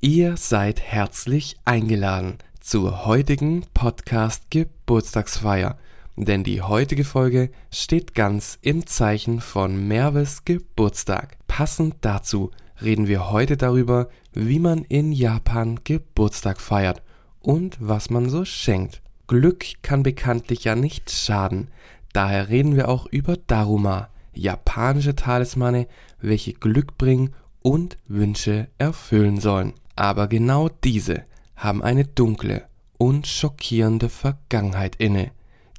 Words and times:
Ihr 0.00 0.36
seid 0.36 0.80
herzlich 0.80 1.56
eingeladen 1.64 2.38
zur 2.60 3.04
heutigen 3.04 3.64
Podcast 3.74 4.48
Geburtstagsfeier, 4.48 5.76
denn 6.14 6.44
die 6.44 6.62
heutige 6.62 7.02
Folge 7.02 7.50
steht 7.72 8.14
ganz 8.14 8.60
im 8.62 8.86
Zeichen 8.86 9.40
von 9.40 9.88
Merves 9.88 10.44
Geburtstag. 10.44 11.36
Passend 11.48 11.96
dazu 12.02 12.52
reden 12.80 13.08
wir 13.08 13.30
heute 13.30 13.56
darüber, 13.56 14.08
wie 14.32 14.60
man 14.60 14.84
in 14.84 15.10
Japan 15.10 15.80
Geburtstag 15.82 16.60
feiert 16.60 17.02
und 17.40 17.76
was 17.80 18.08
man 18.08 18.28
so 18.28 18.44
schenkt. 18.44 19.02
Glück 19.26 19.64
kann 19.82 20.04
bekanntlich 20.04 20.62
ja 20.62 20.76
nicht 20.76 21.10
schaden, 21.10 21.72
daher 22.12 22.48
reden 22.48 22.76
wir 22.76 22.88
auch 22.88 23.06
über 23.06 23.36
Daruma, 23.36 24.10
japanische 24.32 25.16
Talismane, 25.16 25.88
welche 26.20 26.52
Glück 26.52 26.98
bringen 26.98 27.34
und 27.62 27.96
Wünsche 28.06 28.68
erfüllen 28.78 29.40
sollen. 29.40 29.74
Aber 29.98 30.28
genau 30.28 30.68
diese 30.68 31.24
haben 31.56 31.82
eine 31.82 32.04
dunkle 32.04 32.68
und 32.98 33.26
schockierende 33.26 34.08
Vergangenheit 34.08 34.94
inne, 34.94 35.32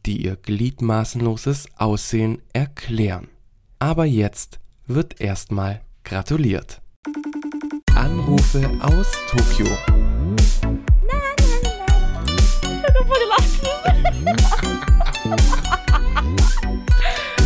die 0.05 0.26
ihr 0.26 0.36
gliedmaßenloses 0.36 1.70
Aussehen 1.78 2.42
erklären. 2.52 3.30
Aber 3.80 4.04
jetzt 4.04 4.59
wird 4.88 5.22
erstmal 5.22 5.80
gratuliert. 6.04 6.82
Anrufe 7.95 8.70
aus 8.82 9.09
Tokio. 9.30 9.68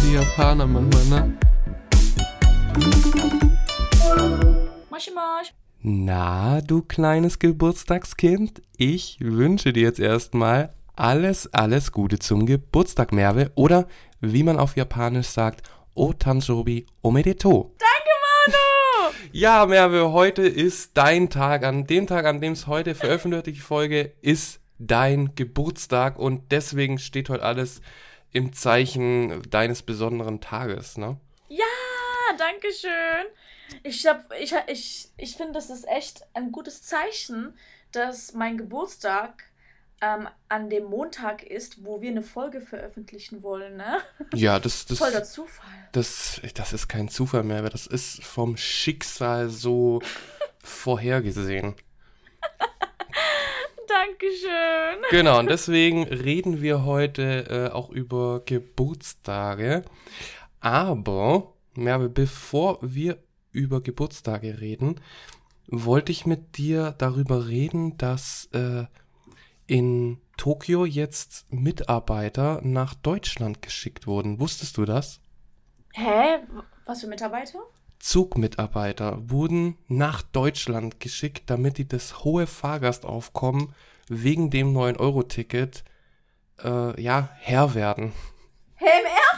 Die 0.04 0.13
Japaner 0.16 0.66
manchmal, 0.66 1.05
ne? 1.05 1.38
Moshi 4.90 5.12
Mosh. 5.12 5.54
Na, 5.86 6.62
du 6.62 6.82
kleines 6.82 7.40
Geburtstagskind, 7.40 8.62
ich 8.78 9.18
wünsche 9.20 9.74
dir 9.74 9.84
jetzt 9.84 10.00
erstmal 10.00 10.74
alles, 10.96 11.54
alles 11.54 11.91
Gute 11.91 12.20
zum 12.20 12.46
Geburtstag, 12.46 13.12
Merve. 13.12 13.52
Oder 13.55 13.90
wie 14.22 14.44
man 14.44 14.60
auf 14.60 14.77
Japanisch 14.77 15.27
sagt, 15.27 15.70
O 15.94 16.13
Tanjobi 16.13 16.85
Omedeto. 17.02 17.76
Danke, 17.80 18.12
Manu! 18.22 19.13
Ja, 19.34 19.66
Merve, 19.66 20.13
heute 20.13 20.44
ist 20.44 20.91
dein 20.96 21.30
Tag. 21.30 21.66
An 21.66 21.85
dem 21.85 22.07
Tag, 22.07 22.27
an 22.27 22.40
dem 22.40 22.54
es 22.54 22.66
heute 22.68 22.96
veröffentlicht, 22.96 23.48
die 23.48 23.55
Folge, 23.60 24.13
ist 24.22 24.62
dein 24.79 25.35
Geburtstag. 25.35 26.18
Und 26.18 26.54
deswegen 26.54 26.98
steht 26.98 27.27
heute 27.27 27.44
alles 27.44 27.82
im 28.32 28.54
Zeichen 28.54 29.41
deines 29.50 29.82
besonderen 29.82 30.40
Tages, 30.40 30.98
ne? 30.98 31.20
Ja, 31.50 31.66
danke 32.38 32.68
schön. 32.72 33.26
Ich, 33.84 34.06
hab, 34.06 34.32
ich, 34.40 34.54
ich, 34.68 35.10
ich 35.18 35.36
finde, 35.36 35.54
das 35.54 35.70
ist 35.70 35.88
echt 35.88 36.24
ein 36.34 36.52
gutes 36.52 36.84
Zeichen, 36.84 37.58
dass 37.92 38.34
mein 38.34 38.58
Geburtstag 38.58 39.44
ähm, 40.02 40.28
an 40.50 40.70
dem 40.70 40.86
Montag 40.86 41.44
ist, 41.44 41.86
wo 41.86 42.02
wir 42.02 42.12
eine 42.12 42.22
Folge 42.22 42.60
veröffentlichen 42.60 43.41
wollen, 43.41 43.78
ne? 43.78 44.00
Ja, 44.34 44.60
das, 44.60 44.86
das, 44.86 44.98
Voll 44.98 45.12
der 45.12 45.24
Zufall. 45.24 45.70
das, 45.94 46.41
das 46.56 46.74
ist 46.74 46.88
kein 46.90 47.08
Zufall 47.08 47.44
mehr, 47.44 47.60
aber 47.60 47.70
das 47.70 47.88
ist 47.88 48.24
vom 48.24 48.58
Schicksal 48.58 49.50
so 49.50 50.02
vorhergesehen. 50.60 51.76
Dankeschön. 53.88 55.04
Genau, 55.12 55.40
und 55.40 55.50
deswegen 55.50 56.04
reden 56.04 56.62
wir 56.62 56.84
heute 56.84 57.70
äh, 57.72 57.74
auch 57.74 57.90
über 57.90 58.41
Geburtstage. 58.46 59.84
Aber, 60.60 61.54
Merve, 61.76 62.10
bevor 62.10 62.80
wir 62.82 63.18
über 63.54 63.82
Geburtstage 63.82 64.59
reden, 64.59 65.00
wollte 65.68 66.12
ich 66.12 66.25
mit 66.25 66.57
dir 66.57 66.94
darüber 66.97 67.47
reden, 67.47 67.97
dass 67.97 68.50
äh, 68.51 68.85
in 69.68 70.19
Tokio 70.38 70.85
jetzt 70.85 71.45
Mitarbeiter 71.51 72.59
nach 72.63 72.94
Deutschland 72.94 73.62
geschickt 73.62 74.07
wurden. 74.07 74.40
Wusstest 74.40 74.78
du 74.78 74.85
das? 74.85 75.22
Hä? 75.94 76.39
Was 76.85 77.01
für 77.01 77.07
Mitarbeiter? 77.07 77.59
Zugmitarbeiter 78.00 79.29
wurden 79.29 79.78
nach 79.88 80.22
Deutschland 80.22 80.99
geschickt, 80.99 81.44
damit 81.45 81.78
die 81.78 81.88
das 81.88 82.25
hohe 82.25 82.47
Fahrgastaufkommen 82.47 83.73
wegen 84.09 84.49
dem 84.49 84.75
9-Euro-Ticket 84.75 85.85
äh, 86.61 87.01
ja, 87.01 87.29
Herr 87.39 87.73
werden. 87.73 88.11
Hä, 88.75 88.85
im 88.99 89.05
Ernst? 89.05 89.32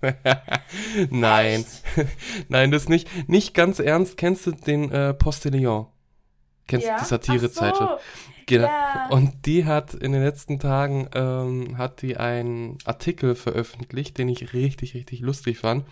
Nein, 1.10 1.64
nein, 2.48 2.70
das 2.70 2.88
nicht. 2.88 3.08
Nicht 3.28 3.54
ganz 3.54 3.78
ernst. 3.78 4.16
Kennst 4.16 4.46
du 4.46 4.52
den 4.52 4.90
äh, 4.92 5.14
Postillon? 5.14 5.86
Kennst 6.66 6.86
du 6.86 6.92
die 6.98 7.04
Satirezeitschrift? 7.04 7.90
So. 7.90 7.98
Genau. 8.46 8.66
Ja. 8.66 9.08
Und 9.10 9.46
die 9.46 9.64
hat 9.64 9.94
in 9.94 10.12
den 10.12 10.22
letzten 10.22 10.58
Tagen 10.58 11.08
ähm, 11.14 11.76
hat 11.76 12.02
die 12.02 12.16
einen 12.16 12.78
Artikel 12.84 13.34
veröffentlicht, 13.34 14.16
den 14.18 14.28
ich 14.28 14.52
richtig, 14.52 14.94
richtig 14.94 15.20
lustig 15.20 15.58
fand. 15.58 15.84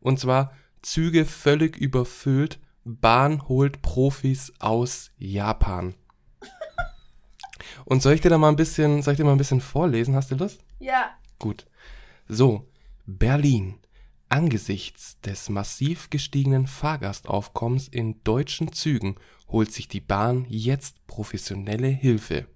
Und 0.00 0.18
zwar 0.20 0.52
Züge 0.82 1.24
völlig 1.24 1.76
überfüllt, 1.76 2.60
Bahn 2.84 3.46
holt 3.48 3.82
Profis 3.82 4.52
aus 4.58 5.10
Japan. 5.18 5.94
Und 7.84 8.02
soll 8.02 8.14
ich 8.14 8.20
dir 8.20 8.30
da 8.30 8.38
mal 8.38 8.48
ein 8.48 8.56
bisschen, 8.56 9.02
soll 9.02 9.12
ich 9.12 9.18
dir 9.18 9.24
mal 9.24 9.32
ein 9.32 9.38
bisschen 9.38 9.60
vorlesen? 9.60 10.16
Hast 10.16 10.30
du 10.30 10.34
Lust? 10.34 10.64
Ja. 10.78 11.10
Gut. 11.38 11.66
So, 12.28 12.66
Berlin. 13.06 13.78
Angesichts 14.28 15.20
des 15.20 15.48
massiv 15.50 16.08
gestiegenen 16.08 16.66
Fahrgastaufkommens 16.66 17.88
in 17.88 18.22
deutschen 18.24 18.72
Zügen 18.72 19.16
holt 19.48 19.70
sich 19.72 19.88
die 19.88 20.00
Bahn 20.00 20.46
jetzt 20.48 21.06
professionelle 21.06 21.88
Hilfe. 21.88 22.46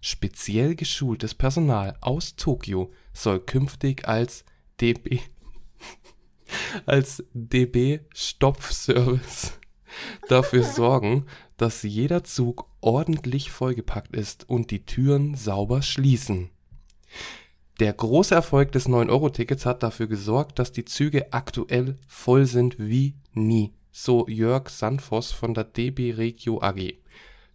Speziell 0.00 0.74
geschultes 0.74 1.34
Personal 1.34 1.96
aus 2.00 2.34
Tokio 2.34 2.92
soll 3.12 3.40
künftig 3.40 4.08
als 4.08 4.44
DB 4.80 5.20
als 6.86 7.22
DB 7.32 8.00
Stopfservice 8.12 9.52
dafür 10.28 10.64
sorgen, 10.64 11.26
dass 11.56 11.82
jeder 11.82 12.24
Zug 12.24 12.68
ordentlich 12.80 13.50
vollgepackt 13.50 14.16
ist 14.16 14.48
und 14.48 14.70
die 14.70 14.84
Türen 14.84 15.34
sauber 15.34 15.82
schließen. 15.82 16.50
Der 17.80 17.94
große 17.94 18.34
Erfolg 18.34 18.72
des 18.72 18.90
9-Euro-Tickets 18.90 19.64
hat 19.64 19.82
dafür 19.82 20.06
gesorgt, 20.06 20.58
dass 20.58 20.70
die 20.70 20.84
Züge 20.84 21.32
aktuell 21.32 21.96
voll 22.06 22.44
sind 22.44 22.78
wie 22.78 23.14
nie, 23.32 23.72
so 23.90 24.28
Jörg 24.28 24.68
Sandvoss 24.68 25.32
von 25.32 25.54
der 25.54 25.64
DB 25.64 26.12
Regio 26.12 26.60
AG. 26.60 26.92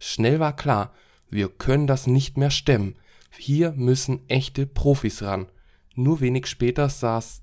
Schnell 0.00 0.40
war 0.40 0.56
klar, 0.56 0.92
wir 1.30 1.48
können 1.48 1.86
das 1.86 2.08
nicht 2.08 2.38
mehr 2.38 2.50
stemmen. 2.50 2.96
Hier 3.38 3.70
müssen 3.70 4.28
echte 4.28 4.66
Profis 4.66 5.22
ran. 5.22 5.46
Nur 5.94 6.20
wenig 6.20 6.48
später 6.48 6.88
saß 6.88 7.42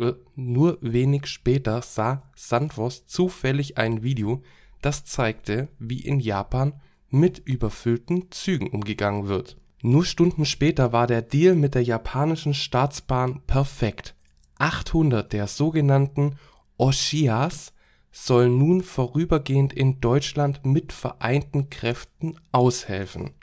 äh, 0.00 0.14
nur 0.34 0.78
wenig 0.80 1.26
später 1.26 1.82
sah 1.82 2.28
Sandvoss 2.34 3.06
zufällig 3.06 3.78
ein 3.78 4.02
Video, 4.02 4.42
das 4.82 5.04
zeigte, 5.04 5.68
wie 5.78 6.00
in 6.00 6.18
Japan 6.18 6.80
mit 7.10 7.38
überfüllten 7.38 8.32
Zügen 8.32 8.70
umgegangen 8.70 9.28
wird. 9.28 9.56
Nur 9.86 10.06
Stunden 10.06 10.46
später 10.46 10.94
war 10.94 11.06
der 11.06 11.20
Deal 11.20 11.54
mit 11.54 11.74
der 11.74 11.82
japanischen 11.82 12.54
Staatsbahn 12.54 13.42
perfekt. 13.46 14.14
800 14.58 15.30
der 15.30 15.46
sogenannten 15.46 16.38
Oshias 16.78 17.74
sollen 18.10 18.56
nun 18.56 18.80
vorübergehend 18.82 19.74
in 19.74 20.00
Deutschland 20.00 20.64
mit 20.64 20.94
vereinten 20.94 21.68
Kräften 21.68 22.40
aushelfen. 22.50 23.32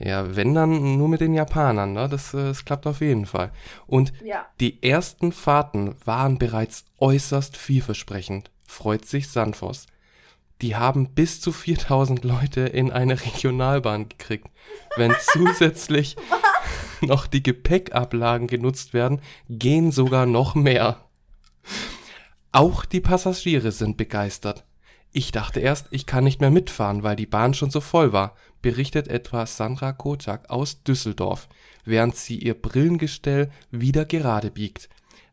Ja, 0.00 0.36
wenn 0.36 0.54
dann 0.54 0.96
nur 0.96 1.08
mit 1.08 1.20
den 1.20 1.34
Japanern, 1.34 1.92
ne? 1.92 2.08
Das, 2.08 2.32
äh, 2.32 2.44
das 2.44 2.64
klappt 2.64 2.86
auf 2.86 3.00
jeden 3.00 3.26
Fall. 3.26 3.50
Und 3.88 4.12
Ja. 4.22 4.46
die 4.60 4.80
ersten 4.80 5.32
Fahrten 5.32 5.96
waren 6.04 6.38
bereits 6.38 6.84
äußerst 7.00 7.56
vielversprechend, 7.56 8.52
freut 8.64 9.06
sich 9.06 9.28
Sanfos. 9.28 9.86
Die 10.60 10.74
haben 10.74 11.14
bis 11.14 11.40
zu 11.40 11.52
4000 11.52 12.24
Leute 12.24 12.62
in 12.62 12.90
eine 12.90 13.20
Regionalbahn 13.20 14.08
gekriegt. 14.08 14.48
Wenn 14.96 15.14
zusätzlich 15.20 16.16
noch 17.00 17.26
die 17.26 17.42
Gepäckablagen 17.42 18.48
genutzt 18.48 18.92
werden, 18.92 19.20
gehen 19.48 19.92
sogar 19.92 20.26
noch 20.26 20.54
mehr. 20.54 21.04
Auch 22.50 22.84
die 22.84 23.00
Passagiere 23.00 23.72
sind 23.72 23.96
begeistert. 23.96 24.64
Ich 25.12 25.32
dachte 25.32 25.60
erst, 25.60 25.86
ich 25.90 26.06
kann 26.06 26.24
nicht 26.24 26.40
mehr 26.40 26.50
mitfahren, 26.50 27.02
weil 27.02 27.16
die 27.16 27.26
Bahn 27.26 27.54
schon 27.54 27.70
so 27.70 27.80
voll 27.80 28.12
war, 28.12 28.34
berichtet 28.60 29.08
etwa 29.08 29.46
Sandra 29.46 29.92
Kocak 29.92 30.50
aus 30.50 30.82
Düsseldorf, 30.82 31.48
während 31.84 32.16
sie 32.16 32.38
ihr 32.38 32.60
Brillengestell 32.60 33.50
wieder 33.70 34.04
gerade 34.04 34.50
biegt. 34.50 34.88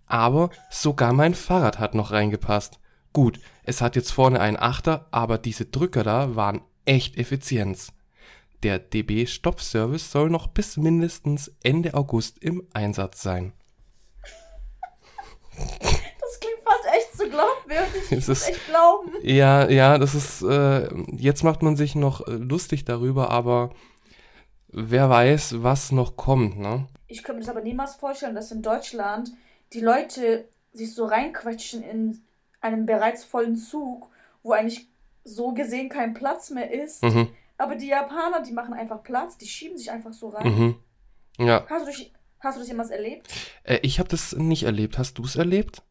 Aber 0.07 0.49
sogar 0.69 1.13
mein 1.13 1.33
Fahrrad 1.33 1.79
hat 1.79 1.95
noch 1.95 2.11
reingepasst. 2.11 2.79
Gut, 3.15 3.39
es 3.63 3.79
hat 3.79 3.95
jetzt 3.95 4.11
vorne 4.11 4.41
einen 4.41 4.57
Achter, 4.57 5.07
aber 5.09 5.37
diese 5.37 5.63
Drücker 5.63 6.03
da 6.03 6.35
waren 6.35 6.59
echt 6.83 7.15
Effizienz. 7.17 7.93
Der 8.61 8.77
DB 8.77 9.25
Stoppservice 9.25 10.11
soll 10.11 10.29
noch 10.29 10.47
bis 10.47 10.75
mindestens 10.75 11.55
Ende 11.63 11.93
August 11.93 12.39
im 12.39 12.67
Einsatz 12.73 13.21
sein. 13.21 13.53
Das 15.55 16.39
klingt 16.41 16.59
fast 16.65 16.85
echt 16.93 17.17
so 17.17 17.29
glaubwürdig. 17.29 18.11
Ich 18.11 18.27
Es 18.27 18.49
echt 18.49 18.67
glauben. 18.67 19.11
Ja, 19.23 19.69
ja, 19.69 19.97
das 19.97 20.13
ist, 20.13 20.41
äh, 20.41 20.89
jetzt 21.15 21.45
macht 21.45 21.63
man 21.63 21.77
sich 21.77 21.95
noch 21.95 22.27
äh, 22.27 22.31
lustig 22.31 22.83
darüber, 22.83 23.29
aber 23.29 23.69
wer 24.67 25.09
weiß, 25.09 25.63
was 25.63 25.93
noch 25.93 26.17
kommt, 26.17 26.59
ne? 26.59 26.89
Ich 27.07 27.23
könnte 27.23 27.39
mir 27.39 27.45
das 27.45 27.55
aber 27.55 27.61
niemals 27.61 27.95
vorstellen, 27.95 28.35
dass 28.35 28.51
in 28.51 28.61
Deutschland 28.61 29.31
die 29.71 29.79
Leute 29.79 30.49
sich 30.73 30.93
so 30.93 31.05
reinquetschen 31.05 31.81
in 31.81 32.24
einen 32.65 32.85
bereits 32.85 33.23
vollen 33.23 33.55
Zug, 33.55 34.09
wo 34.43 34.51
eigentlich 34.53 34.87
so 35.23 35.53
gesehen 35.53 35.89
kein 35.89 36.13
Platz 36.13 36.49
mehr 36.49 36.71
ist. 36.71 37.03
Mhm, 37.03 37.29
Aber 37.57 37.75
die 37.75 37.87
Japaner, 37.87 38.41
die 38.41 38.51
machen 38.53 38.73
einfach 38.73 39.01
Platz, 39.03 39.37
die 39.37 39.47
schieben 39.47 39.77
sich 39.77 39.89
einfach 39.91 40.13
so 40.13 40.29
rein. 40.29 40.47
mhm. 40.47 40.75
Ja, 41.45 41.65
Hast, 41.69 41.85
du 41.85 41.91
dich, 41.91 42.13
hast 42.39 42.55
du 42.55 42.59
das 42.61 42.67
jemals 42.69 42.89
erlebt? 42.91 43.27
äh, 43.63 43.79
ich 43.81 43.99
habe 43.99 44.07
das 44.09 44.33
nicht 44.35 44.63
erlebt. 44.63 44.97
Hast 44.97 45.17
du 45.17 45.23
es 45.23 45.35
erlebt? 45.35 45.81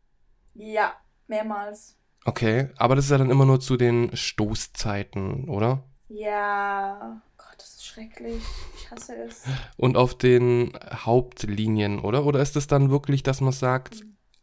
Ja, 0.55 0.94
mehrmals. 1.26 1.97
Okay, 2.25 2.71
aber 2.79 2.97
das 2.97 3.05
ist 3.06 3.11
ja 3.11 3.19
dann 3.19 3.31
immer 3.31 3.44
nur 3.44 3.61
zu 3.61 3.76
den 3.76 4.17
Stoßzeiten, 4.17 5.49
oder? 5.50 5.82
Ja, 6.09 7.21
Gott, 7.37 7.55
das 7.59 7.75
ist 7.75 7.85
schrecklich. 7.87 8.43
Ich 8.79 8.91
hasse 8.91 9.15
es. 9.25 9.43
Und 9.76 9.97
auf 9.99 10.17
den 10.17 10.73
Hauptlinien, 10.93 11.99
oder? 11.99 12.25
Oder 12.25 12.41
ist 12.41 12.56
es 12.56 12.67
dann 12.67 12.91
wirklich, 12.91 13.23
dass 13.23 13.41
man 13.43 13.53
sagt, 13.53 14.03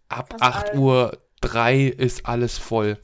ab 0.10 0.30
Fast 0.38 0.44
8 0.44 0.69
allen. 0.72 0.80
Uhr 0.80 1.18
3 1.42 1.86
ist 1.88 2.26
alles 2.26 2.58
voll? 2.58 2.98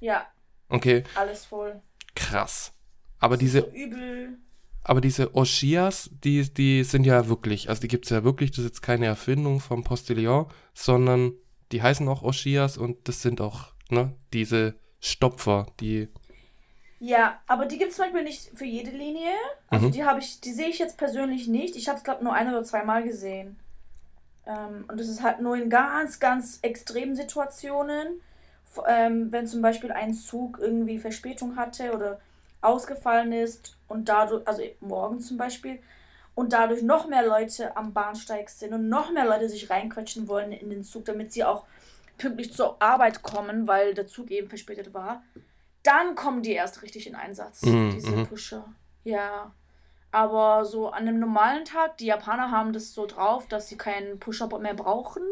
Ja, 0.00 0.26
Okay, 0.68 1.04
alles 1.14 1.44
voll. 1.44 1.80
krass. 2.14 2.72
Aber 3.18 3.36
Das 3.36 3.40
diese, 3.40 3.60
so 3.60 3.68
übel. 3.70 4.38
aber 4.82 5.00
diese 5.00 5.34
Oshias, 5.34 6.10
die, 6.12 6.52
die 6.52 6.84
sind 6.84 7.04
ja 7.04 7.28
wirklich, 7.28 7.68
also 7.68 7.80
die 7.80 7.88
gibt 7.88 8.06
es 8.06 8.10
ja 8.10 8.24
wirklich, 8.24 8.50
das 8.50 8.58
ist 8.60 8.64
jetzt 8.66 8.82
keine 8.82 9.06
Erfindung 9.06 9.60
vom 9.60 9.84
Postillon, 9.84 10.46
sondern 10.74 11.32
die 11.72 11.82
heißen 11.82 12.08
auch 12.08 12.22
Oshias 12.22 12.76
und 12.78 13.08
das 13.08 13.22
sind 13.22 13.40
auch, 13.40 13.72
ne, 13.90 14.14
diese 14.32 14.74
Stopfer, 15.00 15.66
die, 15.80 16.08
Ja, 16.98 17.40
aber 17.46 17.66
die 17.66 17.78
gibt 17.78 17.90
es 17.90 17.96
zum 17.96 18.06
Beispiel 18.06 18.22
nicht 18.24 18.50
für 18.54 18.64
jede 18.64 18.90
Linie. 18.90 19.32
Also 19.68 19.88
Mhm. 19.88 19.92
die 19.92 20.04
habe 20.04 20.20
ich, 20.20 20.40
die 20.40 20.52
sehe 20.52 20.68
ich 20.68 20.78
jetzt 20.78 20.96
persönlich 20.98 21.46
nicht. 21.48 21.76
Ich 21.76 21.88
habe 21.88 21.98
es, 21.98 22.04
glaube 22.04 22.24
nur 22.24 22.32
ein 22.32 22.48
oder 22.48 22.64
zweimal 22.64 23.02
gesehen. 23.04 23.58
Ähm, 24.46 24.84
und 24.88 24.98
das 24.98 25.08
ist 25.08 25.22
halt 25.22 25.40
nur 25.40 25.56
in 25.56 25.70
ganz, 25.70 26.20
ganz 26.20 26.58
extremen 26.62 27.16
Situationen. 27.16 28.20
Ähm, 28.86 29.30
wenn 29.30 29.46
zum 29.46 29.62
Beispiel 29.62 29.92
ein 29.92 30.14
Zug 30.14 30.58
irgendwie 30.60 30.98
Verspätung 30.98 31.56
hatte 31.56 31.92
oder 31.94 32.20
ausgefallen 32.60 33.32
ist 33.32 33.76
und 33.88 34.08
dadurch, 34.08 34.46
also 34.48 34.62
morgen 34.80 35.20
zum 35.20 35.36
Beispiel, 35.36 35.78
und 36.34 36.52
dadurch 36.52 36.82
noch 36.82 37.06
mehr 37.08 37.24
Leute 37.24 37.76
am 37.76 37.92
Bahnsteig 37.92 38.48
sind 38.50 38.72
und 38.72 38.88
noch 38.88 39.12
mehr 39.12 39.24
Leute 39.24 39.48
sich 39.48 39.70
reinquetschen 39.70 40.26
wollen 40.26 40.50
in 40.50 40.70
den 40.70 40.82
Zug, 40.82 41.04
damit 41.04 41.32
sie 41.32 41.44
auch 41.44 41.64
pünktlich 42.18 42.52
zur 42.52 42.80
Arbeit 42.82 43.22
kommen, 43.22 43.68
weil 43.68 43.94
der 43.94 44.06
Zug 44.08 44.30
eben 44.30 44.48
verspätet 44.48 44.92
war, 44.94 45.22
dann 45.82 46.14
kommen 46.14 46.42
die 46.42 46.52
erst 46.52 46.82
richtig 46.82 47.06
in 47.06 47.14
Einsatz, 47.14 47.62
Mhm, 47.62 47.92
diese 47.94 48.10
mhm. 48.10 48.26
Pusher. 48.26 48.64
Ja. 49.04 49.52
Aber 50.14 50.64
so 50.64 50.90
an 50.90 51.08
einem 51.08 51.18
normalen 51.18 51.64
Tag, 51.64 51.96
die 51.96 52.06
Japaner 52.06 52.52
haben 52.52 52.72
das 52.72 52.94
so 52.94 53.04
drauf, 53.04 53.48
dass 53.48 53.68
sie 53.68 53.76
keinen 53.76 54.20
Pusher 54.20 54.46
mehr 54.60 54.74
brauchen. 54.74 55.24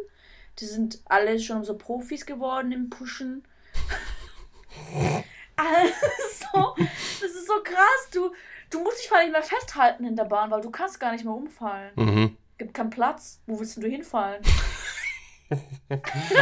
Die 0.58 0.64
sind 0.64 0.99
alle 1.05 1.38
schon 1.38 1.62
so 1.62 1.79
Profis 1.79 2.26
geworden 2.26 2.73
im 2.73 2.90
Pushen. 2.90 3.44
also, 5.56 6.75
das 7.20 7.31
ist 7.31 7.46
so 7.46 7.62
krass. 7.62 8.08
Du, 8.12 8.32
du 8.70 8.82
musst 8.82 8.99
dich 8.99 9.06
vor 9.06 9.19
allem 9.19 9.31
nicht 9.31 9.38
mehr 9.38 9.44
festhalten 9.44 10.05
in 10.05 10.17
der 10.17 10.25
Bahn, 10.25 10.50
weil 10.50 10.62
du 10.62 10.70
kannst 10.70 10.99
gar 10.99 11.12
nicht 11.12 11.25
mehr 11.25 11.34
umfallen. 11.34 11.93
mhm. 11.94 12.37
Gibt 12.58 12.75
keinen 12.75 12.90
Platz. 12.90 13.40
Wo 13.46 13.61
willst 13.61 13.81
du 13.81 13.87
hinfallen? 13.87 14.43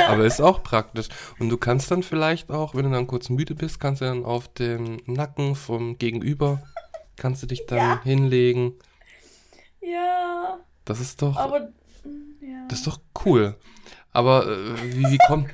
aber 0.08 0.24
ist 0.24 0.40
auch 0.40 0.62
praktisch. 0.62 1.10
Und 1.38 1.50
du 1.50 1.58
kannst 1.58 1.90
dann 1.90 2.02
vielleicht 2.02 2.50
auch, 2.50 2.74
wenn 2.74 2.84
du 2.84 2.90
dann 2.90 3.06
kurz 3.06 3.28
müde 3.28 3.54
bist, 3.54 3.80
kannst 3.80 4.00
du 4.00 4.06
dann 4.06 4.24
auf 4.24 4.48
dem 4.48 4.96
Nacken 5.04 5.56
vom 5.56 5.98
Gegenüber, 5.98 6.62
kannst 7.20 7.42
du 7.42 7.46
dich 7.46 7.66
dann 7.66 7.78
Ja. 7.78 8.02
hinlegen. 8.02 8.74
Ja, 9.80 10.58
Das 10.84 10.98
ist 11.00 11.22
doch, 11.22 11.36
aber. 11.36 11.60
mm, 12.04 12.34
Ja. 12.42 12.66
das 12.68 12.78
ist 12.80 12.86
doch 12.86 12.98
cool. 13.24 13.54
Aber 14.12 14.46
äh, 14.46 14.92
wie, 14.94 15.04
wie, 15.12 15.18
kommt, 15.28 15.48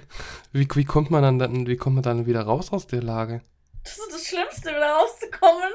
wie, 0.52 0.66
wie 0.74 0.84
kommt 0.84 1.10
man 1.10 1.22
dann, 1.22 1.38
dann, 1.38 1.66
wie 1.66 1.76
kommt 1.76 1.96
man 1.96 2.02
dann 2.02 2.24
wieder 2.26 2.42
raus 2.42 2.72
aus 2.72 2.86
der 2.86 3.02
Lage? 3.02 3.42
Das 3.84 3.98
ist 3.98 4.12
das 4.12 4.24
Schlimmste, 4.26 4.70
wieder 4.70 4.92
rauszukommen. 4.92 5.70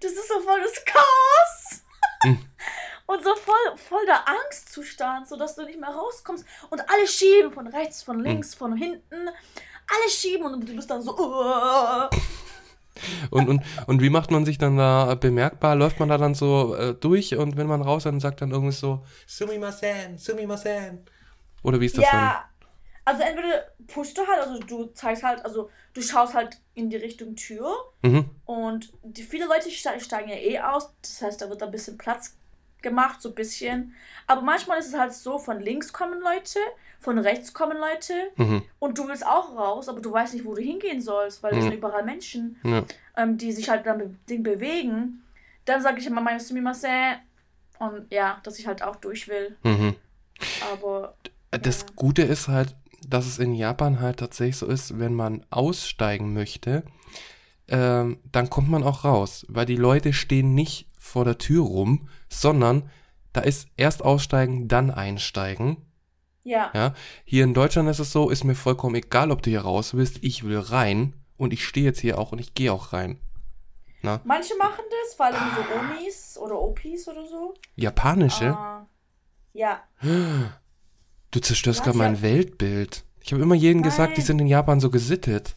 Das 0.00 0.12
ist 0.12 0.28
so 0.28 0.40
voll 0.40 0.60
das 0.62 0.84
Chaos. 0.84 1.82
Hm. 2.22 2.38
Und 3.06 3.24
so 3.24 3.34
voll, 3.34 3.76
voll 3.76 4.06
der 4.06 4.22
Angstzustand, 4.28 5.26
sodass 5.28 5.56
du 5.56 5.64
nicht 5.64 5.80
mehr 5.80 5.90
rauskommst. 5.90 6.44
Und 6.70 6.80
alle 6.88 7.06
schieben 7.08 7.50
von 7.52 7.66
rechts, 7.66 8.04
von 8.04 8.20
links, 8.20 8.54
von 8.54 8.76
hinten. 8.76 9.28
Alle 9.92 10.08
schieben 10.10 10.46
und 10.46 10.68
du 10.68 10.76
bist 10.76 10.88
dann 10.88 11.02
so. 11.02 11.18
"Uah." 11.18 12.08
Und, 13.30 13.48
und, 13.48 13.62
und 13.86 14.02
wie 14.02 14.10
macht 14.10 14.30
man 14.30 14.44
sich 14.44 14.58
dann 14.58 14.76
da 14.76 15.14
bemerkbar? 15.14 15.76
Läuft 15.76 16.00
man 16.00 16.08
da 16.08 16.18
dann 16.18 16.34
so 16.34 16.74
äh, 16.74 16.94
durch 16.94 17.36
und 17.36 17.56
wenn 17.56 17.66
man 17.66 17.82
raus 17.82 17.98
ist, 17.98 18.04
dann 18.06 18.20
sagt 18.20 18.40
dann 18.42 18.50
irgendwie 18.50 18.72
so, 18.72 19.02
Sumimasen, 19.26 20.18
Sumimasen. 20.18 21.00
Oder 21.62 21.80
wie 21.80 21.86
ist 21.86 21.98
das 21.98 22.04
Ja. 22.04 22.44
Also 23.04 23.22
entweder 23.22 23.64
pushst 23.86 24.16
du 24.18 24.22
halt, 24.26 24.46
also 24.46 24.60
du 24.60 24.84
zeigst 24.94 25.22
halt, 25.24 25.44
also 25.44 25.70
du 25.94 26.02
schaust 26.02 26.34
halt 26.34 26.60
in 26.74 26.90
die 26.90 26.96
Richtung 26.96 27.34
Tür 27.34 27.74
dann? 28.02 28.12
Mhm. 28.12 28.30
und 28.44 28.92
die, 29.02 29.22
viele 29.22 29.46
Leute 29.46 29.70
ste- 29.70 29.98
steigen 29.98 30.28
ja 30.28 30.36
eh 30.36 30.60
aus, 30.60 30.92
das 31.02 31.20
heißt, 31.22 31.40
da 31.40 31.48
wird 31.48 31.62
ein 31.62 31.70
bisschen 31.70 31.96
Platz 31.98 32.36
gemacht, 32.82 33.20
so 33.22 33.28
ein 33.30 33.34
bisschen. 33.34 33.94
Aber 34.26 34.42
manchmal 34.42 34.78
ist 34.78 34.88
es 34.88 34.94
halt 34.98 35.12
so, 35.14 35.38
von 35.38 35.60
links 35.60 35.92
kommen 35.92 36.20
Leute, 36.20 36.58
von 36.98 37.18
rechts 37.18 37.52
kommen 37.54 37.76
Leute 37.78 38.14
Mhm. 38.36 38.62
und 38.78 38.98
du 38.98 39.08
willst 39.08 39.26
auch 39.26 39.56
raus, 39.56 39.88
aber 39.88 40.00
du 40.00 40.12
weißt 40.12 40.34
nicht, 40.34 40.44
wo 40.44 40.54
du 40.54 40.62
hingehen 40.62 41.00
sollst, 41.00 41.42
weil 41.42 41.52
es 41.52 41.58
Mhm. 41.64 41.68
sind 41.70 41.74
überall 41.78 42.04
Menschen, 42.04 42.56
Ja. 42.64 42.84
ähm, 43.16 43.38
die 43.38 43.52
sich 43.52 43.68
halt 43.68 43.86
dann 43.86 43.98
be 43.98 44.14
Ding 44.28 44.42
bewegen. 44.42 45.22
Dann 45.64 45.82
sage 45.82 45.98
ich 46.00 46.06
immer 46.06 46.20
meine 46.20 46.40
Sumimasen 46.40 47.16
und 47.78 48.12
ja, 48.12 48.40
dass 48.42 48.58
ich 48.58 48.66
halt 48.66 48.82
auch 48.82 48.96
durch 48.96 49.28
will. 49.28 49.56
Mhm. 49.62 49.94
Aber 50.72 51.14
Das 51.52 51.80
Ja. 51.80 51.86
Gute 51.96 52.22
ist 52.22 52.48
halt, 52.48 52.76
dass 53.08 53.26
es 53.26 53.38
in 53.38 53.54
Japan 53.54 54.00
halt 54.00 54.18
tatsächlich 54.20 54.56
so 54.58 54.66
ist, 54.66 54.98
wenn 55.00 55.14
man 55.14 55.44
aussteigen 55.50 56.32
möchte, 56.32 56.84
ähm, 57.68 58.18
dann 58.30 58.50
kommt 58.50 58.68
man 58.68 58.82
auch 58.84 59.04
raus, 59.04 59.44
weil 59.48 59.66
die 59.66 59.76
Leute 59.76 60.12
stehen 60.12 60.54
nicht 60.54 60.86
vor 61.10 61.24
der 61.24 61.38
Tür 61.38 61.64
rum, 61.64 62.08
sondern 62.28 62.88
da 63.32 63.40
ist 63.42 63.68
erst 63.76 64.02
aussteigen, 64.04 64.68
dann 64.68 64.90
einsteigen. 64.90 65.76
ja. 66.44 66.70
Ja, 66.74 66.94
hier 67.24 67.44
in 67.44 67.54
Deutschland 67.54 67.88
ist 67.88 67.98
es 67.98 68.12
so, 68.12 68.30
ist 68.30 68.44
mir 68.44 68.54
vollkommen 68.54 68.94
egal, 68.96 69.30
ob 69.30 69.42
du 69.42 69.50
hier 69.50 69.60
raus 69.62 69.94
willst, 69.94 70.18
ich 70.22 70.42
will 70.44 70.58
rein 70.58 71.12
und 71.36 71.52
ich 71.52 71.64
stehe 71.66 71.86
jetzt 71.86 72.00
hier 72.00 72.18
auch 72.18 72.32
und 72.32 72.38
ich 72.38 72.54
gehe 72.54 72.72
auch 72.72 72.92
rein. 72.92 73.18
Na, 74.02 74.20
Manche 74.24 74.54
machen 74.56 74.82
das, 74.90 75.14
vor 75.14 75.26
allem 75.26 75.36
Ah. 75.36 75.56
so 75.56 75.78
Omis 76.00 76.38
oder 76.38 76.58
Opis 76.60 77.06
oder 77.08 77.26
so. 77.26 77.54
japanische? 77.76 78.56
Ah, 78.56 78.86
ja. 79.52 79.80
Du 81.32 81.38
zerstörst 81.40 81.84
gerade 81.84 81.96
mein? 81.98 82.22
Weltbild. 82.22 83.04
Ich 83.20 83.32
habe 83.32 83.42
immer 83.42 83.54
jedem 83.54 83.82
gesagt, 83.82 84.16
die 84.16 84.20
Nein. 84.20 84.26
sind 84.26 84.38
in 84.40 84.46
Japan 84.48 84.80
so 84.80 84.90
gesittet. 84.90 85.54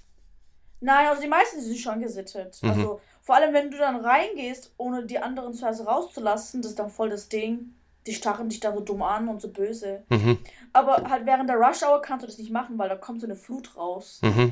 Nein, 0.83 1.07
also 1.07 1.21
die 1.21 1.27
meisten 1.29 1.61
sind 1.61 1.77
schon 1.77 2.01
gesittet. 2.01 2.59
Mhm. 2.61 2.69
Also 2.69 3.01
vor 3.21 3.35
allem, 3.35 3.53
wenn 3.53 3.71
du 3.71 3.77
dann 3.77 3.95
reingehst, 3.95 4.73
ohne 4.77 5.05
die 5.05 5.17
anderen 5.17 5.53
zuerst 5.53 5.85
rauszulassen, 5.85 6.61
das 6.61 6.71
ist 6.71 6.79
dann 6.79 6.89
voll 6.89 7.09
das 7.09 7.29
Ding. 7.29 7.73
Die 8.05 8.13
starren 8.13 8.49
dich 8.49 8.59
da 8.59 8.73
so 8.73 8.81
dumm 8.81 9.01
an 9.01 9.29
und 9.29 9.41
so 9.41 9.47
böse. 9.47 10.03
Mhm, 10.09 10.37
Aber 10.73 11.09
halt 11.09 11.25
während 11.25 11.49
der 11.49 11.55
Rush 11.55 11.83
Hour 11.83 12.01
kannst 12.01 12.23
du 12.23 12.27
das 12.27 12.37
nicht 12.37 12.51
machen, 12.51 12.77
weil 12.77 12.89
da 12.89 12.95
kommt 12.97 13.21
so 13.21 13.27
eine 13.27 13.37
Flut 13.37 13.77
raus. 13.77 14.19
mhm. 14.21 14.51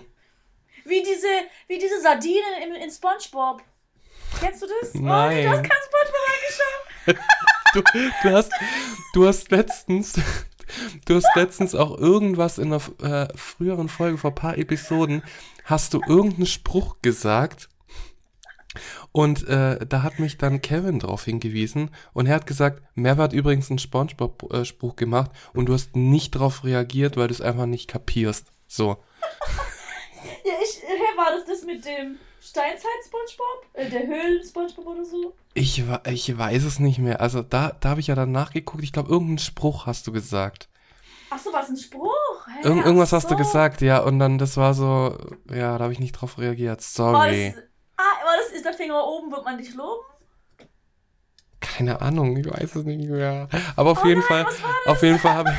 Wie 0.85 1.03
diese, 1.03 1.27
wie 1.67 1.77
diese 1.77 1.99
Sardinen 2.01 2.63
in, 2.63 2.75
in 2.75 2.89
Spongebob. 2.89 3.61
Kennst 4.39 4.61
du 4.63 4.67
das? 4.67 4.95
Oh, 4.95 4.99
Nein. 4.99 5.43
du 5.43 5.49
hast 5.49 5.63
kein 5.63 5.81
Spongebob 5.85 7.15
angeschaut. 7.15 7.25
Du, 7.73 7.81
du, 7.81 8.35
hast, 8.35 8.51
du 9.13 9.25
hast 9.27 9.49
letztens, 9.49 10.19
du 11.05 11.15
hast 11.15 11.27
letztens 11.35 11.75
auch 11.75 11.97
irgendwas 11.97 12.57
in 12.57 12.73
einer 12.73 12.81
äh, 13.01 13.27
früheren 13.37 13.89
Folge 13.89 14.17
vor 14.17 14.31
ein 14.31 14.35
paar 14.35 14.57
Episoden, 14.57 15.23
hast 15.65 15.93
du 15.93 16.01
irgendeinen 16.07 16.45
Spruch 16.47 16.97
gesagt 17.01 17.69
und 19.11 19.47
äh, 19.47 19.85
da 19.85 20.03
hat 20.03 20.19
mich 20.19 20.37
dann 20.37 20.61
Kevin 20.61 20.99
drauf 20.99 21.25
hingewiesen 21.25 21.91
und 22.13 22.27
er 22.27 22.35
hat 22.35 22.47
gesagt, 22.47 22.81
Merve 22.95 23.23
hat 23.23 23.33
übrigens 23.33 23.69
einen 23.69 23.79
Spongebob-Spruch 23.79 24.95
gemacht 24.95 25.31
und 25.53 25.67
du 25.67 25.73
hast 25.73 25.95
nicht 25.95 26.31
drauf 26.31 26.63
reagiert, 26.63 27.17
weil 27.17 27.27
du 27.27 27.33
es 27.33 27.41
einfach 27.41 27.65
nicht 27.65 27.89
kapierst. 27.89 28.47
So. 28.67 28.97
Ja, 30.45 30.53
ich, 30.63 30.81
hä, 30.81 31.17
war 31.17 31.31
das 31.35 31.45
das 31.45 31.65
mit 31.65 31.83
dem 31.85 32.17
Steinzeit-Spongebob? 32.41 33.65
Äh, 33.73 33.89
der 33.89 34.07
Höhlen-Spongebob 34.07 34.87
oder 34.87 35.05
so? 35.05 35.35
Ich, 35.53 35.83
ich 36.05 36.37
weiß 36.37 36.63
es 36.63 36.79
nicht 36.79 36.97
mehr. 36.99 37.21
Also 37.21 37.43
da, 37.43 37.75
da 37.79 37.89
habe 37.89 37.99
ich 37.99 38.07
ja 38.07 38.15
dann 38.15 38.31
nachgeguckt. 38.31 38.83
Ich 38.83 38.91
glaube, 38.91 39.09
irgendeinen 39.11 39.37
Spruch 39.37 39.85
hast 39.85 40.07
du 40.07 40.11
gesagt. 40.11 40.67
Achso, 41.29 41.53
war 41.53 41.61
das 41.61 41.69
ein 41.69 41.77
Spruch? 41.77 42.11
Irgend, 42.63 42.81
ach 42.81 42.85
irgendwas 42.87 43.13
hast 43.13 43.25
du 43.25 43.35
so. 43.35 43.37
gesagt, 43.37 43.81
ja. 43.81 43.99
Und 43.99 44.19
dann, 44.19 44.37
das 44.37 44.57
war 44.57 44.73
so, 44.73 45.17
ja, 45.49 45.77
da 45.77 45.83
habe 45.83 45.93
ich 45.93 45.99
nicht 45.99 46.13
drauf 46.13 46.37
reagiert. 46.39 46.81
Sorry. 46.81 47.53
das, 47.55 47.63
ah, 47.97 48.35
das 48.43 48.51
ist 48.55 48.65
der 48.65 48.73
Finger 48.73 49.05
oben, 49.05 49.31
wird 49.31 49.45
man 49.45 49.57
dich 49.57 49.73
loben? 49.75 50.03
Keine 51.59 52.01
Ahnung, 52.01 52.35
ich 52.37 52.47
weiß 52.51 52.75
es 52.75 52.83
nicht 52.85 53.07
mehr. 53.07 53.47
Aber 53.75 53.91
auf 53.91 54.03
Oh 54.03 54.07
jeden 54.07 54.19
nein, 54.21 54.27
Fall, 54.27 54.45
was 54.45 54.61
auf 54.87 55.03
jeden 55.03 55.19
Fall 55.19 55.33
habe 55.35 55.53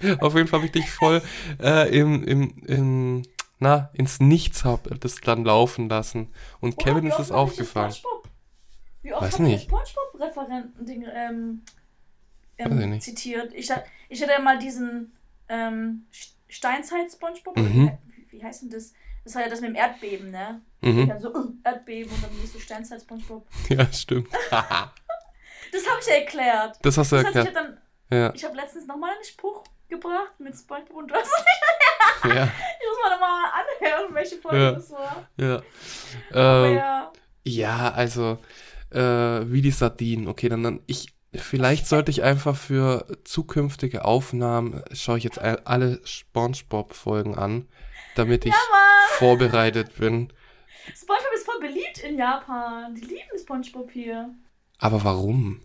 ich, 0.00 0.22
auf 0.22 0.34
jeden 0.34 0.48
Fall 0.48 0.58
habe 0.58 0.66
ich 0.66 0.72
dich 0.72 0.90
voll 0.90 1.22
äh, 1.62 1.88
im, 1.98 2.22
im, 2.24 2.58
im, 2.66 3.22
na, 3.64 3.88
ins 3.94 4.20
Nichts 4.20 4.62
habe 4.64 4.94
das 4.98 5.16
dann 5.22 5.42
laufen 5.44 5.88
lassen. 5.88 6.32
Und 6.60 6.74
Oder 6.74 6.84
Kevin 6.84 7.06
ist 7.06 7.18
es 7.18 7.30
hab 7.30 7.38
aufgefallen. 7.38 7.94
Wie 9.00 9.14
oft 9.14 9.22
Weiß 9.22 9.38
nicht. 9.38 9.70
SpongeBob-Referenten-Ding 9.70 11.06
ähm, 11.10 11.62
Weiß 12.58 12.66
ich 12.66 12.82
ähm, 12.82 12.90
nicht. 12.90 13.02
zitiert? 13.02 13.54
Ich, 13.54 13.70
ich 14.10 14.22
hatte 14.22 14.32
ja 14.32 14.38
mal 14.38 14.58
diesen 14.58 15.16
ähm, 15.48 16.06
Steinzeit-SpongeBob. 16.48 17.56
Mhm. 17.56 17.98
Wie, 18.06 18.32
wie 18.32 18.44
heißt 18.44 18.62
denn 18.62 18.70
das? 18.70 18.92
Das 19.24 19.34
war 19.34 19.42
ja 19.42 19.48
das 19.48 19.62
mit 19.62 19.70
dem 19.70 19.76
Erdbeben, 19.76 20.30
ne? 20.30 20.60
Mhm. 20.82 21.08
Dann 21.08 21.18
so 21.18 21.34
uh, 21.34 21.54
Erdbeben 21.64 22.12
und 22.12 22.22
dann 22.22 22.30
so 22.46 22.58
Steinzeit-SpongeBob. 22.58 23.46
Ja, 23.70 23.90
stimmt. 23.92 24.28
Das 25.72 25.88
habe 25.88 25.98
ich 26.00 26.06
ja 26.06 26.14
erklärt. 26.14 26.78
das 26.82 26.98
hast 26.98 27.10
du 27.10 27.16
Das 27.16 27.24
heißt, 27.24 27.36
ich 27.36 27.44
erklärt. 27.46 27.56
habe 27.56 28.16
Ja, 28.16 28.32
Ich 28.34 28.44
habe 28.44 28.54
letztens 28.54 28.86
nochmal 28.86 29.10
einen 29.12 29.24
Spruch 29.24 29.64
gebracht 29.88 30.38
mit 30.38 30.54
SpongeBob 30.54 30.96
und 30.96 31.10
du 31.10 31.14
hast. 31.14 31.32
ja, 32.24 32.44
Ich 32.80 32.88
muss 32.88 32.98
mal 33.02 33.10
nochmal 33.10 33.44
anhören, 33.52 34.14
welche 34.14 34.36
Folge 34.36 34.58
Ja. 34.62 34.72
das 34.72 34.90
war. 34.90 35.28
ja. 35.36 35.62
Ähm, 36.32 36.76
ja. 36.76 37.12
Ja, 37.46 37.92
also 37.92 38.38
äh, 38.90 38.98
wie 39.00 39.60
die 39.62 39.70
Sardinen. 39.70 40.28
Okay, 40.28 40.48
dann, 40.48 40.62
dann 40.62 40.80
ich 40.86 41.12
vielleicht 41.34 41.86
sollte 41.88 42.10
ich 42.10 42.22
einfach 42.22 42.56
für 42.56 43.06
zukünftige 43.24 44.04
Aufnahmen 44.04 44.82
schaue 44.92 45.18
ich 45.18 45.24
jetzt 45.24 45.38
all- 45.40 45.60
alle 45.64 46.00
SpongeBob-Folgen 46.06 47.36
an, 47.36 47.68
damit 48.14 48.44
ich 48.46 48.52
Mann! 48.52 49.18
vorbereitet 49.18 49.96
bin. 49.96 50.32
SpongeBob 50.94 51.32
ist 51.34 51.44
voll 51.44 51.60
beliebt 51.60 51.98
in 52.04 52.16
Japan. 52.18 52.94
Die 52.94 53.00
lieben 53.02 53.38
SpongeBob 53.38 53.90
hier. 53.90 54.30
Aber 54.78 55.02
warum? 55.04 55.60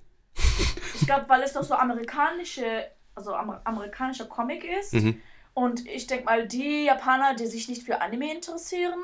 Ich 0.96 1.06
glaube, 1.06 1.25
weil 1.30 1.42
es 1.44 1.54
doch 1.54 1.63
so 1.63 1.74
amerikanische, 1.75 2.86
also 3.16 3.34
amer 3.34 3.62
amerikanischer 3.63 4.25
Comic 4.25 4.63
ist. 4.80 4.94
Mhm. 4.94 5.22
Und 5.60 5.86
ich 5.86 6.08
denke 6.08 6.24
mal, 6.24 6.48
die 6.48 6.86
Japaner, 6.86 7.36
die 7.36 7.46
sich 7.46 7.68
nicht 7.68 7.84
für 7.84 8.00
Anime 8.00 8.34
interessieren 8.34 9.01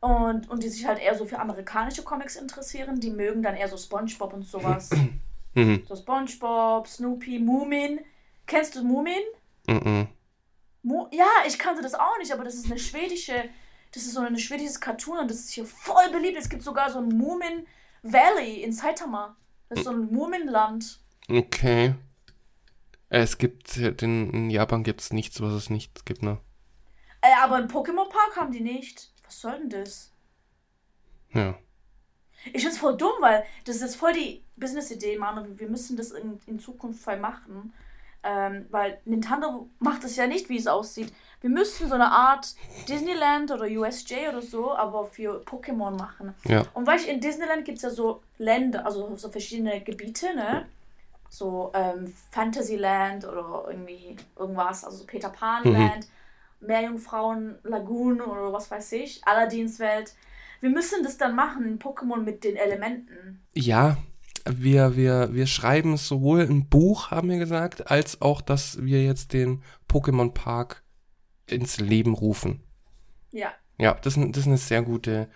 und, 0.00 0.48
und 0.48 0.62
die 0.62 0.70
sich 0.70 0.86
halt 0.86 0.98
eher 0.98 1.14
so 1.14 1.26
für 1.26 1.38
amerikanische 1.38 2.02
Comics 2.02 2.36
interessieren, 2.36 3.00
die 3.00 3.10
mögen 3.10 3.42
dann 3.42 3.54
eher 3.54 3.68
so 3.68 3.76
SpongeBob 3.76 4.32
und 4.32 4.46
sowas. 4.46 4.90
Mhm. 5.56 5.84
so 5.86 5.94
SpongeBob, 5.94 6.88
Snoopy, 6.88 7.38
Moomin. 7.38 8.00
Kennst 8.44 8.74
du 8.74 8.82
Moomin? 8.82 9.22
Mhm. 9.68 10.08
Mo 10.82 11.08
ja, 11.12 11.28
ich 11.46 11.60
kannte 11.60 11.80
das 11.80 11.94
auch 11.94 12.18
nicht, 12.18 12.32
aber 12.32 12.42
das 12.42 12.56
ist 12.56 12.66
eine 12.66 12.76
schwedische, 12.80 13.44
das 13.92 14.02
ist 14.02 14.14
so 14.14 14.20
ein 14.20 14.36
schwedisches 14.36 14.80
Cartoon 14.80 15.18
und 15.18 15.30
das 15.30 15.38
ist 15.38 15.50
hier 15.50 15.64
voll 15.64 16.10
beliebt. 16.10 16.36
Es 16.36 16.48
gibt 16.48 16.64
sogar 16.64 16.90
so 16.90 16.98
ein 16.98 17.16
Moomin 17.16 17.68
Valley 18.02 18.64
in 18.64 18.72
Saitama. 18.72 19.36
Das 19.68 19.78
ist 19.78 19.84
so 19.84 19.92
ein 19.92 20.12
Moomin-Land. 20.12 20.98
Okay. 21.30 21.94
Es 23.14 23.38
gibt, 23.38 23.76
äh, 23.76 23.92
den, 23.92 24.30
in 24.30 24.50
Japan 24.50 24.82
gibt 24.82 25.00
es 25.00 25.12
nichts, 25.12 25.40
was 25.40 25.52
es 25.52 25.70
nicht 25.70 26.04
gibt, 26.04 26.24
ne? 26.24 26.38
Äh, 27.20 27.28
aber 27.40 27.56
einen 27.56 27.68
Pokémon 27.68 28.08
Park 28.08 28.36
haben 28.36 28.50
die 28.50 28.60
nicht. 28.60 29.12
Was 29.24 29.40
soll 29.40 29.56
denn 29.56 29.70
das? 29.70 30.10
Ja. 31.32 31.54
Ich 32.52 32.62
find's 32.62 32.78
voll 32.78 32.96
dumm, 32.96 33.12
weil 33.20 33.44
das 33.66 33.82
ist 33.82 33.94
voll 33.94 34.14
die 34.14 34.42
Business-Idee, 34.56 35.16
Mann, 35.16 35.58
wir 35.58 35.68
müssen 35.68 35.96
das 35.96 36.10
in, 36.10 36.40
in 36.46 36.58
Zukunft 36.58 37.04
voll 37.04 37.16
machen. 37.18 37.72
Ähm, 38.24 38.66
weil 38.70 38.98
Nintendo 39.04 39.68
macht 39.78 40.02
es 40.02 40.16
ja 40.16 40.26
nicht, 40.26 40.48
wie 40.48 40.56
es 40.56 40.66
aussieht. 40.66 41.12
Wir 41.40 41.50
müssten 41.50 41.88
so 41.88 41.94
eine 41.94 42.10
Art 42.10 42.56
Disneyland 42.88 43.52
oder 43.52 43.66
USJ 43.66 44.28
oder 44.30 44.42
so, 44.42 44.74
aber 44.74 45.04
für 45.04 45.40
Pokémon 45.42 45.96
machen. 45.96 46.34
Ja. 46.46 46.64
Und 46.74 46.86
weil 46.88 46.98
ich 46.98 47.08
in 47.08 47.20
Disneyland 47.20 47.64
gibt 47.64 47.78
es 47.78 47.82
ja 47.82 47.90
so 47.90 48.22
Länder, 48.38 48.84
also 48.84 49.14
so 49.14 49.30
verschiedene 49.30 49.80
Gebiete, 49.82 50.34
ne? 50.34 50.66
So 51.28 51.72
ähm, 51.74 52.12
Fantasyland 52.30 53.24
oder 53.26 53.64
irgendwie 53.68 54.16
irgendwas, 54.38 54.84
also 54.84 54.98
so 54.98 55.06
Peter 55.06 55.30
Pan 55.30 55.64
Land, 55.64 56.06
Meerjungfrauen 56.60 57.58
Lagoon 57.64 58.20
oder 58.20 58.52
was 58.52 58.70
weiß 58.70 58.92
ich, 58.92 59.20
Alladinswelt. 59.26 60.14
Wir 60.60 60.70
müssen 60.70 61.02
das 61.02 61.18
dann 61.18 61.34
machen 61.34 61.78
Pokémon 61.78 62.18
mit 62.22 62.44
den 62.44 62.56
Elementen. 62.56 63.42
Ja, 63.54 63.98
wir, 64.46 64.96
wir, 64.96 65.34
wir 65.34 65.46
schreiben 65.46 65.96
sowohl 65.96 66.42
ein 66.42 66.68
Buch, 66.68 67.10
haben 67.10 67.28
wir 67.30 67.38
gesagt, 67.38 67.90
als 67.90 68.20
auch, 68.22 68.40
dass 68.40 68.82
wir 68.82 69.02
jetzt 69.04 69.32
den 69.32 69.62
Pokémon 69.90 70.32
Park 70.32 70.82
ins 71.46 71.78
Leben 71.80 72.14
rufen. 72.14 72.62
Ja. 73.32 73.52
Ja, 73.78 73.94
das, 73.94 74.16
ist- 74.16 74.28
das 74.30 74.38
ist 74.42 74.46
eine 74.46 74.58
sehr 74.58 74.82
gute, 74.82 75.28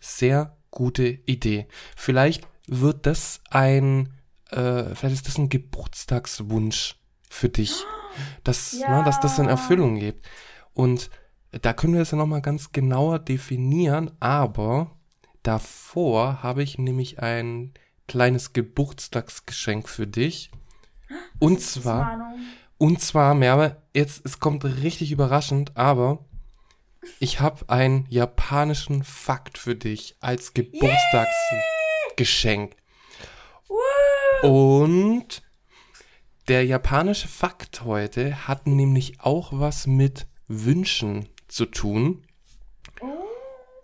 sehr 0.00 0.56
gute 0.70 1.04
Idee. 1.06 1.68
Vielleicht 1.96 2.48
wird 2.66 3.06
das 3.06 3.40
ein, 3.50 4.13
äh, 4.54 4.94
vielleicht 4.94 5.14
ist 5.16 5.28
das 5.28 5.38
ein 5.38 5.48
Geburtstagswunsch 5.48 6.96
für 7.28 7.48
dich, 7.48 7.74
dass, 8.44 8.72
Ja. 8.72 8.98
ne, 8.98 9.04
dass 9.04 9.20
das 9.20 9.38
in 9.38 9.48
Erfüllung 9.48 9.98
geht. 9.98 10.20
Und 10.72 11.10
da 11.62 11.72
können 11.72 11.94
wir 11.94 12.02
es 12.02 12.10
ja 12.10 12.18
nochmal 12.18 12.42
ganz 12.42 12.72
genauer 12.72 13.18
definieren, 13.18 14.10
aber 14.20 14.90
davor 15.42 16.42
habe 16.42 16.62
ich 16.62 16.78
nämlich 16.78 17.20
ein 17.20 17.72
kleines 18.08 18.52
Geburtstagsgeschenk 18.52 19.88
für 19.88 20.06
dich. 20.06 20.50
Und 21.38 21.60
zwar, 21.60 22.34
und 22.78 23.00
zwar, 23.00 23.34
Merve, 23.34 23.76
jetzt, 23.94 24.24
es 24.26 24.40
kommt 24.40 24.64
richtig 24.64 25.12
überraschend, 25.12 25.76
aber 25.76 26.24
ich 27.20 27.40
habe 27.40 27.68
einen 27.68 28.06
japanischen 28.08 29.04
Fakt 29.04 29.58
für 29.58 29.76
dich 29.76 30.16
als 30.20 30.54
Geburtstagsgeschenk. 30.54 32.74
Und 34.44 35.42
der 36.48 36.66
japanische 36.66 37.28
Fakt 37.28 37.82
heute 37.84 38.46
hat 38.46 38.66
nämlich 38.66 39.20
auch 39.20 39.52
was 39.54 39.86
mit 39.86 40.26
Wünschen 40.48 41.30
zu 41.48 41.64
tun. 41.64 42.26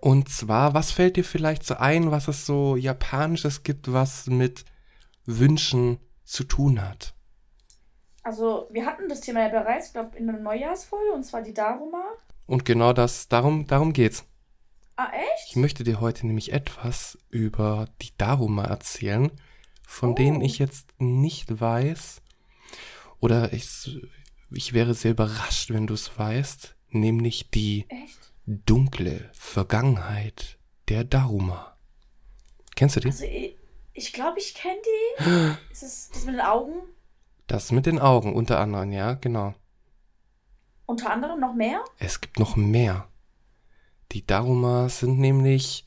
Und 0.03 0.29
zwar, 0.29 0.75
was 0.75 0.93
fällt 0.93 1.17
dir 1.17 1.25
vielleicht 1.25 1.65
so 1.65 1.77
ein, 1.77 2.11
was 2.11 2.29
es 2.29 2.45
so 2.45 2.77
japanisches 2.77 3.63
gibt, 3.63 3.91
was 3.91 4.27
mit 4.27 4.67
Wünschen 5.25 5.99
zu 6.25 6.45
tun 6.45 6.87
hat? 6.87 7.15
Also, 8.23 8.69
wir 8.71 8.85
hatten 8.85 9.09
das 9.09 9.23
Thema 9.23 9.41
ja 9.41 9.49
bereits, 9.49 9.87
ich 9.87 9.93
glaube, 9.95 10.19
in 10.19 10.29
einer 10.29 10.41
Neujahrsfolge, 10.41 11.13
und 11.13 11.25
zwar 11.25 11.41
die 11.41 11.55
Daruma. 11.55 12.05
Und 12.47 12.67
genau 12.67 12.93
das, 12.93 13.29
darum, 13.29 13.67
darum 13.67 13.95
geht's. 13.95 14.27
Ah, 14.97 15.11
echt? 15.15 15.49
Ich 15.49 15.57
möchte 15.57 15.85
dir 15.85 16.03
heute 16.03 16.27
nämlich 16.27 16.53
etwas 16.53 17.19
über 17.31 17.87
die 18.03 18.15
Daruma 18.19 18.65
erzählen, 18.65 19.31
von 19.91 20.13
Oh. 20.13 20.15
denen 20.15 20.41
ich 20.41 20.59
jetzt 20.61 20.95
nicht 20.99 21.61
weiß, 21.61 22.23
oder 23.19 23.53
ich, 23.53 24.01
ich 24.53 24.73
wäre 24.73 24.95
sehr 24.95 25.11
überrascht, 25.11 25.71
wenn 25.71 25.89
du 25.89 25.95
es 25.95 26.17
weißt, 26.17 26.77
nämlich 26.91 27.51
die 27.51 27.87
Echt? 27.89 28.33
dunkle 28.47 29.29
Vergangenheit 29.33 30.59
der 30.89 31.03
Daruma. 31.03 31.77
Kennst 32.77 32.97
du 32.97 33.01
die? 33.01 33.09
Also, 33.09 33.25
ich 33.93 34.13
glaube, 34.13 34.39
ich, 34.39 34.55
kenne 34.55 34.79
die. 34.87 35.23
Ist 35.73 35.83
es 35.83 36.09
das 36.13 36.25
mit 36.25 36.35
den 36.35 36.41
Augen? 36.41 36.75
Das 37.49 37.73
mit 37.73 37.85
den 37.87 37.99
Augen 37.99 38.35
unter 38.35 38.61
anderem, 38.61 38.93
ja, 38.93 39.15
genau. 39.15 39.55
Unter 40.87 41.11
anderem 41.11 41.41
noch 41.41 41.55
mehr? 41.55 41.85
Es 41.99 42.21
gibt 42.21 42.39
noch 42.39 42.55
mehr. 42.55 43.09
Die 44.13 44.25
Daruma 44.25 44.89
sind 44.89 45.19
nämlich, 45.19 45.85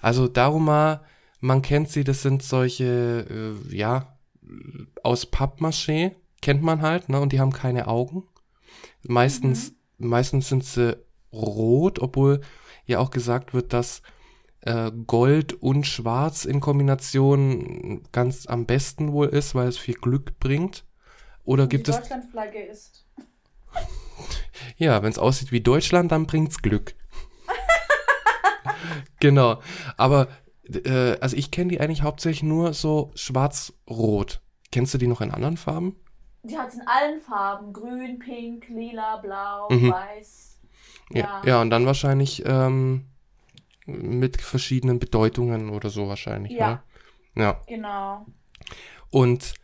also 0.00 0.26
Daruma, 0.26 1.04
man 1.42 1.60
kennt 1.60 1.90
sie, 1.90 2.04
das 2.04 2.22
sind 2.22 2.42
solche, 2.42 3.26
äh, 3.68 3.76
ja, 3.76 4.16
aus 5.02 5.26
Pappmaché, 5.30 6.12
kennt 6.40 6.62
man 6.62 6.82
halt, 6.82 7.08
ne, 7.08 7.20
und 7.20 7.32
die 7.32 7.40
haben 7.40 7.52
keine 7.52 7.88
Augen. 7.88 8.24
Meistens, 9.02 9.74
meistens 9.98 10.48
sind 10.48 10.64
sie 10.64 10.96
rot, 11.32 11.98
obwohl 11.98 12.40
ja 12.86 13.00
auch 13.00 13.10
gesagt 13.10 13.54
wird, 13.54 13.72
dass 13.72 14.02
äh, 14.60 14.92
Gold 15.08 15.54
und 15.54 15.84
Schwarz 15.84 16.44
in 16.44 16.60
Kombination 16.60 18.04
ganz 18.12 18.46
am 18.46 18.64
besten 18.64 19.12
wohl 19.12 19.28
ist, 19.28 19.56
weil 19.56 19.66
es 19.66 19.78
viel 19.78 19.96
Glück 19.96 20.38
bringt. 20.38 20.84
Oder 21.42 21.64
Und 21.64 21.70
gibt 21.70 21.88
die 21.88 21.90
es 21.90 21.96
Deutschlandflagge 21.98 22.62
ist. 22.62 23.04
Ja, 24.76 25.02
wenn 25.02 25.10
es 25.10 25.18
aussieht 25.18 25.50
wie 25.50 25.60
Deutschland, 25.60 26.12
dann 26.12 26.26
bringt's 26.26 26.62
Glück. 26.62 26.94
genau. 29.18 29.60
Aber 29.96 30.28
äh, 30.76 31.18
also 31.20 31.36
ich 31.36 31.50
kenne 31.50 31.70
die 31.70 31.80
eigentlich 31.80 32.02
hauptsächlich 32.02 32.42
nur 32.42 32.72
so 32.74 33.10
schwarz-rot. 33.14 34.40
Kennst 34.70 34.94
du 34.94 34.98
die 34.98 35.06
noch 35.06 35.20
in 35.20 35.30
anderen 35.30 35.56
Farben? 35.56 35.96
Die 36.42 36.56
hat 36.58 36.68
es 36.68 36.74
in 36.74 36.82
allen 36.86 37.20
Farben. 37.20 37.72
Grün, 37.72 38.18
pink, 38.18 38.68
lila, 38.68 39.18
blau, 39.18 39.68
Mhm. 39.70 39.92
weiß. 39.92 40.58
Ja. 41.10 41.20
Ja. 41.20 41.42
Ja, 41.44 41.60
und 41.60 41.70
dann 41.70 41.86
wahrscheinlich 41.86 42.42
ähm, 42.46 43.06
mit 43.86 44.40
verschiedenen 44.40 44.98
Bedeutungen 44.98 45.70
oder 45.70 45.90
so 45.90 46.08
wahrscheinlich. 46.08 46.52
Ja. 46.52 46.82
Ne? 47.34 47.42
Ja. 47.42 47.60
Genau. 47.66 48.26
Und 49.10 49.54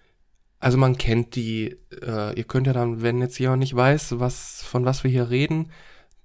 also 0.60 0.76
man 0.76 0.98
kennt 0.98 1.36
die, 1.36 1.76
äh, 2.02 2.36
ihr 2.36 2.44
könnt 2.44 2.66
ja 2.66 2.72
dann, 2.72 3.00
wenn 3.02 3.20
jetzt 3.20 3.38
jemand 3.38 3.60
nicht 3.60 3.74
weiß, 3.76 4.18
was, 4.18 4.62
von 4.62 4.84
was 4.84 5.04
wir 5.04 5.10
hier 5.10 5.30
reden, 5.30 5.70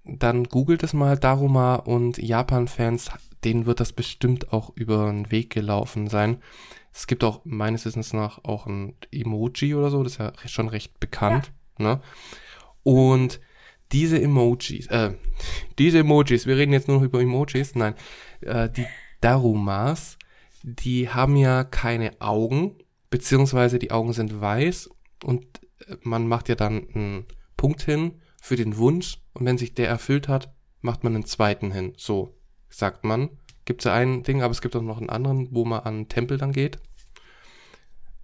dann 0.03 0.45
googelt 0.45 0.83
es 0.83 0.93
mal 0.93 1.17
Daruma 1.17 1.75
und 1.75 2.17
Japan-Fans, 2.17 3.11
denen 3.45 3.65
wird 3.65 3.79
das 3.79 3.93
bestimmt 3.93 4.53
auch 4.53 4.71
über 4.75 5.07
den 5.07 5.31
Weg 5.31 5.49
gelaufen 5.49 6.07
sein. 6.07 6.37
Es 6.93 7.07
gibt 7.07 7.23
auch 7.23 7.41
meines 7.43 7.85
Wissens 7.85 8.13
nach 8.13 8.43
auch 8.43 8.67
ein 8.67 8.95
Emoji 9.11 9.75
oder 9.75 9.89
so, 9.89 10.03
das 10.03 10.13
ist 10.13 10.19
ja 10.19 10.33
schon 10.45 10.67
recht 10.67 10.99
bekannt. 10.99 11.51
Ne? 11.79 12.01
Und 12.83 13.39
diese 13.91 14.21
Emojis, 14.21 14.87
äh, 14.87 15.13
diese 15.79 15.99
Emojis, 15.99 16.45
wir 16.45 16.57
reden 16.57 16.73
jetzt 16.73 16.87
nur 16.87 16.97
noch 16.97 17.03
über 17.03 17.21
Emojis, 17.21 17.75
nein, 17.75 17.95
äh, 18.41 18.69
die 18.69 18.85
Darumas, 19.21 20.17
die 20.63 21.09
haben 21.09 21.35
ja 21.35 21.63
keine 21.63 22.19
Augen, 22.21 22.75
beziehungsweise 23.09 23.79
die 23.79 23.91
Augen 23.91 24.13
sind 24.13 24.41
weiß 24.41 24.89
und 25.23 25.45
äh, 25.87 25.95
man 26.01 26.27
macht 26.27 26.49
ja 26.49 26.55
dann 26.55 26.87
einen 26.93 27.25
Punkt 27.57 27.83
hin 27.83 28.21
für 28.41 28.55
den 28.55 28.77
Wunsch 28.77 29.19
und 29.33 29.45
wenn 29.45 29.57
sich 29.57 29.73
der 29.73 29.87
erfüllt 29.87 30.27
hat, 30.27 30.53
macht 30.81 31.03
man 31.03 31.15
einen 31.15 31.25
zweiten 31.25 31.71
hin. 31.71 31.93
So 31.97 32.35
sagt 32.73 33.03
man. 33.03 33.29
Gibt 33.65 33.81
es 33.81 33.85
ja 33.85 33.93
ein 33.93 34.23
Ding, 34.23 34.41
aber 34.41 34.51
es 34.51 34.61
gibt 34.61 34.75
auch 34.75 34.81
noch 34.81 34.97
einen 34.97 35.09
anderen, 35.09 35.47
wo 35.51 35.63
man 35.63 35.81
an 35.81 36.09
Tempel 36.09 36.37
dann 36.37 36.51
geht. 36.51 36.79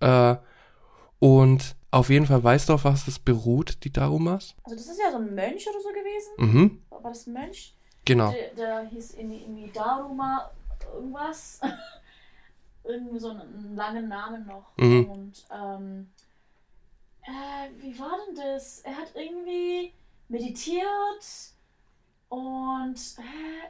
Äh, 0.02 0.36
und 1.20 1.76
auf 1.92 2.10
jeden 2.10 2.26
Fall 2.26 2.44
weißt 2.44 2.70
du, 2.70 2.74
auf 2.74 2.84
was 2.84 3.06
das 3.06 3.20
beruht, 3.20 3.84
die 3.84 3.92
Darumas? 3.92 4.56
Also 4.64 4.76
das 4.76 4.88
ist 4.88 5.00
ja 5.00 5.12
so 5.12 5.18
ein 5.18 5.34
Mönch 5.34 5.68
oder 5.68 5.82
so 5.82 5.90
gewesen. 5.90 6.32
Mhm, 6.38 6.82
War 6.90 7.12
das 7.12 7.28
ein 7.28 7.34
Mönch? 7.34 7.74
genau. 8.06 8.32
Der, 8.32 8.54
der 8.56 8.90
hieß 8.90 9.16
irgendwie, 9.16 9.70
Daruma 9.74 10.52
irgendwas. 10.94 11.60
irgendwie 12.84 13.20
so 13.20 13.30
einen, 13.30 13.42
einen 13.42 13.76
langen 13.76 14.08
Namen 14.08 14.46
noch. 14.46 14.72
Mhm. 14.78 15.10
Und 15.10 15.46
ähm, 15.54 16.10
äh, 17.24 17.70
wie 17.78 17.98
war 18.00 18.18
denn 18.28 18.36
das? 18.36 18.80
Er 18.82 18.98
hat 18.98 19.14
irgendwie 19.16 19.94
meditiert 20.28 21.24
und 22.30 22.96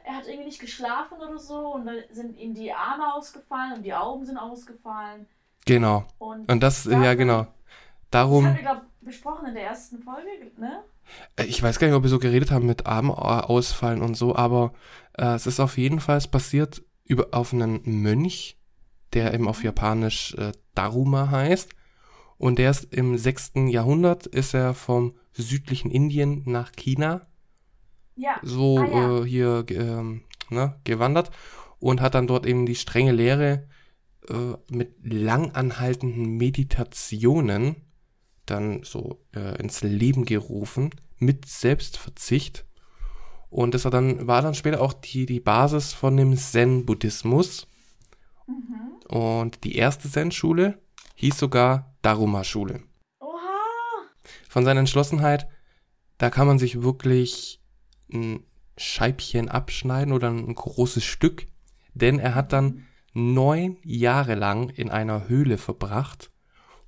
er 0.04 0.16
hat 0.16 0.26
irgendwie 0.26 0.44
nicht 0.44 0.60
geschlafen 0.60 1.18
oder 1.18 1.38
so 1.38 1.74
und 1.74 1.86
dann 1.86 1.96
sind 2.10 2.36
ihm 2.38 2.54
die 2.54 2.72
Arme 2.72 3.14
ausgefallen 3.14 3.74
und 3.78 3.82
die 3.82 3.94
Augen 3.94 4.24
sind 4.24 4.36
ausgefallen. 4.36 5.26
Genau. 5.66 6.04
Und, 6.18 6.50
Und 6.50 6.62
das, 6.62 6.84
Ja, 6.84 7.02
ja 7.02 7.14
genau. 7.14 7.42
das 7.42 7.48
haben 7.48 7.54
Darum, 8.10 8.44
wir, 8.44 8.54
glaube 8.54 8.82
besprochen 9.00 9.48
in 9.48 9.54
der 9.54 9.64
ersten 9.64 10.02
Folge, 10.02 10.28
ne? 10.58 10.84
äh, 11.36 11.44
ich 11.44 11.62
weiß 11.62 11.78
gar 11.78 11.86
nicht, 11.86 11.96
ob 11.96 12.02
wir 12.02 12.10
so 12.10 12.18
geredet 12.18 12.50
haben 12.50 12.66
mit 12.66 12.86
Arm 12.86 13.08
äh, 13.08 13.12
ausfallen 13.12 14.02
und 14.02 14.14
so, 14.14 14.36
aber 14.36 14.74
äh, 15.16 15.34
es 15.34 15.46
ist 15.46 15.58
auf 15.58 15.78
jeden 15.78 16.00
Fall 16.00 16.20
passiert 16.30 16.82
über, 17.04 17.28
auf 17.32 17.54
einen 17.54 17.80
Mönch, 17.84 18.58
der 19.14 19.32
eben 19.32 19.48
auf 19.48 19.64
Japanisch 19.64 20.34
äh, 20.34 20.52
Daruma 20.74 21.30
heißt. 21.30 21.74
Und 22.36 22.58
der 22.58 22.70
ist 22.70 22.92
im 22.94 23.18
6. 23.18 23.52
Jahrhundert, 23.68 24.26
ist 24.26 24.54
er 24.54 24.72
vom 24.72 25.14
südlichen 25.32 25.90
Indien 25.90 26.42
nach 26.46 26.72
China 26.72 27.26
Ja. 28.16 28.38
so 28.42 28.78
Ah, 28.78 28.86
ja. 28.86 29.18
äh, 29.20 29.24
hier 29.26 29.64
ähm, 29.70 30.22
ne, 30.50 30.76
gewandert 30.84 31.30
und 31.78 32.00
hat 32.00 32.14
dann 32.14 32.26
dort 32.26 32.46
eben 32.46 32.66
die 32.66 32.74
strenge 32.74 33.12
Lehre 33.12 33.66
äh, 34.28 34.54
mit 34.70 34.94
lang 35.02 35.52
anhaltenden 35.52 36.36
Meditationen 36.36 37.76
dann 38.46 38.82
so 38.82 39.20
äh, 39.34 39.60
ins 39.60 39.82
Leben 39.82 40.24
gerufen 40.24 40.90
mit 41.18 41.46
Selbstverzicht 41.46 42.64
und 43.48 43.74
das 43.74 43.84
war 43.84 43.90
dann 43.90 44.26
war 44.26 44.42
dann 44.42 44.54
später 44.54 44.80
auch 44.80 44.92
die 44.92 45.26
die 45.26 45.40
Basis 45.40 45.92
von 45.92 46.16
dem 46.16 46.36
Zen-Buddhismus 46.36 47.66
Mhm. 48.46 49.16
und 49.16 49.62
die 49.62 49.76
erste 49.76 50.10
Zen-Schule 50.10 50.80
hieß 51.14 51.38
sogar 51.38 51.94
Daruma-Schule 52.02 52.82
Oha. 53.20 53.38
von 54.48 54.64
seiner 54.64 54.80
Entschlossenheit, 54.80 55.46
da 56.18 56.30
kann 56.30 56.48
man 56.48 56.58
sich 56.58 56.82
wirklich 56.82 57.59
ein 58.12 58.44
Scheibchen 58.76 59.48
abschneiden 59.48 60.12
oder 60.12 60.30
ein 60.30 60.54
großes 60.54 61.04
Stück, 61.04 61.46
denn 61.94 62.18
er 62.18 62.34
hat 62.34 62.52
dann 62.52 62.86
neun 63.12 63.76
Jahre 63.82 64.34
lang 64.34 64.68
in 64.70 64.90
einer 64.90 65.28
Höhle 65.28 65.58
verbracht 65.58 66.30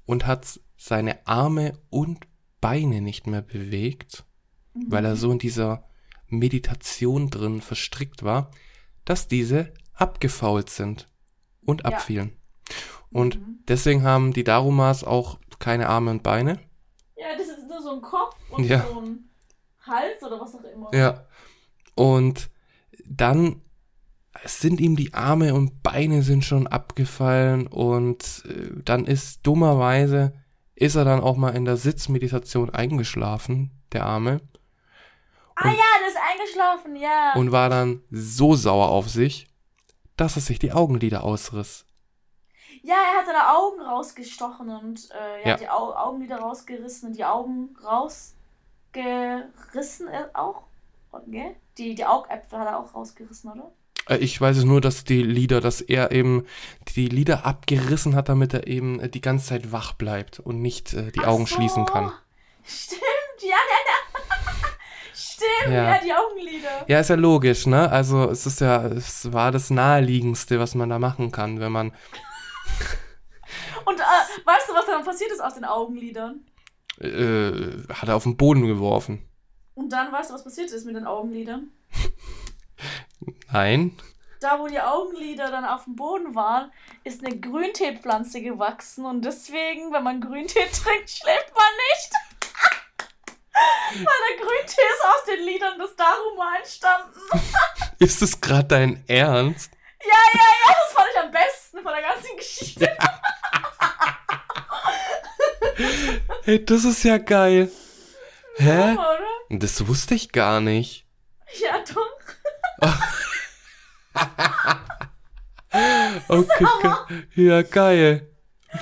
und 0.07 0.26
hat 0.26 0.61
seine 0.76 1.26
Arme 1.26 1.79
und 1.91 2.26
Beine 2.61 3.00
nicht 3.00 3.26
mehr 3.26 3.43
bewegt, 3.43 4.25
weil 4.75 5.05
er 5.05 5.17
so 5.17 5.31
in 5.33 5.38
dieser 5.38 5.85
Meditation 6.29 7.29
drin 7.31 7.61
verstrickt 7.61 8.23
war, 8.23 8.50
dass 9.05 9.29
diese 9.29 9.73
abgefault 9.95 10.71
sind 10.71 11.09
und 11.64 11.83
Ja. 11.83 11.88
abfielen. 11.88 12.37
Und 13.11 13.38
Mhm. 13.38 13.58
deswegen 13.69 14.02
haben 14.02 14.32
die 14.32 14.45
Darumas 14.45 15.04
auch 15.04 15.39
keine 15.58 15.89
Arme 15.89 16.11
und 16.13 16.23
Beine. 16.23 16.58
Ja, 17.17 17.37
das 17.37 17.49
ist 17.49 17.69
nur 17.69 17.82
so 17.82 17.91
ein 17.97 18.00
Kopf 18.00 18.37
und 18.50 18.65
Ja. 18.65 18.87
so 18.87 19.00
ein 19.00 19.28
Hals 19.86 20.23
oder 20.23 20.40
was 20.40 20.54
auch 20.54 20.64
immer. 20.64 20.95
Ja. 20.95 21.26
Und 21.95 22.50
dann 23.06 23.60
sind 24.45 24.80
ihm 24.80 24.97
die 24.97 25.12
Arme 25.14 25.54
und 25.54 25.82
Beine 25.82 26.23
sind 26.23 26.45
schon 26.45 26.66
abgefallen 26.66 27.66
und 27.66 28.45
äh, 28.49 28.71
dann 28.84 29.06
ist 29.06 29.47
dummerweise 29.47 30.32
ist 30.75 30.95
er 30.97 31.04
dann 31.04 31.21
auch 31.21 31.36
mal 31.36 31.54
in 31.54 31.64
der 31.64 31.76
Sitzmeditation 31.76 32.71
eingeschlafen, 32.71 33.71
der 33.92 34.06
Arme, 34.06 34.40
Ah 35.54 35.68
ja, 35.68 35.75
das 36.02 36.14
ist 36.14 36.21
eingeschlafen, 36.30 36.97
ja. 36.97 37.34
und 37.34 37.52
war 37.52 37.68
dann 37.68 38.02
so 38.10 38.54
sauer 38.54 38.88
auf 38.88 39.08
sich, 39.08 39.47
dass 40.16 40.36
er 40.36 40.42
sich 40.42 40.58
die 40.58 40.73
Augenlider 40.73 41.25
ausriss. 41.25 41.84
ja, 42.82 42.95
er 42.95 43.18
hat 43.18 43.26
seine 43.26 43.54
Augen 43.56 43.80
rausgestochen 43.80 44.71
und 44.71 45.08
äh, 45.10 45.49
ja, 45.49 45.56
die 45.56 45.68
Au 45.68 45.95
Augenlider 45.95 46.38
rausgerissen 46.38 47.10
und 47.10 47.16
die 47.16 47.25
Augen 47.25 47.76
rausgerissen 48.97 50.09
äh, 50.09 50.25
auch. 50.35 50.65
Gell? 51.26 51.57
Die, 51.78 51.95
die 51.95 52.05
Augäpfel 52.05 52.59
hat 52.59 52.69
er 52.69 52.78
auch 52.78 52.95
rausgerissen, 52.95 53.50
oder? 53.52 53.73
Äh, 54.09 54.19
Ich 54.19 54.41
weiß 54.41 54.57
es 54.59 54.65
nur, 54.65 54.81
dass 54.81 55.05
die 55.05 55.23
Lieder, 55.23 55.61
dass 55.61 55.81
er 55.81 56.11
eben 56.13 56.47
die 56.97 57.09
Lider 57.09 57.45
abgerissen 57.47 58.15
hat, 58.15 58.28
damit 58.28 58.55
er 58.55 58.67
eben 58.67 59.00
äh, 59.00 59.09
die 59.09 59.21
ganze 59.21 59.47
Zeit 59.49 59.73
wach 59.73 59.93
bleibt 59.95 60.41
und 60.41 60.61
nicht 60.63 60.93
äh, 60.95 61.11
die 61.13 61.21
Ach 61.21 61.28
Augen 61.28 61.47
so. 61.47 61.55
schließen 61.57 61.87
kann. 61.87 62.13
Stimmt, 62.65 63.00
ja, 63.41 63.49
ja, 63.49 63.57
ja. 63.57 64.23
Stimmt, 65.15 65.75
Ja. 65.75 65.95
ja. 65.95 66.00
die 66.02 66.13
Augenlider. 66.13 66.85
Ja, 66.89 67.00
ist 67.00 67.11
ja 67.11 67.17
logisch, 67.17 67.67
ne? 67.67 67.91
Also 67.91 68.31
es 68.31 68.47
ist 68.47 68.61
ja, 68.61 68.87
es 68.87 69.33
war 69.33 69.52
das 69.52 69.69
naheliegendste, 69.71 70.59
was 70.59 70.75
man 70.75 70.89
da 70.89 70.99
machen 70.99 71.31
kann, 71.31 71.61
wenn 71.61 71.73
man 71.73 71.93
Und 73.85 73.99
äh, 73.99 74.02
weißt 74.47 74.69
du, 74.69 74.75
was 74.75 74.87
dann 74.87 75.05
passiert 75.05 75.31
ist 75.33 75.41
aus 75.41 75.55
den 75.55 75.65
Augenlidern? 75.65 76.41
Äh, 77.02 77.82
hat 77.93 78.08
er 78.08 78.17
auf 78.17 78.25
den 78.25 78.36
Boden 78.36 78.67
geworfen. 78.67 79.28
Und 79.75 79.93
dann 79.93 80.12
weißt 80.12 80.30
du, 80.30 80.34
was 80.34 80.45
passiert 80.45 80.71
ist 80.71 80.84
mit 80.84 80.97
den 80.97 81.06
Augenlidern? 81.06 81.71
Nein. 83.52 83.97
Da, 84.41 84.58
wo 84.58 84.67
die 84.67 84.80
Augenlider 84.80 85.50
dann 85.50 85.65
auf 85.65 85.84
dem 85.84 85.95
Boden 85.95 86.34
waren, 86.34 86.73
ist 87.04 87.25
eine 87.25 87.38
Grünteepflanze 87.38 88.43
gewachsen 88.43 89.04
und 89.06 89.25
deswegen, 89.25 89.93
wenn 89.93 90.02
man 90.02 90.21
Grüntee 90.21 90.67
trinkt, 90.73 91.10
schläft 91.10 91.52
man 91.54 91.73
nicht. 91.91 92.12
Weil 93.95 94.04
der 94.30 94.45
Grüntee 94.45 94.82
ist 94.82 95.04
aus 95.04 95.25
den 95.26 95.45
Lidern 95.45 95.78
des 95.78 95.95
Daruma 95.95 96.56
entstanden. 96.56 97.21
Ist 97.99 98.23
es 98.23 98.41
gerade 98.41 98.67
dein 98.67 99.04
Ernst? 99.06 99.71
Ja, 100.02 100.17
ja, 100.34 100.41
ja, 100.41 100.75
das 100.82 100.93
fand 100.93 101.08
ich 101.12 101.21
am 101.21 101.30
besten 101.30 101.82
von 101.82 101.93
der 101.93 102.02
ganzen 102.02 102.36
Geschichte. 102.36 102.97
Hey, 106.44 106.64
das 106.64 106.84
ist 106.84 107.02
ja 107.04 107.18
geil. 107.18 107.70
Hä? 108.56 108.92
Oder? 108.94 109.18
Das 109.50 109.86
wusste 109.86 110.14
ich 110.14 110.32
gar 110.32 110.60
nicht. 110.60 111.06
Ja, 111.60 111.82
doch. 111.94 112.08
Okay, 116.28 116.66
ge 117.34 117.46
ja, 117.46 117.62
geil. 117.62 118.28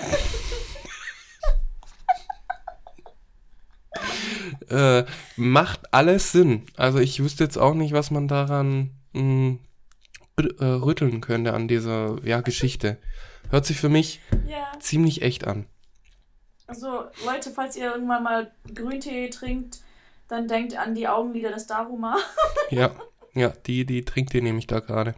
äh, 4.68 5.04
macht 5.36 5.92
alles 5.94 6.32
Sinn. 6.32 6.66
Also 6.76 6.98
ich 6.98 7.22
wüsste 7.22 7.44
jetzt 7.44 7.58
auch 7.58 7.74
nicht, 7.74 7.92
was 7.92 8.10
man 8.10 8.28
daran 8.28 8.90
mh, 9.12 9.58
rü- 10.38 10.60
äh, 10.60 10.64
rütteln 10.82 11.20
könnte 11.20 11.52
an 11.54 11.68
dieser 11.68 12.16
ja, 12.24 12.40
Geschichte. 12.40 12.98
Hört 13.50 13.66
sich 13.66 13.78
für 13.78 13.88
mich 13.88 14.20
Ja. 14.46 14.70
ziemlich 14.80 15.22
echt 15.22 15.46
an. 15.46 15.66
Also, 16.70 17.06
Leute, 17.26 17.50
falls 17.50 17.74
ihr 17.74 17.92
irgendwann 17.92 18.22
mal 18.22 18.52
Grüntee 18.72 19.28
trinkt, 19.28 19.80
dann 20.28 20.46
denkt 20.46 20.76
an 20.76 20.94
die 20.94 21.08
Augenlider 21.08 21.50
des 21.50 21.66
Daruma. 21.66 22.16
Ja, 22.70 22.92
ja, 23.34 23.48
die, 23.66 23.84
die 23.84 24.04
trinkt 24.04 24.32
ihr 24.32 24.42
nämlich 24.42 24.68
da 24.68 24.78
gerade. 24.78 25.16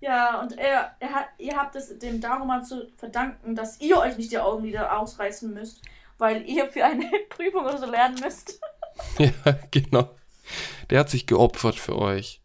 Ja, 0.00 0.40
und 0.40 0.58
er, 0.58 0.96
er 0.98 1.10
hat, 1.10 1.28
ihr 1.38 1.56
habt 1.56 1.76
es 1.76 1.96
dem 2.00 2.20
Daruma 2.20 2.64
zu 2.64 2.88
verdanken, 2.96 3.54
dass 3.54 3.80
ihr 3.80 3.98
euch 3.98 4.16
nicht 4.16 4.32
die 4.32 4.40
Augenlider 4.40 4.98
ausreißen 4.98 5.54
müsst, 5.54 5.80
weil 6.18 6.42
ihr 6.48 6.66
für 6.66 6.84
eine 6.84 7.08
Prüfung 7.28 7.64
oder 7.64 7.78
so 7.78 7.86
lernen 7.86 8.18
müsst. 8.20 8.60
Ja, 9.20 9.56
genau. 9.70 10.10
Der 10.90 10.98
hat 10.98 11.08
sich 11.08 11.28
geopfert 11.28 11.76
für 11.76 11.96
euch. 11.96 12.42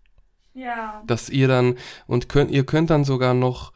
Ja. 0.53 1.01
Dass 1.07 1.29
ihr 1.29 1.47
dann, 1.47 1.79
und 2.05 2.29
könnt, 2.29 2.51
ihr 2.51 2.63
könnt 2.63 2.91
dann 2.91 3.05
sogar 3.05 3.33
noch 3.33 3.73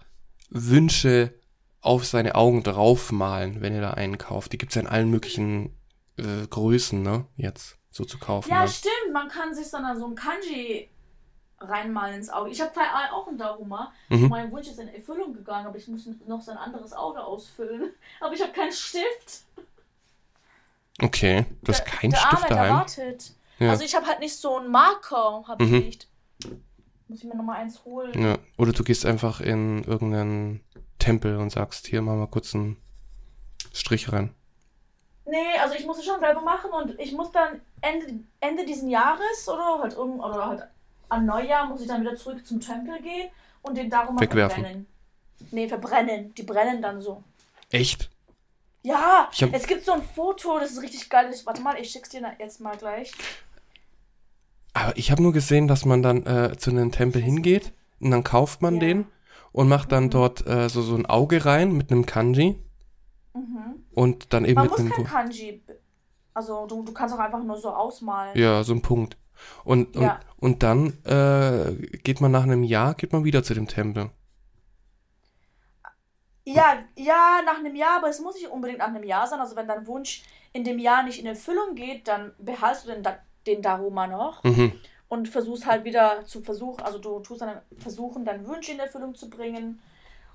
Wünsche 0.51 1.33
auf 1.81 2.05
seine 2.05 2.35
Augen 2.35 2.63
draufmalen, 2.63 3.61
wenn 3.61 3.73
ihr 3.73 3.81
da 3.81 3.91
einen 3.91 4.17
kauft. 4.17 4.51
Die 4.53 4.57
gibt's 4.57 4.75
ja 4.75 4.81
in 4.81 4.87
allen 4.87 5.09
möglichen 5.09 5.75
äh, 6.17 6.45
Größen, 6.49 7.01
ne? 7.01 7.25
Jetzt 7.35 7.77
so 7.89 8.03
zu 8.05 8.17
kaufen. 8.17 8.49
Ja, 8.49 8.59
halt. 8.59 8.71
stimmt. 8.71 9.13
Man 9.13 9.27
kann 9.29 9.53
sich 9.53 9.69
dann 9.69 9.85
an 9.85 9.97
so 9.97 10.05
ein 10.07 10.15
Kanji 10.15 10.89
reinmalen 11.59 12.15
ins 12.15 12.29
Auge. 12.29 12.51
Ich 12.51 12.61
habe 12.61 12.71
auch 13.13 13.27
einen 13.27 13.37
Daruma. 13.37 13.91
Mhm. 14.09 14.27
Mein 14.27 14.51
Wunsch 14.51 14.67
ist 14.67 14.79
in 14.79 14.87
Erfüllung 14.89 15.33
gegangen, 15.33 15.65
aber 15.67 15.77
ich 15.77 15.87
muss 15.87 16.07
noch 16.27 16.41
so 16.41 16.51
ein 16.51 16.57
anderes 16.57 16.93
Auge 16.93 17.23
ausfüllen. 17.23 17.91
Aber 18.19 18.33
ich 18.33 18.41
habe 18.41 18.51
keinen 18.51 18.71
Stift. 18.71 19.43
Okay, 21.01 21.45
du 21.63 21.71
hast 21.71 21.85
keinen 21.85 22.11
der 22.11 22.17
Stift 22.19 22.49
daheim. 22.49 22.75
wartet. 22.75 23.31
Ja. 23.59 23.71
Also 23.71 23.83
ich 23.83 23.95
habe 23.95 24.05
halt 24.05 24.19
nicht 24.19 24.35
so 24.35 24.57
einen 24.57 24.69
Marker, 24.69 25.43
habe 25.47 25.63
Mhm. 25.65 25.73
ich 25.75 25.85
nicht. 25.85 26.07
Muss 27.07 27.19
ich 27.19 27.23
mir 27.23 27.35
nochmal 27.35 27.57
eins 27.61 27.83
holen. 27.85 28.19
Ja. 28.21 28.37
Oder 28.57 28.71
du 28.73 28.83
gehst 28.83 29.05
einfach 29.05 29.39
in 29.41 29.83
irgendeinen 29.83 30.61
Tempel 31.07 31.37
und 31.37 31.49
sagst, 31.51 31.87
hier 31.87 32.01
machen 32.01 32.19
wir 32.19 32.27
kurz 32.27 32.53
einen 32.53 32.77
Strich 33.73 34.11
rein. 34.11 34.33
Nee, 35.25 35.57
also 35.61 35.75
ich 35.75 35.85
muss 35.85 35.97
es 35.99 36.05
schon 36.05 36.19
selber 36.19 36.41
machen 36.41 36.71
und 36.71 36.99
ich 36.99 37.11
muss 37.13 37.31
dann 37.31 37.61
Ende, 37.81 38.19
Ende 38.39 38.65
diesen 38.65 38.89
Jahres 38.89 39.47
oder 39.47 39.79
halt 39.81 39.93
irgend, 39.93 40.19
oder 40.21 40.45
halt 40.47 40.63
an 41.09 41.25
Neujahr 41.25 41.67
muss 41.67 41.81
ich 41.81 41.87
dann 41.87 42.01
wieder 42.01 42.15
zurück 42.15 42.45
zum 42.45 42.59
Tempel 42.59 43.01
gehen 43.01 43.29
und 43.61 43.77
den 43.77 43.89
darum 43.89 44.15
mal 44.15 44.21
Wegwerfen. 44.21 44.63
verbrennen. 44.63 44.87
Nee, 45.51 45.67
verbrennen. 45.67 46.33
Die 46.35 46.43
brennen 46.43 46.81
dann 46.81 47.01
so. 47.01 47.23
Echt? 47.71 48.09
Ja, 48.83 49.29
Ich 49.33 49.43
hab- 49.43 49.53
es 49.53 49.67
gibt 49.67 49.83
so 49.85 49.91
ein 49.93 50.01
Foto, 50.01 50.59
das 50.59 50.71
ist 50.71 50.81
richtig 50.81 51.09
geil. 51.09 51.27
Das, 51.29 51.45
warte 51.45 51.61
mal, 51.61 51.77
ich 51.79 51.89
schick's 51.91 52.09
dir 52.09 52.21
jetzt 52.39 52.59
mal 52.61 52.77
gleich. 52.77 53.11
Aber 54.73 54.95
ich 54.97 55.11
habe 55.11 55.21
nur 55.23 55.33
gesehen, 55.33 55.67
dass 55.67 55.85
man 55.85 56.01
dann 56.03 56.25
äh, 56.25 56.57
zu 56.57 56.69
einem 56.69 56.91
Tempel 56.91 57.21
hingeht 57.21 57.73
und 57.99 58.11
dann 58.11 58.23
kauft 58.23 58.61
man 58.61 58.75
Ja. 58.75 58.79
den 58.81 59.07
und 59.57 59.67
macht 59.67 59.91
dann 59.91 60.11
dort 60.11 60.45
äh, 60.45 60.69
so, 60.69 60.83
so 60.83 60.95
ein 60.95 61.07
Auge 61.07 61.43
rein 61.45 61.71
mit 61.75 61.91
einem 61.91 62.05
Kanji 62.05 62.59
Mhm. 63.33 63.83
und 63.93 64.33
dann 64.33 64.45
eben 64.45 64.55
Man 64.55 64.63
mit 64.65 64.71
muss 64.71 64.79
einem 64.79 64.89
kein 64.91 65.03
Bu- 65.03 65.09
Kanji. 65.09 65.63
Also 66.33 66.67
du, 66.67 66.83
du 66.83 66.91
kannst 66.91 67.15
auch 67.15 67.19
einfach 67.19 67.43
nur 67.43 67.57
so 67.57 67.69
ausmalen. 67.71 68.37
Ja, 68.37 68.63
so 68.63 68.73
ein 68.73 68.81
Punkt. 68.83 69.17
Und, 69.63 69.95
und, 69.95 70.03
Ja. 70.03 70.19
und 70.37 70.61
dann 70.61 70.93
äh, 71.05 71.73
geht 72.03 72.21
man 72.21 72.31
nach 72.31 72.43
einem 72.43 72.63
Jahr, 72.63 72.93
geht 72.93 73.13
man 73.13 73.23
wieder 73.23 73.41
zu 73.43 73.55
dem 73.55 73.67
Tempel. 73.67 74.11
Ja, 76.45 76.77
ja, 76.95 77.41
nach 77.45 77.57
einem 77.59 77.75
Jahr, 77.75 77.97
aber 77.97 78.09
es 78.09 78.19
muss 78.21 78.35
nicht 78.35 78.47
unbedingt 78.47 78.79
nach 78.79 78.87
einem 78.87 79.03
Jahr 79.03 79.27
sein. 79.27 79.39
Also 79.39 79.55
wenn 79.55 79.67
dein 79.67 79.85
Wunsch 79.87 80.23
in 80.53 80.63
dem 80.63 80.79
Jahr 80.79 81.03
nicht 81.03 81.19
in 81.19 81.25
Erfüllung 81.25 81.75
geht, 81.75 82.07
dann 82.07 82.31
behaltst 82.39 82.85
du 82.87 82.91
den, 82.93 83.03
den 83.45 83.61
Daruma 83.61 84.07
noch 84.07 84.43
Mhm. 84.43 84.71
Und 85.09 85.29
versuchst 85.29 85.65
halt 85.65 85.85
wieder 85.85 86.25
zu 86.25 86.41
versuchen, 86.41 86.81
also 86.83 86.99
du 86.99 87.19
tust 87.19 87.41
dann 87.41 87.61
versuchen, 87.77 88.25
deinen 88.25 88.47
Wunsch 88.47 88.69
in 88.69 88.79
Erfüllung 88.79 89.15
zu 89.15 89.29
bringen. 89.29 89.79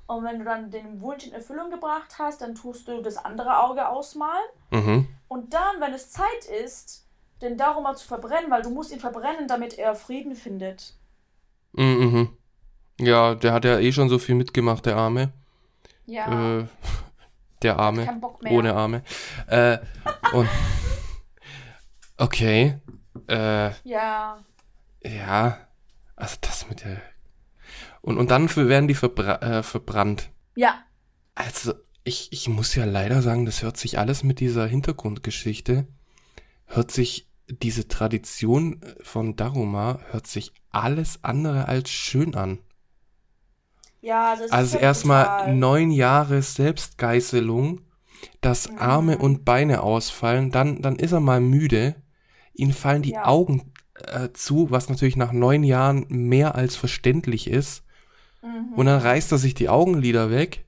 Und 0.06 0.24
wenn 0.24 0.38
du 0.38 0.44
dann 0.44 0.70
den 0.70 1.00
Wunsch 1.00 1.26
in 1.26 1.32
Erfüllung 1.32 1.70
gebracht 1.70 2.16
hast, 2.18 2.40
dann 2.40 2.54
tust 2.54 2.88
du 2.88 3.02
das 3.02 3.16
andere 3.16 3.62
Auge 3.62 3.88
ausmalen. 3.88 4.44
Mhm. 4.70 5.08
Und 5.28 5.54
dann, 5.54 5.80
wenn 5.80 5.92
es 5.92 6.10
Zeit 6.10 6.44
ist, 6.64 7.06
den 7.40 7.56
Daruma 7.56 7.94
zu 7.94 8.06
verbrennen, 8.06 8.50
weil 8.50 8.62
du 8.62 8.70
musst 8.70 8.92
ihn 8.92 9.00
verbrennen, 9.00 9.48
damit 9.48 9.78
er 9.78 9.94
Frieden 9.94 10.34
findet. 10.34 10.94
Mhm. 11.72 11.84
mhm. 11.84 12.36
Ja, 13.00 13.34
der 13.34 13.52
hat 13.52 13.64
ja 13.64 13.78
eh 13.78 13.90
schon 13.90 14.08
so 14.08 14.18
viel 14.18 14.34
mitgemacht, 14.34 14.86
der 14.86 14.96
Arme. 14.96 15.32
Ja, 16.06 16.58
Äh, 16.60 16.66
der 17.62 17.78
Arme. 17.78 18.04
kein 18.04 18.20
Bock 18.20 18.42
mehr. 18.42 18.52
Ohne 18.52 18.74
Arme. 18.74 19.02
Äh, 19.46 19.78
und. 20.32 20.48
Okay. 22.18 22.78
Äh, 23.28 23.70
Ja, 23.84 24.38
ja. 25.04 25.58
Also 26.16 26.36
das 26.40 26.68
mit 26.68 26.84
der. 26.84 27.00
Und, 28.00 28.18
und 28.18 28.30
dann 28.30 28.48
für- 28.48 28.68
werden 28.68 28.88
die 28.88 28.94
verbra 28.94 29.36
äh, 29.36 29.62
verbrannt. 29.62 30.30
ja, 30.54 30.82
Also, 31.34 31.74
ich, 32.04 32.32
ich 32.32 32.48
muss 32.48 32.74
ja 32.74 32.84
leider 32.84 33.22
sagen, 33.22 33.46
das 33.46 33.62
hört 33.62 33.76
sich 33.76 33.98
alles 33.98 34.22
mit 34.24 34.40
dieser 34.40 34.66
Hintergrundgeschichte, 34.66 35.86
hört 36.66 36.90
sich 36.90 37.28
diese 37.48 37.86
Tradition 37.88 38.80
von 39.02 39.36
Daruma, 39.36 40.00
hört 40.10 40.26
sich 40.26 40.52
alles 40.70 41.22
andere 41.22 41.68
als 41.68 41.90
schön 41.90 42.34
an. 42.34 42.58
ja, 44.00 44.30
also 44.30 44.44
ist 44.44 44.52
Also 44.52 44.76
ja 44.76 44.82
erstmal 44.82 45.54
neun 45.54 45.90
Jahre 45.92 46.42
Selbstgeißelung, 46.42 47.82
dass 48.40 48.68
Mhm. 48.70 48.78
Arme 48.78 49.18
und 49.18 49.44
Beine 49.44 49.82
ausfallen, 49.82 50.50
dann, 50.50 50.82
dann 50.82 50.96
ist 50.96 51.12
er 51.12 51.20
mal 51.20 51.40
müde, 51.40 51.94
ihm 52.54 52.72
fallen 52.72 53.02
die 53.02 53.12
Ja. 53.12 53.26
Augen 53.26 53.71
äh, 54.06 54.32
zu, 54.32 54.70
was 54.70 54.88
natürlich 54.88 55.16
nach 55.16 55.32
neun 55.32 55.64
Jahren 55.64 56.06
mehr 56.08 56.54
als 56.54 56.76
verständlich 56.76 57.48
ist, 57.48 57.82
Mhm. 58.42 58.74
und 58.74 58.86
dann 58.86 59.00
reißt 59.00 59.30
er 59.30 59.38
sich 59.38 59.54
die 59.54 59.68
Augenlider 59.68 60.30
weg. 60.30 60.64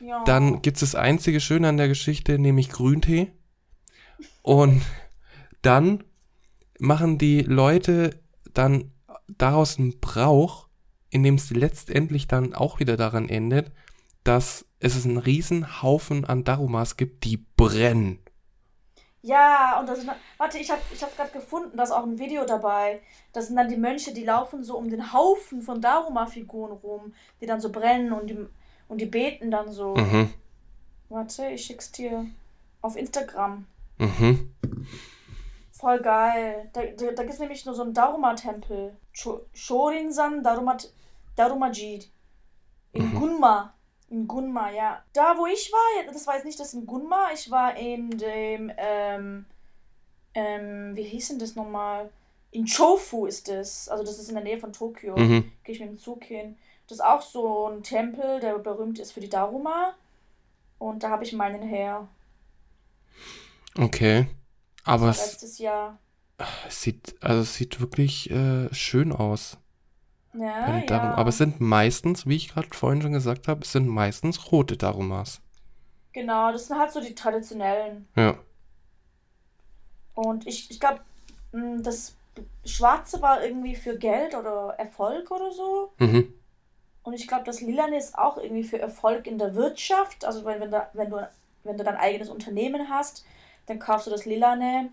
ja. 0.00 0.24
Dann 0.24 0.62
gibt's 0.62 0.80
das 0.80 0.94
einzige 0.96 1.38
Schöne 1.40 1.68
an 1.68 1.76
der 1.76 1.86
Geschichte, 1.88 2.38
nämlich 2.40 2.70
Grüntee. 2.70 3.30
Und 4.42 4.82
dann 5.62 6.02
machen 6.80 7.18
die 7.18 7.42
Leute 7.42 8.18
dann 8.54 8.90
daraus 9.28 9.78
einen 9.78 10.00
Brauch, 10.00 10.66
in 11.10 11.22
dem 11.22 11.36
es 11.36 11.50
letztendlich 11.50 12.26
dann 12.26 12.54
auch 12.54 12.80
wieder 12.80 12.96
daran 12.96 13.28
endet, 13.28 13.70
dass 14.24 14.64
es 14.80 15.04
einen 15.04 15.18
riesen 15.18 15.82
Haufen 15.82 16.24
an 16.24 16.44
Darumas 16.44 16.96
gibt, 16.96 17.24
die 17.24 17.36
brennen. 17.56 18.18
Ja, 19.28 19.78
und 19.78 19.86
das 19.88 19.98
sind, 20.00 20.10
warte, 20.38 20.58
ich 20.58 20.70
habe 20.70 20.80
ich 20.92 21.02
hab 21.02 21.14
gerade 21.14 21.30
gefunden, 21.30 21.76
da 21.76 21.82
ist 21.82 21.90
auch 21.90 22.04
ein 22.04 22.18
Video 22.18 22.44
dabei. 22.46 23.02
Das 23.34 23.46
sind 23.48 23.56
dann 23.56 23.68
die 23.68 23.76
Mönche, 23.76 24.14
die 24.14 24.24
laufen 24.24 24.64
so 24.64 24.78
um 24.78 24.88
den 24.88 25.12
Haufen 25.12 25.60
von 25.60 25.82
Daruma-Figuren 25.82 26.72
rum, 26.72 27.12
die 27.40 27.46
dann 27.46 27.60
so 27.60 27.70
brennen 27.70 28.12
und 28.12 28.28
die, 28.30 28.38
und 28.88 29.00
die 29.02 29.06
beten 29.06 29.50
dann 29.50 29.70
so. 29.70 29.94
Mhm, 29.94 30.32
Warte, 31.10 31.46
ich 31.48 31.64
schick's 31.64 31.92
dir 31.92 32.24
auf 32.80 32.96
Instagram. 32.96 33.66
mhm. 33.98 34.54
Voll 35.72 36.00
geil. 36.00 36.70
Da, 36.72 36.82
da, 36.86 37.12
da 37.12 37.22
gibt's 37.22 37.38
nämlich 37.38 37.64
nur 37.66 37.74
so 37.74 37.82
einen 37.82 37.94
Daruma-Tempel. 37.94 38.96
Shorinsan 39.52 40.42
Daruma, 40.42 40.76
Darumajid. 41.36 42.10
In 42.92 43.12
Mhm. 43.12 43.20
Gunma. 43.20 43.74
In 44.10 44.26
Gunma, 44.26 44.70
ja. 44.70 45.02
Da, 45.12 45.36
wo 45.36 45.46
ich 45.46 45.70
war, 45.70 46.12
das 46.12 46.26
war 46.26 46.34
jetzt 46.34 46.46
nicht 46.46 46.58
das 46.58 46.74
in 46.74 46.86
Gunma, 46.86 47.28
ich 47.34 47.50
war 47.50 47.76
in 47.76 48.10
dem, 48.10 48.72
ähm, 48.76 49.44
ähm, 50.34 50.96
wie 50.96 51.02
hieß 51.02 51.28
denn 51.28 51.38
das 51.38 51.56
nochmal? 51.56 52.10
In 52.50 52.66
Chofu 52.66 53.26
ist 53.26 53.48
das. 53.48 53.88
Also 53.88 54.04
das 54.04 54.18
ist 54.18 54.28
in 54.28 54.34
der 54.34 54.44
Nähe 54.44 54.58
von 54.58 54.72
Tokio. 54.72 55.16
Mhm. 55.16 55.52
Gehe 55.64 55.74
ich 55.74 55.80
mit 55.80 55.90
dem 55.90 55.98
Zug 55.98 56.24
hin. 56.24 56.56
Das 56.86 56.98
ist 56.98 57.04
auch 57.04 57.20
so 57.20 57.68
ein 57.68 57.82
Tempel, 57.82 58.40
der 58.40 58.58
berühmt 58.58 58.98
ist 58.98 59.12
für 59.12 59.20
die 59.20 59.28
Daruma. 59.28 59.94
Und 60.78 61.02
da 61.02 61.10
habe 61.10 61.24
ich 61.24 61.32
meinen 61.34 61.62
her. 61.62 62.08
Okay. 63.76 64.28
Aber 64.84 65.10
es, 65.10 65.18
letztes 65.18 65.58
Jahr. 65.58 65.98
es 66.66 66.80
sieht, 66.80 67.16
also 67.20 67.42
es 67.42 67.54
sieht 67.54 67.80
wirklich 67.80 68.30
äh, 68.30 68.72
schön 68.72 69.12
aus. 69.12 69.58
Ja, 70.38 70.78
ja. 70.78 71.14
Aber 71.14 71.28
es 71.28 71.38
sind 71.38 71.60
meistens, 71.60 72.26
wie 72.26 72.36
ich 72.36 72.54
gerade 72.54 72.68
vorhin 72.72 73.02
schon 73.02 73.12
gesagt 73.12 73.48
habe, 73.48 73.62
es 73.62 73.72
sind 73.72 73.88
meistens 73.88 74.52
rote 74.52 74.76
Darumas. 74.76 75.40
Genau, 76.12 76.52
das 76.52 76.66
sind 76.66 76.78
halt 76.78 76.92
so 76.92 77.00
die 77.00 77.14
traditionellen. 77.14 78.08
Ja. 78.16 78.38
Und 80.14 80.46
ich, 80.46 80.70
ich 80.70 80.80
glaube, 80.80 81.00
das 81.52 82.14
Schwarze 82.64 83.22
war 83.22 83.42
irgendwie 83.42 83.76
für 83.76 83.96
Geld 83.96 84.34
oder 84.34 84.74
Erfolg 84.78 85.30
oder 85.30 85.50
so. 85.50 85.92
Mhm. 85.98 86.32
Und 87.02 87.14
ich 87.14 87.26
glaube, 87.26 87.44
das 87.44 87.60
Lilane 87.60 87.96
ist 87.96 88.18
auch 88.18 88.36
irgendwie 88.36 88.64
für 88.64 88.78
Erfolg 88.78 89.26
in 89.26 89.38
der 89.38 89.54
Wirtschaft. 89.54 90.24
Also 90.24 90.44
wenn, 90.44 90.60
wenn, 90.60 90.70
da, 90.70 90.90
wenn, 90.92 91.10
du, 91.10 91.28
wenn 91.64 91.78
du 91.78 91.84
dein 91.84 91.96
eigenes 91.96 92.28
Unternehmen 92.28 92.88
hast, 92.90 93.24
dann 93.66 93.78
kaufst 93.78 94.06
du 94.06 94.10
das 94.10 94.24
Lilane. 94.26 94.90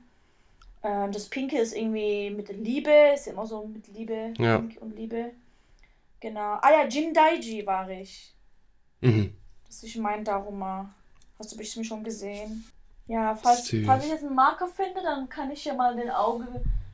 Ähm, 0.85 1.11
das 1.11 1.27
Pinke 1.29 1.57
ist 1.57 1.75
irgendwie 1.75 2.29
mit 2.29 2.49
Liebe, 2.49 2.91
ist 3.15 3.27
immer 3.27 3.45
so 3.47 3.65
mit 3.65 3.87
Liebe, 3.87 4.33
Ja. 4.37 4.59
Pink 4.59 4.77
und 4.81 4.95
Liebe. 4.95 5.31
Genau. 6.19 6.59
Ah 6.61 6.69
ja, 6.71 6.87
Jindaiji 6.87 7.65
war 7.65 7.89
ich. 7.89 8.33
Mhm. 9.01 9.35
Das 9.65 9.83
ist 9.83 9.95
mein 9.97 10.23
Daruma. 10.23 10.93
Hast 11.39 11.51
du 11.51 11.57
bestimmt 11.57 11.85
schon 11.87 12.03
gesehen. 12.03 12.65
Ja, 13.07 13.35
falls, 13.35 13.65
Süß. 13.67 13.85
falls 13.85 14.05
ich 14.05 14.11
jetzt 14.11 14.23
einen 14.23 14.35
Marker 14.35 14.67
finde, 14.67 15.01
dann 15.03 15.27
kann 15.27 15.51
ich 15.51 15.65
ja 15.65 15.73
mal 15.73 15.95
den 15.95 16.09
Auge, 16.09 16.47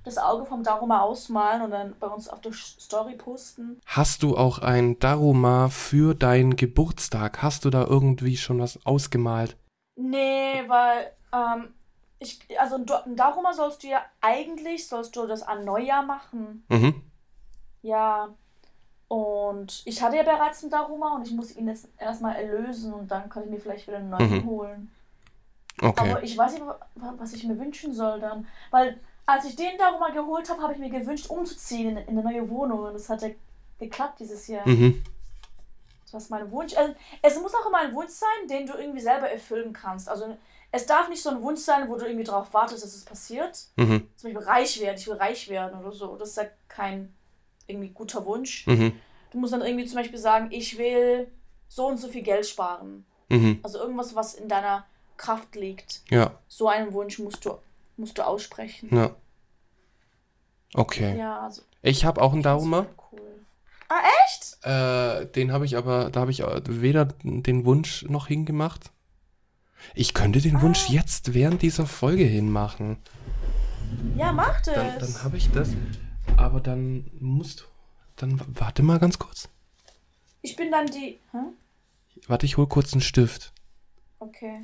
das 0.04 0.18
Auge 0.18 0.46
vom 0.46 0.64
Daruma 0.64 1.02
ausmalen 1.02 1.62
und 1.62 1.72
dann 1.72 1.96
bei 2.00 2.08
uns 2.08 2.28
auf 2.28 2.42
der 2.42 2.52
Story 2.54 3.16
posten. 3.16 3.80
Hast 3.86 4.24
du 4.24 4.36
auch 4.36 4.60
ein 4.60 5.00
Daruma 5.00 5.70
für 5.70 6.14
deinen 6.16 6.56
Geburtstag? 6.56 7.42
Hast 7.42 7.64
du 7.66 7.70
da 7.70 7.86
irgendwie 7.86 8.36
schon 8.36 8.60
was 8.60 8.84
ausgemalt? 8.86 9.56
Nee, 9.96 10.64
weil, 10.68 11.12
ähm, 11.34 11.74
ich, 12.22 12.40
also 12.60 12.78
Daruma 12.78 13.52
sollst 13.54 13.84
du 13.84 13.88
ja 13.88 14.02
eigentlich, 14.22 14.88
sollst 14.88 15.16
du 15.16 15.26
das 15.28 15.42
an 15.44 15.66
Neujahr 15.66 16.04
machen. 16.04 16.64
Mhm. 16.70 17.02
Ja. 17.82 18.30
Und 19.08 19.82
ich 19.86 20.02
hatte 20.02 20.16
ja 20.16 20.24
bereits 20.24 20.62
einen 20.64 20.72
Daruma 20.72 21.16
und 21.16 21.28
ich 21.28 21.34
muss 21.34 21.56
ihn 21.56 21.68
jetzt 21.68 21.90
erstmal 21.98 22.36
erlösen 22.38 22.94
und 22.94 23.10
dann 23.12 23.28
kann 23.28 23.44
ich 23.44 23.50
mir 23.50 23.60
vielleicht 23.60 23.88
wieder 23.88 23.98
einen 23.98 24.10
neuen 24.12 24.32
Mhm. 24.32 24.46
holen. 24.46 24.92
Okay. 25.82 26.12
Aber 26.12 26.24
ich 26.24 26.38
weiß 26.38 26.54
nicht, 26.54 26.66
wa- 26.66 26.80
was 27.18 27.34
ich 27.34 27.44
mir 27.44 27.58
wünschen 27.60 27.94
soll 27.94 28.20
dann. 28.20 28.48
Weil 28.70 29.00
als 29.26 29.46
ich 29.46 29.56
den 29.56 29.78
Daruma 29.78 30.10
geholt 30.12 30.50
habe, 30.50 30.62
habe 30.62 30.74
ich 30.74 30.80
mir 30.80 30.90
gewünscht, 30.90 31.30
umzuziehen 31.30 31.98
in, 31.98 32.08
in 32.08 32.20
eine 32.20 32.24
neue 32.24 32.50
Wohnung. 32.50 32.82
Und 32.86 32.94
das 32.94 33.10
hat 33.10 33.22
ja 33.24 33.30
geklappt 33.80 34.20
dieses 34.20 34.48
Jahr. 34.48 34.68
Mhm. 34.68 35.04
Das 36.12 36.24
ist 36.24 36.30
mein 36.30 36.52
Wunsch. 36.52 36.76
Also, 36.76 36.94
es 37.22 37.40
muss 37.42 37.56
auch 37.56 37.66
immer 37.68 37.80
ein 37.80 37.94
Wunsch 37.96 38.12
sein, 38.12 38.48
den 38.50 38.66
du 38.68 38.74
irgendwie 38.74 39.00
selber 39.02 39.30
erfüllen 39.30 39.74
kannst. 39.74 40.08
Also 40.08 40.38
es 40.72 40.86
darf 40.86 41.10
nicht 41.10 41.22
so 41.22 41.30
ein 41.30 41.42
Wunsch 41.42 41.62
sein, 41.62 41.90
wo 41.90 41.98
du 41.98 42.06
irgendwie 42.06 42.24
darauf 42.24 42.54
wartest, 42.54 42.84
dass 42.84 42.96
es 42.96 43.04
passiert. 43.04 43.66
Mhm. 43.76 44.08
Zum 44.16 44.34
Beispiel 44.34 44.48
reich 44.48 44.80
werden, 44.80 44.98
ich 44.98 45.08
will 45.08 45.16
reich 45.16 45.50
werden 45.50 45.80
oder 45.80 45.92
so. 45.92 46.16
Das 46.16 46.30
ist 46.30 46.38
ja 46.38 46.46
kein 46.70 47.14
irgendwie 47.68 47.90
guter 47.90 48.26
Wunsch. 48.26 48.66
Mhm. 48.68 48.94
Du 49.32 49.38
musst 49.38 49.54
dann 49.54 49.62
irgendwie 49.62 49.86
zum 49.86 49.98
Beispiel 49.98 50.20
sagen, 50.20 50.48
ich 50.52 50.78
will 50.78 51.28
so 51.68 51.88
und 51.88 51.98
so 51.98 52.08
viel 52.08 52.22
Geld 52.22 52.46
sparen. 52.46 53.06
Mhm. 53.30 53.60
Also 53.64 53.80
irgendwas, 53.80 54.16
was 54.16 54.34
in 54.34 54.48
deiner 54.48 54.86
Kraft 55.18 55.56
liegt. 55.56 56.02
Ja. 56.10 56.32
So 56.48 56.68
einen 56.68 56.94
Wunsch 56.94 57.20
musst 57.20 57.46
du, 57.46 57.58
musst 57.98 58.18
du 58.18 58.26
aussprechen. 58.26 58.96
Ja. 58.96 59.16
Okay. 60.74 61.18
Ja, 61.18 61.42
also. 61.42 61.64
Ich 61.82 62.06
habe 62.06 62.22
auch 62.22 62.34
einen 62.34 62.46
wäre 62.46 62.88
Cool. 63.12 63.20
Ah, 63.90 64.04
echt? 64.26 64.58
Äh, 64.64 65.26
den 65.34 65.52
habe 65.52 65.66
ich 65.66 65.76
aber, 65.76 66.10
da 66.12 66.22
habe 66.22 66.32
ich 66.32 66.42
äh, 66.42 66.62
weder 66.66 67.06
den 67.24 67.66
Wunsch 67.66 68.06
noch 68.08 68.28
hingemacht. 68.28 68.92
Ich 69.96 70.14
könnte 70.14 70.42
den 70.42 70.62
Wunsch 70.62 70.86
Ah. 70.90 70.94
jetzt 70.94 71.34
während 71.34 71.62
dieser 71.62 71.86
Folge 71.86 72.24
hinmachen. 72.24 72.98
Ja, 74.16 74.32
mach 74.32 74.62
das. 74.62 74.76
Dann, 74.76 75.00
dann 75.00 75.24
habe 75.24 75.38
ich 75.38 75.50
das. 75.52 75.70
Aber 76.38 76.60
dann 76.62 77.10
musst 77.20 77.62
du. 77.62 77.64
Dann 78.16 78.42
warte 78.48 78.84
mal 78.84 79.00
ganz 79.00 79.18
kurz. 79.20 79.50
ich 80.42 80.56
bin 80.56 80.72
dann 80.72 80.88
die. 80.88 81.20
Hm? 81.32 81.54
Warte, 82.28 82.46
ich 82.46 82.58
hol 82.58 82.68
kurz 82.68 82.94
einen 82.94 83.02
Stift. 83.02 83.52
Okay. 84.20 84.62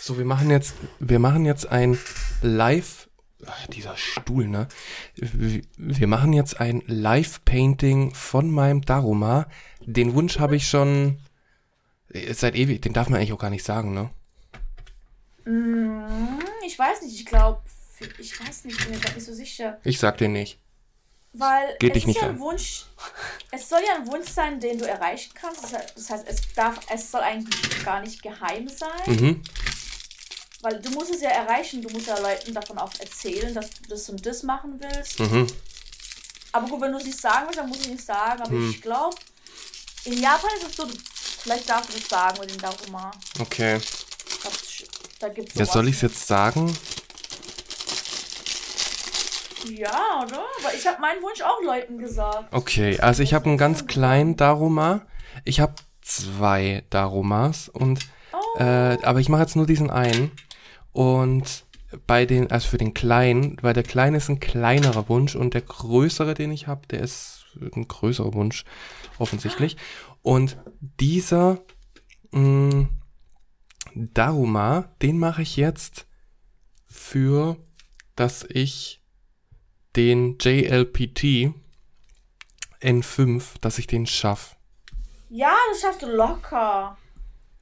So, 0.00 0.16
wir 0.16 0.24
machen 0.24 0.50
jetzt, 0.50 0.74
wir 0.98 1.18
machen 1.18 1.44
jetzt 1.44 1.66
ein 1.66 1.98
Live. 2.42 3.08
Ach, 3.46 3.66
dieser 3.68 3.96
Stuhl, 3.96 4.48
ne? 4.48 4.68
Wir 5.14 5.62
wir 5.76 6.06
machen 6.06 6.32
jetzt 6.32 6.60
ein 6.60 6.82
Live-Painting 6.86 8.12
von 8.14 8.50
meinem 8.50 8.82
Daruma. 8.82 9.46
Den 9.80 10.14
Wunsch 10.14 10.38
habe 10.38 10.56
ich 10.56 10.68
schon 10.68 11.18
äh, 12.12 12.32
seit 12.34 12.54
ewig. 12.54 12.82
Den 12.82 12.92
darf 12.92 13.08
man 13.08 13.18
eigentlich 13.20 13.32
auch 13.32 13.38
gar 13.38 13.50
nicht 13.50 13.64
sagen, 13.64 13.94
ne? 13.94 14.10
Mm, 15.44 16.38
ich 16.66 16.78
weiß 16.78 17.02
nicht, 17.02 17.14
ich 17.18 17.26
glaube. 17.26 17.60
Ich 18.18 18.38
weiß 18.40 18.64
nicht, 18.64 18.78
ich 18.78 18.84
bin 18.86 18.94
mir 18.94 19.00
grad 19.00 19.14
nicht 19.14 19.26
so 19.26 19.34
sicher. 19.34 19.78
Ich 19.84 19.98
sag 19.98 20.16
den 20.18 20.32
nicht. 20.32 20.58
Weil 21.32 21.76
Geht 21.78 21.90
es 21.90 21.94
dich 21.94 22.02
ist 22.04 22.06
nicht 22.08 22.20
ja 22.22 22.28
an. 22.28 22.34
ein 22.36 22.40
Wunsch. 22.40 22.86
Es 23.52 23.68
soll 23.68 23.80
ja 23.86 23.96
ein 23.96 24.06
Wunsch 24.06 24.28
sein, 24.30 24.58
den 24.58 24.78
du 24.78 24.86
erreichen 24.88 25.30
kannst. 25.34 25.62
Das 25.64 26.10
heißt, 26.10 26.26
es 26.26 26.40
darf, 26.54 26.80
es 26.92 27.10
soll 27.10 27.20
eigentlich 27.20 27.84
gar 27.84 28.00
nicht 28.00 28.22
geheim 28.22 28.68
sein. 28.68 28.90
Mhm. 29.06 29.42
Weil 30.62 30.80
du 30.80 30.90
musst 30.90 31.14
es 31.14 31.20
ja 31.20 31.30
erreichen, 31.30 31.82
du 31.82 31.88
musst 31.90 32.06
ja 32.06 32.18
Leuten 32.18 32.52
davon 32.54 32.78
auch 32.78 32.92
erzählen, 32.98 33.54
dass 33.54 33.70
du 33.70 33.88
das 33.88 34.08
und 34.08 34.24
das 34.24 34.42
machen 34.42 34.80
willst. 34.80 35.20
Mhm. 35.20 35.46
Aber 36.52 36.66
gut, 36.68 36.80
wenn 36.80 36.92
du 36.92 36.98
es 36.98 37.04
nicht 37.04 37.20
sagen 37.20 37.46
willst, 37.46 37.58
dann 37.60 37.70
du 37.70 37.78
es 37.78 37.86
nicht 37.86 38.04
sagen. 38.04 38.40
Aber 38.42 38.50
Hm. 38.50 38.70
ich 38.70 38.82
glaube, 38.82 39.16
in 40.04 40.20
Japan 40.20 40.50
ist 40.58 40.70
es 40.70 40.76
so, 40.76 40.86
vielleicht 41.42 41.68
darfst 41.68 41.90
du 41.92 41.98
das 41.98 42.08
sagen 42.08 42.40
mit 42.40 42.50
dem 42.50 42.58
Daruma. 42.58 43.10
Okay. 43.40 43.78
Glaub, 44.40 44.54
Da 45.20 45.28
gibt's 45.28 45.54
Ja, 45.54 45.66
soll 45.66 45.88
ich 45.88 45.96
es 45.96 46.02
jetzt 46.02 46.26
sagen? 46.26 46.72
Ja, 49.70 50.24
oder? 50.24 50.44
Aber 50.60 50.74
ich 50.74 50.86
habe 50.86 51.00
meinen 51.00 51.22
Wunsch 51.22 51.42
auch 51.42 51.62
Leuten 51.62 51.98
gesagt. 51.98 52.52
Okay, 52.52 52.98
also 53.00 53.22
ich 53.22 53.34
habe 53.34 53.46
einen 53.46 53.58
ganz 53.58 53.86
kleinen 53.86 54.36
Daruma. 54.36 55.02
Ich 55.44 55.60
habe 55.60 55.74
zwei 56.02 56.82
Darumas 56.90 57.68
und 57.68 58.00
Oh, 58.32 58.58
Äh, 58.58 58.96
aber 59.02 59.18
ich 59.20 59.28
mache 59.28 59.42
jetzt 59.42 59.56
nur 59.56 59.66
diesen 59.66 59.90
einen. 59.90 60.30
Und 60.92 61.64
bei 62.06 62.26
den, 62.26 62.50
also 62.50 62.68
für 62.68 62.78
den 62.78 62.94
kleinen, 62.94 63.56
weil 63.62 63.74
der 63.74 63.82
kleine 63.82 64.16
ist 64.18 64.28
ein 64.28 64.40
kleinerer 64.40 65.08
Wunsch 65.08 65.34
und 65.34 65.54
der 65.54 65.62
größere, 65.62 66.34
den 66.34 66.52
ich 66.52 66.66
habe, 66.68 66.86
der 66.86 67.00
ist 67.00 67.44
ein 67.60 67.88
größerer 67.88 68.32
Wunsch, 68.34 68.64
offensichtlich. 69.18 69.76
Und 70.22 70.58
dieser 70.80 71.58
mh, 72.30 72.88
Daruma, 73.94 74.94
den 75.02 75.18
mache 75.18 75.42
ich 75.42 75.56
jetzt 75.56 76.06
für, 76.86 77.56
dass 78.16 78.44
ich 78.48 79.02
den 79.96 80.36
JLPT 80.38 81.52
N5, 82.82 83.42
dass 83.60 83.78
ich 83.78 83.86
den 83.86 84.06
schaff. 84.06 84.56
ja, 85.28 85.54
das 85.70 85.80
schaffst 85.80 86.02
du 86.02 86.06
locker. 86.06 86.96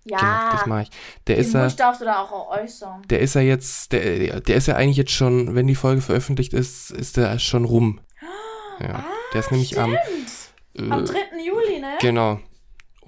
Genau, 0.04 0.20
Ja, 0.22 0.50
das 0.52 0.66
mache 0.66 0.82
ich. 0.82 0.90
Der 1.26 1.36
den 1.36 1.44
ist 1.44 1.54
ja. 1.54 1.68
Darfst 1.68 2.00
du 2.00 2.04
da 2.06 2.22
auch 2.22 2.48
äußern. 2.50 3.02
Der 3.08 3.20
ist 3.20 3.34
ja 3.34 3.42
jetzt, 3.42 3.92
der, 3.92 4.40
der 4.40 4.56
ist 4.56 4.66
ja 4.66 4.76
eigentlich 4.76 4.96
jetzt 4.96 5.10
schon, 5.12 5.54
wenn 5.54 5.66
die 5.66 5.74
Folge 5.74 6.00
veröffentlicht 6.00 6.54
ist, 6.54 6.90
ist 6.90 7.16
der 7.16 7.38
schon 7.38 7.64
rum. 7.64 8.00
Ja, 8.80 9.04
der 9.32 9.40
ist 9.40 9.50
nämlich 9.50 9.76
am, 9.76 9.98
Stimmt. 10.72 10.92
Am 10.92 11.02
äh, 11.02 11.04
3. 11.04 11.14
Juli, 11.44 11.80
ne? 11.80 11.98
genau. 12.00 12.38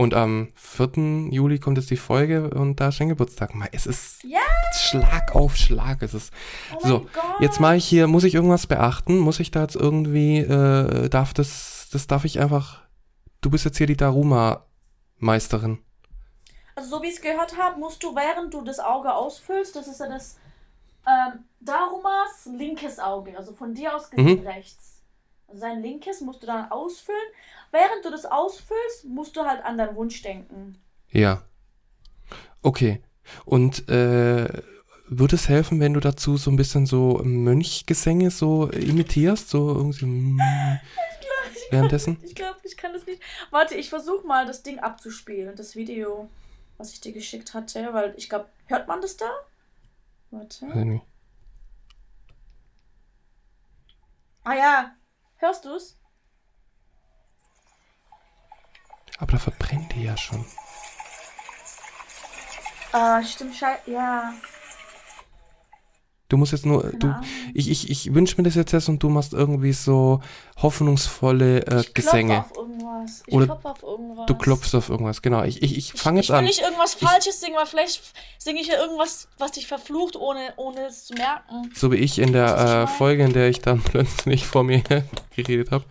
Und 0.01 0.15
am 0.15 0.49
4. 0.55 1.29
Juli 1.31 1.59
kommt 1.59 1.77
jetzt 1.77 1.91
die 1.91 1.99
Folge 1.99 2.49
und 2.55 2.81
da 2.81 2.89
ist 2.89 2.97
sein 2.97 3.11
Geburtstag. 3.11 3.51
Es 3.73 3.85
ist 3.85 4.25
Ja. 4.25 4.39
Schlag 4.73 5.35
auf 5.37 5.57
Schlag. 5.57 6.01
Es 6.03 6.15
ist, 6.15 6.33
Oh 6.77 6.87
so, 6.89 7.07
jetzt 7.41 7.61
mache 7.61 7.77
ich 7.77 7.85
hier, 7.85 8.07
muss 8.07 8.25
ich 8.25 8.35
irgendwas 8.35 8.67
beachten? 8.67 9.19
Muss 9.19 9.41
ich 9.41 9.51
da 9.51 9.61
jetzt 9.61 9.77
irgendwie, 9.77 10.39
äh, 10.39 11.11
darf 11.11 11.35
das, 11.35 11.89
das 11.93 12.07
darf 12.07 12.25
ich 12.25 12.41
einfach, 12.41 12.81
du 13.43 13.51
bist 13.51 13.67
jetzt 13.67 13.77
hier 13.77 13.87
die 13.87 13.97
Daruma-Meisterin. 13.99 15.79
Also 16.77 16.97
so 16.97 17.03
wie 17.03 17.09
ich 17.09 17.17
es 17.17 17.21
gehört 17.21 17.59
habe, 17.59 17.79
musst 17.79 18.03
du, 18.03 18.15
während 18.17 18.55
du 18.55 18.63
das 18.63 18.79
Auge 18.81 19.13
ausfüllst, 19.13 19.77
das 19.77 19.87
ist 19.87 20.01
ja 20.01 20.09
das 20.09 20.39
ähm, 21.07 21.41
Darumas 21.61 22.47
linkes 22.57 22.99
Auge, 22.99 23.37
also 23.37 23.53
von 23.53 23.75
dir 23.75 23.95
aus 23.95 24.09
gesehen 24.11 24.41
Mhm. 24.41 24.47
rechts. 24.47 25.03
Also 25.47 25.61
sein 25.61 25.83
linkes 25.83 26.21
musst 26.23 26.43
du 26.43 26.47
dann 26.47 26.71
ausfüllen. 26.71 27.19
Während 27.71 28.05
du 28.05 28.11
das 28.11 28.25
ausfüllst, 28.27 29.05
musst 29.05 29.37
du 29.37 29.45
halt 29.45 29.65
an 29.65 29.79
deinen 29.79 29.95
Wunsch 29.97 30.23
denken. 30.23 30.81
Ja. 31.11 31.43
Okay. 32.63 33.03
Und 33.45 33.89
äh, 33.89 34.63
würde 35.07 35.37
es 35.37 35.49
helfen, 35.49 35.81
wenn 35.81 35.95
du 35.95 36.01
dazu 36.01 36.37
so 36.37 36.51
ein 36.51 36.57
bisschen 36.57 36.87
so 36.87 37.21
Mönchgesänge 37.23 38.31
so 38.31 38.71
imitierst? 38.71 39.51
So 39.51 39.75
irgendwie. 39.75 40.07
mm, 40.07 40.41
Währenddessen? 41.71 42.19
Ich 42.23 42.35
glaube, 42.35 42.59
ich 42.65 42.77
kann 42.77 42.93
das 42.93 43.07
nicht. 43.07 43.23
Warte, 43.51 43.77
ich 43.77 43.89
versuche 43.89 44.27
mal 44.27 44.47
das 44.47 44.63
Ding 44.63 44.81
abzuspielen, 44.81 45.55
das 45.55 45.77
Video, 45.77 46.29
was 46.79 46.93
ich 46.93 47.01
dir 47.01 47.13
geschickt 47.13 47.55
hatte, 47.55 47.93
weil 47.93 48.15
ich 48.17 48.29
glaube, 48.29 48.49
hört 48.67 48.89
man 48.89 49.01
das 49.01 49.17
da? 49.17 49.31
Warte. 50.31 50.67
Ich 50.67 50.75
nicht. 50.75 51.05
Ah 54.43 54.55
ja, 54.55 54.97
hörst 55.37 55.65
du's? 55.65 56.00
Aber 59.21 59.33
da 59.33 59.39
verbrennt 59.39 59.95
die 59.95 60.05
ja 60.05 60.17
schon. 60.17 60.45
Ah, 62.93 63.23
stimmt, 63.23 63.55
schei 63.55 63.79
ja. 63.87 64.33
Du 66.29 66.37
musst 66.37 66.53
jetzt 66.53 66.65
nur. 66.65 66.83
Keine 66.83 66.99
Du, 66.99 67.07
Ahnung. 67.09 67.25
ich 67.55 67.71
ich, 67.71 67.91
ich 67.91 68.15
wünsche 68.15 68.37
mir 68.37 68.45
das 68.45 68.55
jetzt 68.55 68.73
erst 68.73 68.89
und 68.89 69.03
du 69.03 69.09
machst 69.09 69.33
irgendwie 69.33 69.73
so 69.73 70.21
hoffnungsvolle 70.63 71.67
äh, 71.67 71.81
Ich 71.81 71.95
Gesänge. 71.95 72.41
auf 72.41 72.57
irgendwas. 72.57 73.23
Ich 73.27 73.35
Oder 73.35 73.47
klopfe 73.47 73.69
auf 73.69 73.83
irgendwas. 73.83 74.27
Du 74.27 74.35
klopfst 74.37 74.75
auf 74.77 74.89
irgendwas, 74.91 75.23
genau. 75.23 75.43
Ich, 75.43 75.63
ich, 75.63 75.77
ich 75.77 75.95
Ich, 75.95 76.01
fange 76.01 76.21
ich 76.21 76.27
jetzt 76.27 76.33
will 76.33 76.39
an. 76.39 76.45
nicht 76.45 76.61
irgendwas 76.61 76.95
Falsches 76.95 77.41
singen, 77.41 77.57
weil 77.57 77.67
vielleicht 77.67 78.01
singe 78.39 78.61
ich 78.61 78.69
ja 78.69 78.79
irgendwas, 78.81 79.27
was 79.39 79.53
dich 79.53 79.67
verflucht, 79.67 80.15
ohne, 80.17 80.53
ohne 80.57 80.87
es 80.87 81.07
zu 81.07 81.15
merken. 81.15 81.71
So 81.75 81.91
wie 81.91 81.97
ich 81.97 82.19
in 82.21 82.33
der 82.33 82.87
ich 82.87 82.93
äh? 82.93 82.97
Folge, 82.97 83.25
in 83.25 83.33
der 83.33 83.49
ich 83.49 83.61
dann 83.61 83.81
plötzlich 83.85 84.47
vor 84.47 84.63
mir 84.63 84.83
geredet 85.37 85.73
habe. 85.73 85.85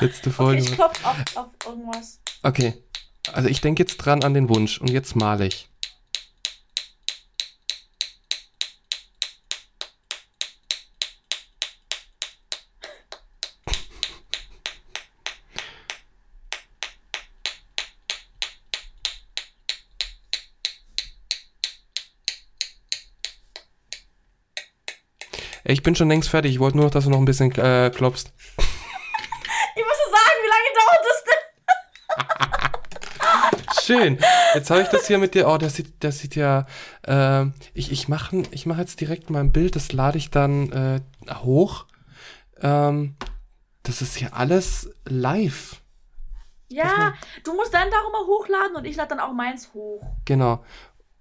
Letzte 0.00 0.28
Okay, 0.30 0.36
Folge. 0.36 0.62
ich 0.62 0.72
klopfe 0.72 1.06
auf, 1.06 1.16
auf 1.36 1.48
irgendwas. 1.66 2.20
Okay. 2.42 2.74
Also 3.32 3.48
ich 3.48 3.60
denke 3.60 3.82
jetzt 3.82 3.96
dran 3.96 4.22
an 4.22 4.34
den 4.34 4.48
Wunsch 4.48 4.78
und 4.80 4.90
jetzt 4.90 5.16
male 5.16 5.46
ich. 5.46 5.68
Ich 25.66 25.82
bin 25.82 25.94
schon 25.94 26.08
längst 26.08 26.28
fertig. 26.28 26.52
Ich 26.52 26.60
wollte 26.60 26.76
nur 26.76 26.86
noch, 26.86 26.92
dass 26.92 27.04
du 27.04 27.10
noch 27.10 27.18
ein 27.18 27.24
bisschen 27.24 27.50
äh, 27.52 27.90
klopfst. 27.94 28.26
Ich 29.76 29.82
muss 29.82 29.96
dir 29.96 30.10
sagen, 30.10 30.38
wie 30.42 30.50
lange 30.52 30.70
dauert 30.78 31.04
das 31.08 31.24
denn? 31.24 31.42
Schön. 33.84 34.18
Jetzt 34.54 34.70
habe 34.70 34.80
ich 34.80 34.88
das 34.88 35.06
hier 35.06 35.18
mit 35.18 35.34
dir. 35.34 35.46
Oh, 35.46 35.58
das 35.58 35.74
sieht, 35.74 35.92
das 36.02 36.18
sieht 36.18 36.36
ja. 36.36 36.66
Äh, 37.02 37.46
ich 37.74 37.92
ich 37.92 38.08
mache 38.08 38.42
ich 38.50 38.64
mach 38.64 38.78
jetzt 38.78 39.00
direkt 39.00 39.28
mal 39.28 39.40
ein 39.40 39.52
Bild. 39.52 39.76
Das 39.76 39.92
lade 39.92 40.16
ich 40.16 40.30
dann 40.30 40.72
äh, 40.72 41.00
hoch. 41.42 41.84
Ähm, 42.62 43.16
das 43.82 44.00
ist 44.00 44.16
hier 44.16 44.34
alles 44.34 44.90
live. 45.04 45.82
Ja, 46.68 47.12
du 47.44 47.54
musst 47.54 47.74
dann 47.74 47.88
darüber 47.90 48.26
hochladen 48.26 48.74
und 48.76 48.86
ich 48.86 48.96
lade 48.96 49.10
dann 49.10 49.20
auch 49.20 49.34
meins 49.34 49.74
hoch. 49.74 50.02
Genau. 50.24 50.64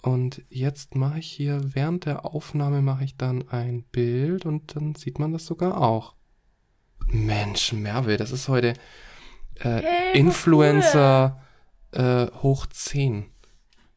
Und 0.02 0.42
jetzt 0.50 0.96
mache 0.96 1.20
ich 1.20 1.28
hier 1.28 1.62
während 1.76 2.06
der 2.06 2.26
Aufnahme 2.26 2.82
mache 2.82 3.04
ich 3.04 3.18
dann 3.18 3.48
ein 3.50 3.84
Bild 3.84 4.46
und 4.46 4.76
dann 4.76 4.96
sieht 4.96 5.20
man 5.20 5.34
das 5.34 5.46
sogar 5.46 5.82
auch. 5.82 6.16
Mensch, 7.08 7.74
Merve, 7.74 8.16
das 8.16 8.32
ist 8.32 8.48
heute 8.48 8.70
äh, 9.60 9.82
Hey, 9.82 10.18
Influencer 10.18 11.43
äh, 11.94 12.28
hoch 12.42 12.66
10. 12.66 13.30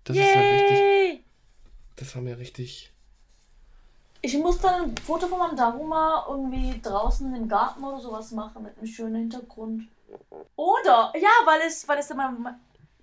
Das 0.05 0.17
ist 0.17 0.23
ja 0.23 0.41
richtig. 0.41 0.79
Yay! 0.79 1.25
Das 1.97 2.15
haben 2.15 2.27
wir 2.27 2.39
richtig. 2.39 2.93
Ich 4.23 4.37
muss 4.39 4.59
dann 4.61 4.85
ein 4.85 4.97
Foto 4.97 5.27
von 5.27 5.39
meinem 5.39 5.57
Daruma 5.57 6.27
irgendwie 6.29 6.81
draußen 6.81 7.35
im 7.35 7.49
Garten 7.49 7.85
oder 7.85 8.01
sowas 8.01 8.33
machen 8.33 8.63
mit 8.63 8.77
einem 8.77 8.87
schönen 8.87 9.17
Hintergrund. 9.17 9.89
Oder, 10.57 11.13
ja, 11.15 11.31
weil 11.45 11.61
es, 11.67 11.87
weil 11.89 11.99
es 11.99 12.11
immer 12.11 12.35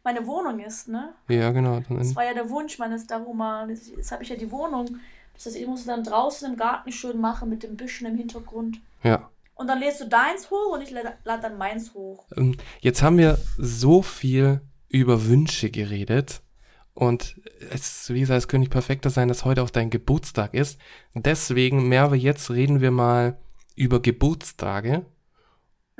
meine 0.04 0.26
Wohnung 0.28 0.60
ist, 0.60 0.88
ne? 0.88 1.14
Ja, 1.30 1.52
genau. 1.52 1.80
Dann 1.80 1.98
Das 1.98 2.16
war 2.16 2.26
ja 2.26 2.34
der 2.34 2.50
Wunsch 2.50 2.78
meines 2.78 3.08
Daruma. 3.08 3.68
Jetzt 3.68 4.12
habe 4.12 4.24
ich 4.24 4.30
ja 4.30 4.36
die 4.36 4.52
Wohnung 4.52 5.00
Das 5.34 5.46
heißt, 5.46 5.56
ich 5.56 5.68
muss 5.68 5.82
es 5.82 5.86
dann 5.86 6.04
draußen 6.04 6.52
im 6.52 6.58
Garten 6.58 6.92
schön 6.92 7.20
machen 7.20 7.50
mit 7.50 7.64
dem 7.64 7.78
Büschen 7.78 8.08
im 8.08 8.18
Hintergrund. 8.18 8.82
Ja. 9.04 9.30
Und 9.56 9.68
dann 9.68 9.80
lädst 9.80 10.02
du 10.02 10.08
deins 10.08 10.50
hoch 10.50 10.74
und 10.74 10.82
ich 10.82 10.92
lade 10.92 11.14
lad 11.24 11.44
dann 11.44 11.58
meins 11.58 11.94
hoch. 11.94 12.26
Ähm, 12.36 12.58
Jetzt 12.82 13.02
haben 13.02 13.18
wir 13.18 13.38
so 13.58 14.02
viel 14.02 14.62
über 14.94 15.26
Wünsche 15.26 15.72
geredet. 15.72 16.44
Und 16.94 17.42
es, 17.72 18.14
wie 18.14 18.20
gesagt, 18.20 18.38
es 18.38 18.48
könnte 18.48 18.62
nicht 18.62 18.72
perfekter 18.72 19.10
sein, 19.10 19.28
dass 19.28 19.44
heute 19.44 19.64
auch 19.64 19.72
dein 19.72 19.90
Geburtstag 19.90 20.54
ist. 20.54 20.80
Deswegen, 21.16 21.90
Merve, 21.90 22.16
jetzt 22.16 22.52
reden 22.52 22.80
wir 22.80 22.92
mal 22.92 23.40
über 23.76 24.00
Geburtstage. 24.00 25.06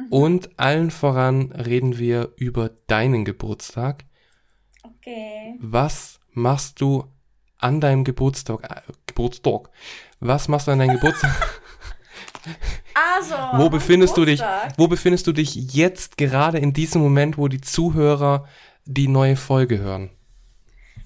Und 0.10 0.60
allen 0.60 0.92
voran 0.92 1.52
reden 1.52 1.98
wir 1.98 2.34
über 2.36 2.70
deinen 2.88 3.26
Geburtstag. 3.26 4.06
Okay. 4.84 5.56
Was 5.60 6.20
machst 6.32 6.80
du 6.80 7.06
an 7.58 7.82
deinem 7.82 8.04
Geburtstag? 8.04 8.64
Äh, 8.64 8.92
Geburtstag. 9.08 9.70
Was 10.20 10.48
machst 10.48 10.68
du 10.68 10.72
an 10.72 10.80
deinem 10.80 10.96
Geburtstag? 10.96 11.32
Also. 12.94 13.36
Wo 13.54 13.70
befindest 13.70 14.18
du 14.18 14.26
dich? 14.26 14.40
Geburtstag. 14.40 14.74
Wo 14.78 14.88
befindest 14.88 15.26
du 15.28 15.32
dich 15.32 15.56
jetzt 15.74 16.18
gerade 16.18 16.58
in 16.60 16.74
diesem 16.74 17.02
Moment, 17.02 17.38
wo 17.38 17.48
die 17.48 17.62
Zuhörer 17.62 18.48
die 18.86 19.08
neue 19.08 19.36
Folge 19.36 19.80
hören? 19.80 20.10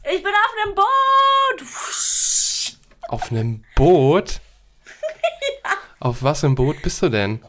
Ich 0.03 0.23
bin 0.23 0.31
auf 0.33 0.53
einem 0.65 0.75
Boot. 0.75 1.67
Auf 3.09 3.31
einem 3.31 3.63
Boot? 3.75 4.39
Auf 5.99 6.21
was 6.23 6.43
im 6.43 6.55
Boot 6.55 6.81
bist 6.83 7.01
du 7.01 7.09
denn? 7.09 7.43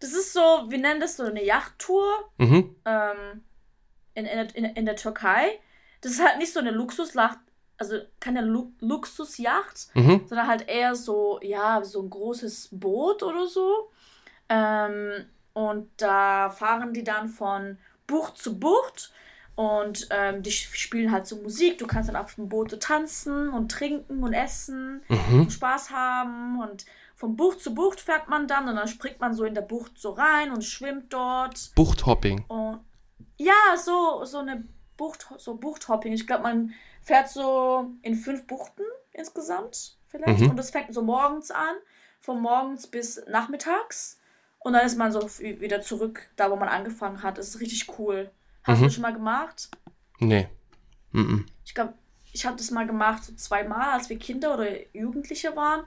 Das 0.00 0.12
ist 0.12 0.32
so, 0.32 0.40
wir 0.68 0.78
nennen 0.78 1.00
das 1.00 1.16
so 1.16 1.24
eine 1.24 1.44
Yachttour 1.44 2.30
Mhm. 2.38 2.74
ähm, 2.84 3.42
in, 4.14 4.26
in, 4.26 4.48
in, 4.50 4.64
in 4.64 4.86
der 4.86 4.96
Türkei. 4.96 5.58
Das 6.00 6.12
ist 6.12 6.22
halt 6.24 6.38
nicht 6.38 6.52
so 6.52 6.60
eine 6.60 6.70
Luxusyacht, 6.70 7.38
also 7.78 7.98
keine 8.20 8.42
Lu 8.42 8.72
Luxusyacht, 8.80 9.88
Mhm. 9.94 10.26
sondern 10.26 10.46
halt 10.48 10.68
eher 10.68 10.94
so, 10.94 11.38
ja, 11.42 11.82
so 11.84 12.02
ein 12.02 12.10
großes 12.10 12.68
Boot 12.72 13.22
oder 13.22 13.46
so. 13.46 13.90
Ähm, 14.48 15.26
und 15.52 15.90
da 15.98 16.50
fahren 16.50 16.92
die 16.92 17.04
dann 17.04 17.28
von 17.28 17.78
Bucht 18.06 18.38
zu 18.38 18.58
Bucht 18.58 19.12
und 19.56 20.08
ähm, 20.10 20.42
die 20.42 20.50
spielen 20.50 21.12
halt 21.12 21.26
so 21.26 21.36
Musik. 21.36 21.78
Du 21.78 21.86
kannst 21.86 22.08
dann 22.08 22.16
auf 22.16 22.34
dem 22.34 22.48
Boot 22.48 22.70
so 22.70 22.76
tanzen 22.76 23.48
und 23.50 23.70
trinken 23.70 24.22
und 24.24 24.32
essen 24.32 25.02
Mhm. 25.08 25.42
und 25.42 25.52
Spaß 25.52 25.90
haben 25.90 26.60
und 26.60 26.84
von 27.14 27.36
Bucht 27.36 27.60
zu 27.60 27.74
Bucht 27.74 28.00
fährt 28.00 28.28
man 28.28 28.48
dann 28.48 28.68
und 28.68 28.74
dann 28.76 28.88
springt 28.88 29.20
man 29.20 29.32
so 29.34 29.44
in 29.44 29.54
der 29.54 29.62
Bucht 29.62 29.92
so 29.98 30.10
rein 30.10 30.50
und 30.50 30.64
schwimmt 30.64 31.12
dort. 31.12 31.70
Buchthopping. 31.76 32.44
Und 32.48 32.80
ja, 33.38 33.76
so, 33.76 34.24
so 34.24 34.38
eine 34.38 34.64
Bucht, 34.96 35.28
so 35.38 35.54
Buchthopping. 35.54 36.12
Ich 36.12 36.26
glaube, 36.26 36.42
man 36.42 36.74
fährt 37.02 37.28
so 37.28 37.90
in 38.02 38.16
fünf 38.16 38.46
Buchten 38.46 38.82
insgesamt 39.12 39.96
vielleicht. 40.08 40.40
Mhm. 40.40 40.50
Und 40.50 40.56
das 40.56 40.70
fängt 40.70 40.92
so 40.92 41.02
morgens 41.02 41.50
an, 41.52 41.76
von 42.20 42.40
morgens 42.40 42.86
bis 42.88 43.22
nachmittags. 43.28 44.18
Und 44.58 44.72
dann 44.72 44.84
ist 44.86 44.96
man 44.96 45.12
so 45.12 45.20
wieder 45.38 45.82
zurück, 45.82 46.28
da 46.36 46.50
wo 46.50 46.56
man 46.56 46.68
angefangen 46.68 47.22
hat. 47.22 47.38
Das 47.38 47.48
ist 47.48 47.60
richtig 47.60 47.98
cool. 47.98 48.30
Hast 48.64 48.78
Mhm. 48.78 48.82
du 48.82 48.84
das 48.86 48.94
schon 48.94 49.02
mal 49.02 49.12
gemacht? 49.12 49.68
Nee. 50.18 50.48
Mhm. 51.12 51.46
Ich 51.64 51.74
glaube, 51.74 51.94
ich 52.32 52.44
habe 52.46 52.56
das 52.56 52.70
mal 52.70 52.86
gemacht, 52.86 53.24
so 53.24 53.32
zweimal, 53.34 53.92
als 53.92 54.08
wir 54.08 54.18
Kinder 54.18 54.54
oder 54.54 54.68
Jugendliche 54.94 55.54
waren 55.54 55.84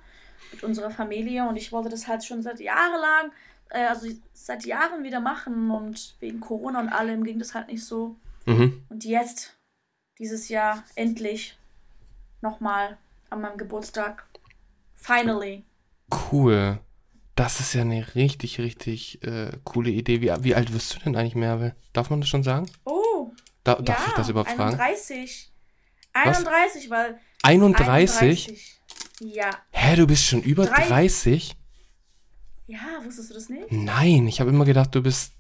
mit 0.52 0.64
unserer 0.64 0.92
Familie 0.92 1.48
und 1.48 1.58
ich 1.58 1.72
wollte 1.72 1.90
das 1.90 2.08
halt 2.08 2.24
schon 2.24 2.42
seit 2.42 2.60
Jahren 2.60 3.02
lang, 3.02 3.32
äh, 3.70 3.86
also 3.88 4.08
seit 4.34 4.66
Jahren 4.66 5.04
wieder 5.04 5.20
machen 5.20 5.70
und 5.72 6.16
wegen 6.20 6.40
Corona 6.40 6.80
und 6.80 6.90
allem 6.90 7.24
ging 7.24 7.40
das 7.40 7.54
halt 7.54 7.68
nicht 7.68 7.84
so. 7.84 8.16
Mhm. 8.46 8.86
Und 8.90 9.04
jetzt, 9.04 9.58
dieses 10.20 10.48
Jahr, 10.48 10.84
endlich 10.96 11.58
nochmal 12.42 12.98
an 13.30 13.42
meinem 13.42 13.58
Geburtstag. 13.58 14.26
Finally. 14.96 15.66
Cool. 16.32 16.80
Das 17.38 17.60
ist 17.60 17.74
ja 17.74 17.82
eine 17.82 18.16
richtig, 18.16 18.58
richtig 18.60 19.24
äh, 19.24 19.52
coole 19.64 19.92
Idee. 19.92 20.22
Wie, 20.22 20.32
wie 20.44 20.56
alt 20.56 20.74
wirst 20.74 20.96
du 20.96 21.00
denn 21.00 21.16
eigentlich, 21.16 21.36
Merve? 21.36 21.76
Darf 21.94 22.10
man 22.10 22.20
das 22.20 22.30
schon 22.30 22.42
sagen? 22.44 22.66
Oh, 22.84 23.32
Da, 23.64 23.74
ja, 23.76 23.82
darf 23.84 24.08
ich 24.08 24.14
das 24.14 24.30
überhaupt 24.30 24.50
fragen? 24.52 24.80
31. 24.80 25.52
31, 26.14 26.90
weil 26.90 27.20
31? 27.44 28.80
Ja. 29.20 29.52
Hä, 29.72 29.96
du 29.96 30.08
bist 30.08 30.26
schon 30.26 30.42
über 30.42 30.66
Drei- 30.66 30.88
30? 30.88 31.56
Ja, 32.66 32.80
wusstest 33.04 33.30
du 33.30 33.34
das 33.36 33.50
nicht? 33.50 33.72
Nein, 33.72 34.28
ich 34.28 34.40
habe 34.42 34.50
immer 34.50 34.66
gedacht, 34.66 34.94
du 34.96 35.02
bist 35.04 35.34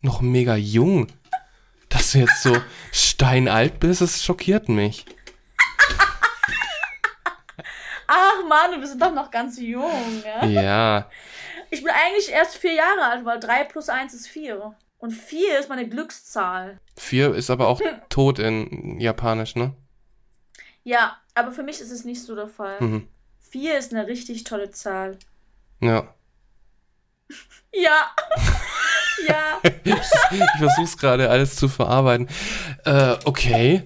noch 0.00 0.20
mega 0.20 0.56
jung. 0.56 1.06
Dass 1.88 2.12
du 2.12 2.18
jetzt 2.18 2.42
so 2.42 2.56
steinalt 2.92 3.78
bist, 3.78 4.00
das 4.00 4.24
schockiert 4.24 4.68
mich. 4.68 5.06
Ach 8.06 8.44
Mann, 8.48 8.72
du 8.72 8.80
bist 8.80 9.00
doch 9.00 9.12
noch 9.14 9.30
ganz 9.30 9.58
jung, 9.58 10.22
ja? 10.24 10.44
Ja. 10.46 11.10
Ich 11.74 11.82
bin 11.82 11.90
eigentlich 11.90 12.30
erst 12.30 12.54
vier 12.56 12.74
Jahre 12.74 13.02
alt, 13.02 13.24
weil 13.24 13.40
drei 13.40 13.64
plus 13.64 13.88
eins 13.88 14.14
ist 14.14 14.28
vier. 14.28 14.76
Und 14.98 15.10
vier 15.10 15.58
ist 15.58 15.68
meine 15.68 15.88
Glückszahl. 15.88 16.78
Vier 16.96 17.34
ist 17.34 17.50
aber 17.50 17.66
auch 17.66 17.80
tot 18.08 18.38
in 18.38 19.00
Japanisch, 19.00 19.56
ne? 19.56 19.74
Ja, 20.84 21.16
aber 21.34 21.50
für 21.50 21.64
mich 21.64 21.80
ist 21.80 21.90
es 21.90 22.04
nicht 22.04 22.22
so 22.22 22.36
der 22.36 22.46
Fall. 22.46 22.76
Mhm. 22.80 23.08
Vier 23.40 23.76
ist 23.76 23.92
eine 23.92 24.06
richtig 24.06 24.44
tolle 24.44 24.70
Zahl. 24.70 25.18
Ja. 25.80 26.14
Ja. 27.76 28.08
ja. 29.26 29.60
Ich 29.82 30.58
versuch's 30.58 30.96
gerade 30.96 31.28
alles 31.28 31.56
zu 31.56 31.68
verarbeiten. 31.68 32.28
Äh, 32.84 33.16
okay. 33.24 33.82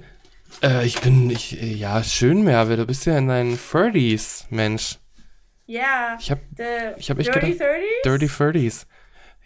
Äh, 0.62 0.84
ich 0.84 1.00
bin, 1.00 1.30
ich, 1.30 1.58
äh, 1.62 1.72
ja, 1.72 2.04
schön, 2.04 2.42
Merve. 2.42 2.76
Du 2.76 2.84
bist 2.84 3.06
ja 3.06 3.16
in 3.16 3.28
deinen 3.28 3.56
30s, 3.56 4.44
Mensch. 4.50 4.98
Ja. 5.68 6.16
Ich 6.18 6.30
hab 6.30 6.38
The 6.56 6.64
Ich 6.96 7.10
hab 7.10 7.18
echt 7.18 7.28
Dirty 7.32 7.52
gedacht, 7.52 7.68
30s. 7.70 8.02
Dirty 8.04 8.26
30s. 8.26 8.86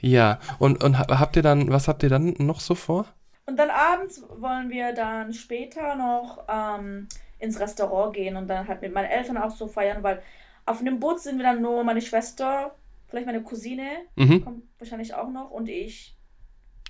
Ja. 0.00 0.38
Und, 0.58 0.82
und 0.82 0.98
ha- 0.98 1.18
habt 1.18 1.36
ihr 1.36 1.42
dann, 1.42 1.70
was 1.70 1.88
habt 1.88 2.02
ihr 2.04 2.08
dann 2.08 2.34
noch 2.38 2.60
so 2.60 2.74
vor? 2.74 3.06
Und 3.46 3.56
dann 3.58 3.70
abends 3.70 4.22
wollen 4.38 4.70
wir 4.70 4.92
dann 4.94 5.32
später 5.34 5.96
noch 5.96 6.44
ähm, 6.48 7.08
ins 7.40 7.58
Restaurant 7.58 8.14
gehen 8.14 8.36
und 8.36 8.46
dann 8.48 8.68
halt 8.68 8.80
mit 8.82 8.94
meinen 8.94 9.10
Eltern 9.10 9.36
auch 9.36 9.50
so 9.50 9.66
feiern, 9.66 10.02
weil 10.04 10.22
auf 10.64 10.78
einem 10.80 11.00
Boot 11.00 11.20
sind 11.20 11.38
wir 11.38 11.42
dann 11.44 11.60
nur 11.60 11.82
meine 11.82 12.00
Schwester, 12.00 12.72
vielleicht 13.08 13.26
meine 13.26 13.42
Cousine, 13.42 13.88
Mhm. 14.14 14.44
kommt 14.44 14.62
wahrscheinlich 14.78 15.12
auch 15.14 15.28
noch 15.28 15.50
und 15.50 15.68
ich. 15.68 16.16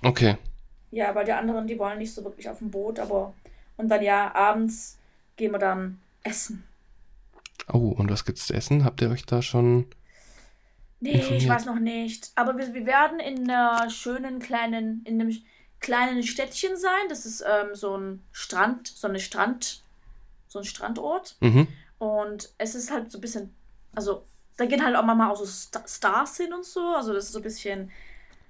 Okay. 0.03 0.37
Ja, 0.91 1.15
weil 1.15 1.25
die 1.25 1.31
anderen, 1.33 1.65
die 1.65 1.79
wollen 1.79 1.97
nicht 1.97 2.13
so 2.13 2.23
wirklich 2.23 2.47
auf 2.47 2.59
dem 2.59 2.69
Boot, 2.69 2.99
aber. 2.99 3.33
Und 3.77 3.89
dann 3.89 4.03
ja, 4.03 4.31
abends 4.35 4.99
gehen 5.35 5.51
wir 5.51 5.57
dann 5.59 5.99
essen. 6.23 6.63
Oh, 7.71 7.89
und 7.97 8.09
was 8.11 8.25
gibt's 8.25 8.47
zu 8.47 8.53
essen? 8.53 8.83
Habt 8.83 9.01
ihr 9.01 9.09
euch 9.09 9.25
da 9.25 9.41
schon. 9.41 9.87
Nee, 10.99 11.11
ich 11.11 11.15
Informiert. 11.21 11.49
weiß 11.49 11.65
noch 11.65 11.79
nicht. 11.79 12.31
Aber 12.35 12.57
wir, 12.57 12.73
wir 12.73 12.85
werden 12.85 13.19
in 13.19 13.49
einer 13.49 13.89
schönen 13.89 14.39
kleinen, 14.39 15.03
in 15.05 15.19
einem 15.19 15.35
kleinen 15.79 16.23
Städtchen 16.23 16.77
sein. 16.77 17.09
Das 17.09 17.25
ist 17.25 17.41
ähm, 17.45 17.75
so 17.75 17.97
ein 17.97 18.23
Strand, 18.31 18.87
so 18.87 19.07
eine 19.07 19.19
Strand, 19.19 19.83
so 20.47 20.59
ein 20.59 20.65
Strandort. 20.65 21.35
Mhm. 21.41 21.67
Und 21.99 22.49
es 22.57 22.75
ist 22.75 22.91
halt 22.91 23.11
so 23.11 23.17
ein 23.17 23.21
bisschen, 23.21 23.53
also 23.93 24.23
da 24.57 24.65
gehen 24.65 24.83
halt 24.83 24.95
auch 24.95 25.03
manchmal 25.03 25.31
auch 25.31 25.37
so 25.37 25.45
Sta- 25.45 25.87
Stars 25.87 26.37
hin 26.37 26.53
und 26.53 26.63
so. 26.65 26.79
Also 26.95 27.13
das 27.13 27.25
ist 27.25 27.31
so 27.33 27.39
ein 27.39 27.43
bisschen 27.43 27.91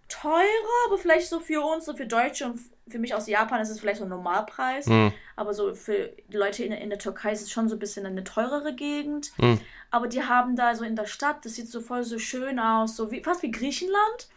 teurer, 0.10 0.44
aber 0.88 0.98
vielleicht 0.98 1.30
so 1.30 1.40
für 1.40 1.62
uns, 1.62 1.86
so 1.86 1.96
für 1.96 2.06
Deutsche 2.06 2.46
und 2.46 2.60
für 2.88 3.00
mich 3.00 3.16
aus 3.16 3.28
Japan 3.28 3.62
ist 3.62 3.70
es 3.70 3.80
vielleicht 3.80 4.00
so 4.00 4.06
ein 4.06 4.10
Normalpreis. 4.10 4.88
Mhm. 4.88 5.14
Aber 5.36 5.54
so 5.54 5.74
für 5.74 6.14
die 6.28 6.38
Leute 6.38 6.64
in, 6.64 6.72
in 6.72 6.90
der 6.90 7.00
Türkei 7.00 7.32
ist 7.32 7.42
es 7.42 7.52
schon 7.52 7.70
so 7.70 7.76
ein 7.76 7.80
bisschen 7.80 8.06
eine 8.06 8.24
teurere 8.24 8.76
Gegend. 8.76 9.32
Mhm. 9.38 9.60
Aber 9.90 10.08
die 10.08 10.24
haben 10.24 10.56
da 10.56 10.76
so 10.76 10.84
in 10.84 10.96
der 10.96 11.06
Stadt, 11.06 11.46
das 11.46 11.56
sieht 11.56 11.70
so 11.70 11.82
voll 11.82 12.04
so 12.04 12.20
schön 12.20 12.60
aus, 12.60 12.96
so 12.96 13.12
wie, 13.12 13.24
fast 13.24 13.44
wie 13.44 13.52
Griechenland. 13.52 14.28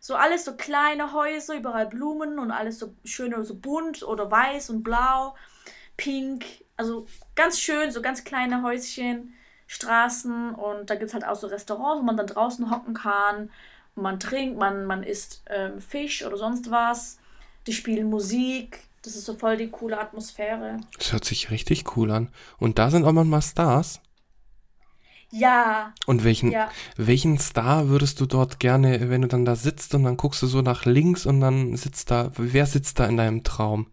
So 0.00 0.16
alles 0.16 0.44
so 0.44 0.56
kleine 0.56 1.12
Häuser, 1.12 1.54
überall 1.54 1.86
Blumen 1.86 2.38
und 2.38 2.50
alles 2.50 2.78
so 2.78 2.94
schön 3.04 3.34
so 3.44 3.54
bunt 3.54 4.02
oder 4.02 4.30
weiß 4.30 4.70
und 4.70 4.82
blau, 4.82 5.36
pink. 5.96 6.44
Also 6.76 7.06
ganz 7.36 7.60
schön, 7.60 7.92
so 7.92 8.02
ganz 8.02 8.24
kleine 8.24 8.62
Häuschen, 8.62 9.34
Straßen 9.68 10.54
und 10.54 10.90
da 10.90 10.96
gibt 10.96 11.08
es 11.08 11.14
halt 11.14 11.24
auch 11.24 11.36
so 11.36 11.46
Restaurants, 11.46 12.00
wo 12.00 12.04
man 12.04 12.16
dann 12.16 12.26
draußen 12.26 12.70
hocken 12.70 12.94
kann. 12.94 13.50
Man 13.94 14.18
trinkt, 14.18 14.58
man, 14.58 14.86
man 14.86 15.02
isst 15.02 15.44
ähm, 15.46 15.78
Fisch 15.80 16.24
oder 16.24 16.36
sonst 16.36 16.70
was. 16.70 17.18
Die 17.66 17.72
spielen 17.72 18.10
Musik. 18.10 18.80
Das 19.02 19.16
ist 19.16 19.24
so 19.24 19.34
voll 19.34 19.56
die 19.56 19.68
coole 19.68 20.00
Atmosphäre. 20.00 20.80
Das 20.96 21.12
hört 21.12 21.24
sich 21.24 21.50
richtig 21.50 21.96
cool 21.96 22.10
an. 22.12 22.28
Und 22.58 22.78
da 22.78 22.90
sind 22.90 23.04
auch 23.04 23.12
manchmal 23.12 23.42
Stars. 23.42 24.00
Ja, 25.34 25.94
Und 26.06 26.24
welchen, 26.24 26.50
ja. 26.50 26.70
welchen 26.96 27.38
Star 27.38 27.88
würdest 27.88 28.20
du 28.20 28.26
dort 28.26 28.60
gerne, 28.60 29.08
wenn 29.08 29.22
du 29.22 29.28
dann 29.28 29.46
da 29.46 29.56
sitzt 29.56 29.94
und 29.94 30.04
dann 30.04 30.18
guckst 30.18 30.42
du 30.42 30.46
so 30.46 30.60
nach 30.60 30.84
links 30.84 31.24
und 31.24 31.40
dann 31.40 31.74
sitzt 31.74 32.10
da, 32.10 32.30
wer 32.36 32.66
sitzt 32.66 32.98
da 32.98 33.06
in 33.06 33.16
deinem 33.16 33.42
Traum? 33.42 33.86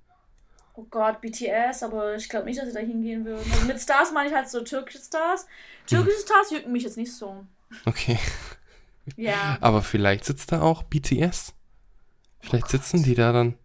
Oh 0.73 0.85
Gott, 0.89 1.21
BTS, 1.21 1.83
aber 1.83 2.15
ich 2.15 2.27
glaube 2.27 2.45
nicht, 2.45 2.59
dass 2.59 2.67
ich 2.67 2.73
da 2.73 2.81
hingehen 2.81 3.23
würde. 3.23 3.41
Also 3.51 3.65
mit 3.65 3.79
Stars 3.79 4.11
meine 4.11 4.29
ich 4.29 4.35
halt 4.35 4.49
so 4.49 4.61
türkische 4.61 4.99
Stars. 4.99 5.45
Türkische 5.87 6.19
Stars 6.25 6.51
jucken 6.51 6.73
mich 6.73 6.83
jetzt 6.83 6.97
nicht 6.97 7.13
so. 7.13 7.45
Okay. 7.85 8.19
Ja. 9.15 9.57
Aber 9.61 9.81
vielleicht 9.81 10.25
sitzt 10.25 10.51
da 10.51 10.61
auch 10.61 10.83
BTS. 10.83 11.53
Vielleicht 12.41 12.69
sitzen 12.69 13.03
die 13.03 13.15
da 13.15 13.31
dann 13.31 13.55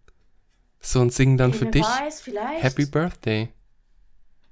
so 0.85 1.01
und 1.01 1.13
singen 1.13 1.37
dann 1.37 1.53
für 1.55 1.67
dich 1.67 1.85
weiß, 1.85 2.21
vielleicht. 2.21 2.63
Happy 2.63 2.87
Birthday. 2.87 3.49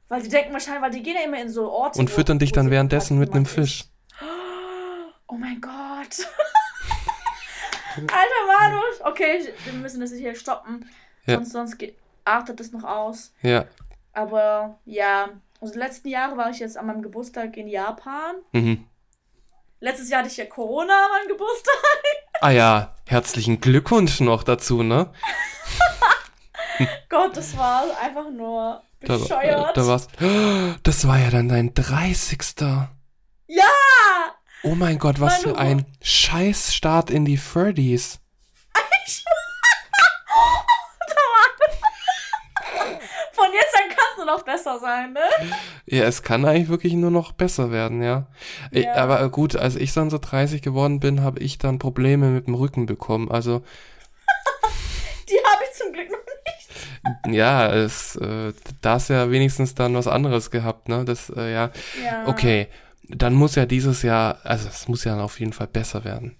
Weil 0.08 0.22
die 0.22 0.28
denken 0.28 0.52
wahrscheinlich, 0.52 0.82
weil 0.82 0.90
die 0.90 1.02
gehen 1.02 1.16
ja 1.16 1.24
immer 1.24 1.40
in 1.40 1.48
so 1.48 1.70
Orte. 1.70 1.98
Und 1.98 2.10
füttern 2.10 2.38
dich 2.38 2.52
dann 2.52 2.70
währenddessen 2.70 3.18
mit 3.18 3.32
einem 3.32 3.46
Fisch. 3.46 3.84
Oh 5.26 5.34
mein 5.34 5.60
Gott. 5.60 5.70
Alter 7.96 8.46
Manus. 8.46 9.00
Okay, 9.04 9.48
wir 9.64 9.72
müssen 9.72 10.00
das 10.00 10.12
hier 10.12 10.34
stoppen. 10.34 10.88
Ja. 11.26 11.36
Sonst, 11.36 11.52
sonst 11.52 11.78
geht, 11.78 11.96
artet 12.24 12.60
das 12.60 12.72
noch 12.72 12.84
aus. 12.84 13.32
Ja. 13.42 13.64
Aber 14.12 14.78
ja, 14.84 15.30
also 15.60 15.72
die 15.72 15.78
letzten 15.78 16.08
Jahre 16.08 16.36
war 16.36 16.50
ich 16.50 16.58
jetzt 16.58 16.76
an 16.76 16.86
meinem 16.86 17.02
Geburtstag 17.02 17.56
in 17.56 17.68
Japan. 17.68 18.36
Mhm. 18.52 18.84
Letztes 19.80 20.10
Jahr 20.10 20.20
hatte 20.20 20.30
ich 20.30 20.36
ja 20.36 20.46
Corona 20.46 20.92
an 20.92 21.10
meinem 21.12 21.28
Geburtstag. 21.28 21.74
Ah 22.40 22.50
ja, 22.50 22.94
herzlichen 23.06 23.60
Glückwunsch 23.60 24.20
noch 24.20 24.42
dazu, 24.42 24.82
ne? 24.82 25.12
Gott, 27.08 27.36
das 27.36 27.56
war 27.56 27.84
einfach 28.02 28.28
nur 28.30 28.82
Da, 29.00 29.16
bescheuert. 29.16 29.76
da 29.76 29.86
war's. 29.86 30.08
Das 30.82 31.06
war 31.06 31.18
ja 31.18 31.30
dann 31.30 31.48
dein 31.48 31.72
30. 31.74 32.40
Ja! 33.46 33.64
Oh 34.64 34.74
mein 34.74 34.98
Gott, 34.98 35.20
was 35.20 35.44
Meine 35.44 35.54
für 35.54 35.58
ein 35.60 35.86
Scheißstart 36.02 37.10
in 37.10 37.24
die 37.24 37.38
30s. 37.38 38.18
Von 43.32 43.46
jetzt 43.52 43.74
an 43.76 43.88
kannst 43.88 44.18
du 44.18 44.24
noch 44.24 44.42
besser 44.44 44.78
sein, 44.78 45.12
ne? 45.14 45.20
Ja, 45.86 46.04
es 46.04 46.22
kann 46.22 46.44
eigentlich 46.44 46.68
wirklich 46.68 46.92
nur 46.94 47.10
noch 47.10 47.32
besser 47.32 47.70
werden, 47.72 48.02
ja. 48.02 48.26
Ja. 48.70 48.94
Aber 48.94 49.28
gut, 49.30 49.56
als 49.56 49.74
ich 49.76 49.92
dann 49.92 50.10
so 50.10 50.18
30 50.18 50.62
geworden 50.62 51.00
bin, 51.00 51.22
habe 51.22 51.40
ich 51.40 51.58
dann 51.58 51.78
Probleme 51.78 52.28
mit 52.28 52.46
dem 52.46 52.54
Rücken 52.54 52.86
bekommen. 52.86 53.30
Also, 53.30 53.62
Die 55.28 55.38
habe 55.44 55.62
ich 55.64 55.72
zum 55.76 55.92
Glück 55.92 56.10
noch 56.10 56.18
nicht. 56.18 56.70
Ja, 57.28 57.72
es, 57.72 58.16
äh, 58.16 58.52
da 58.80 58.94
hast 58.94 59.10
du 59.10 59.14
ja 59.14 59.30
wenigstens 59.30 59.74
dann 59.74 59.94
was 59.94 60.06
anderes 60.06 60.50
gehabt, 60.50 60.88
ne? 60.88 61.04
Das, 61.04 61.30
äh, 61.30 61.52
ja. 61.52 61.70
Ja. 62.04 62.26
Okay, 62.26 62.68
dann 63.08 63.34
muss 63.34 63.54
ja 63.56 63.66
dieses 63.66 64.02
Jahr, 64.02 64.38
also 64.44 64.68
es 64.68 64.88
muss 64.88 65.04
ja 65.04 65.18
auf 65.20 65.40
jeden 65.40 65.52
Fall 65.52 65.66
besser 65.66 66.04
werden. 66.04 66.36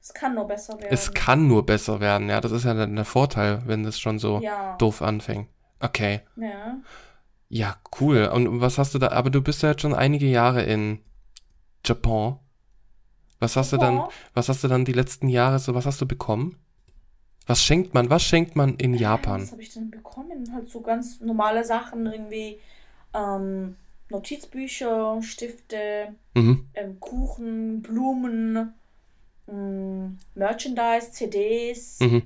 Es 0.00 0.14
kann 0.14 0.34
nur 0.34 0.46
besser 0.46 0.74
werden. 0.74 0.88
Es 0.90 1.12
kann 1.12 1.46
nur 1.46 1.66
besser 1.66 2.00
werden, 2.00 2.28
ja. 2.28 2.40
Das 2.40 2.52
ist 2.52 2.64
ja 2.64 2.74
dann 2.74 2.96
der 2.96 3.04
Vorteil, 3.04 3.62
wenn 3.66 3.84
das 3.84 4.00
schon 4.00 4.18
so 4.18 4.40
Ja. 4.40 4.76
doof 4.78 5.02
anfängt. 5.02 5.48
Okay. 5.80 6.22
Ja. 6.36 6.78
Ja, 7.48 7.76
cool. 8.00 8.26
Und 8.32 8.60
was 8.60 8.78
hast 8.78 8.94
du 8.94 8.98
da, 8.98 9.08
aber 9.08 9.30
du 9.30 9.42
bist 9.42 9.62
ja 9.62 9.70
jetzt 9.70 9.82
schon 9.82 9.94
einige 9.94 10.26
Jahre 10.26 10.62
in 10.62 11.00
Japan. 11.84 12.38
Was 13.38 13.56
hast 13.56 13.72
du 13.72 13.76
dann, 13.76 13.96
Japan? 13.96 14.10
was 14.34 14.48
hast 14.48 14.62
du 14.64 14.68
dann 14.68 14.84
die 14.84 14.92
letzten 14.92 15.28
Jahre 15.28 15.58
so, 15.58 15.74
was 15.74 15.86
hast 15.86 16.00
du 16.00 16.06
bekommen? 16.06 16.56
Was 17.46 17.62
schenkt 17.64 17.94
man, 17.94 18.10
was 18.10 18.22
schenkt 18.22 18.54
man 18.56 18.76
in 18.76 18.94
Japan? 18.94 19.42
Was 19.42 19.52
habe 19.52 19.62
ich 19.62 19.72
denn 19.72 19.90
bekommen? 19.90 20.52
Halt 20.54 20.70
so 20.70 20.80
ganz 20.80 21.20
normale 21.20 21.64
Sachen, 21.64 22.06
irgendwie 22.06 22.58
ähm, 23.14 23.76
Notizbücher, 24.08 25.20
Stifte, 25.22 26.14
Mhm. 26.34 26.68
ähm, 26.74 27.00
Kuchen, 27.00 27.82
Blumen, 27.82 28.74
ähm, 29.48 30.18
Merchandise, 30.34 31.10
CDs, 31.12 32.00
Mhm. 32.00 32.22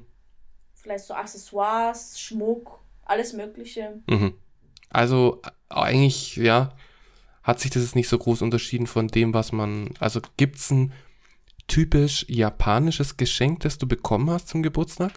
vielleicht 0.74 1.04
so 1.04 1.14
Accessoires, 1.14 2.20
Schmuck, 2.20 2.80
alles 3.04 3.32
Mögliche. 3.32 4.00
Mhm. 4.06 4.34
Also 4.90 5.40
äh, 5.44 5.50
eigentlich, 5.74 6.36
ja, 6.36 6.72
hat 7.42 7.60
sich 7.60 7.70
das 7.70 7.82
jetzt 7.82 7.96
nicht 7.96 8.08
so 8.08 8.18
groß 8.18 8.42
unterschieden 8.42 8.86
von 8.86 9.08
dem, 9.08 9.32
was 9.34 9.52
man, 9.52 9.90
also 10.00 10.20
gibt's 10.36 10.70
ein 10.70 10.92
typisch 11.66 12.24
japanisches 12.28 13.16
Geschenk, 13.16 13.60
das 13.60 13.78
du 13.78 13.86
bekommen 13.88 14.30
hast 14.30 14.48
zum 14.48 14.62
Geburtstag? 14.62 15.12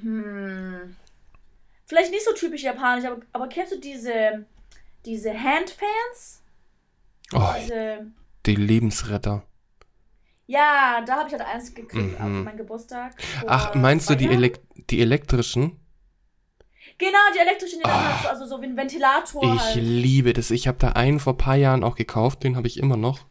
Hm. 0.00 0.96
Vielleicht 1.86 2.10
nicht 2.10 2.24
so 2.24 2.32
typisch 2.34 2.62
japanisch, 2.62 3.04
aber, 3.04 3.20
aber 3.32 3.48
kennst 3.48 3.72
du 3.72 3.78
diese, 3.80 4.44
diese 5.04 5.32
Handfans? 5.32 6.42
Oh, 7.32 7.40
Diese, 7.60 8.06
die 8.46 8.54
Lebensretter. 8.56 9.42
ja, 10.46 11.02
da 11.04 11.16
habe 11.18 11.28
ich 11.28 11.32
halt 11.34 11.42
eins 11.44 11.74
gekriegt 11.74 12.18
Mhm. 12.20 12.38
auf 12.38 12.44
meinen 12.44 12.56
Geburtstag. 12.56 13.14
Ach, 13.48 13.74
meinst 13.74 14.08
du 14.08 14.14
die. 14.14 14.26
Elek 14.28 14.60
die 14.90 15.00
elektrischen? 15.00 15.80
Genau, 16.98 17.18
die 17.34 17.40
elektrischen, 17.40 17.78
die 17.80 17.82
dann 17.82 17.92
Ah. 17.92 18.12
halt 18.14 18.22
so, 18.22 18.28
also 18.28 18.46
so 18.56 18.62
wie 18.62 18.66
ein 18.66 18.76
Ventilator 18.76 19.42
Ich 19.54 19.60
halt. 19.60 19.74
liebe 19.76 20.32
das. 20.32 20.50
Ich 20.52 20.68
habe 20.68 20.78
da 20.78 20.90
einen 20.90 21.18
vor 21.18 21.36
paar 21.36 21.56
Jahren 21.56 21.82
auch 21.84 21.96
gekauft, 21.96 22.44
den 22.44 22.56
habe 22.56 22.68
ich 22.68 22.78
immer 22.78 22.96
noch. 22.96 23.26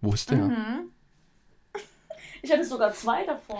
Wo 0.00 0.12
ist 0.12 0.30
der? 0.30 0.38
Mhm. 0.38 0.89
Ich 2.42 2.50
hatte 2.52 2.64
sogar 2.64 2.92
zwei 2.92 3.24
davon. 3.24 3.58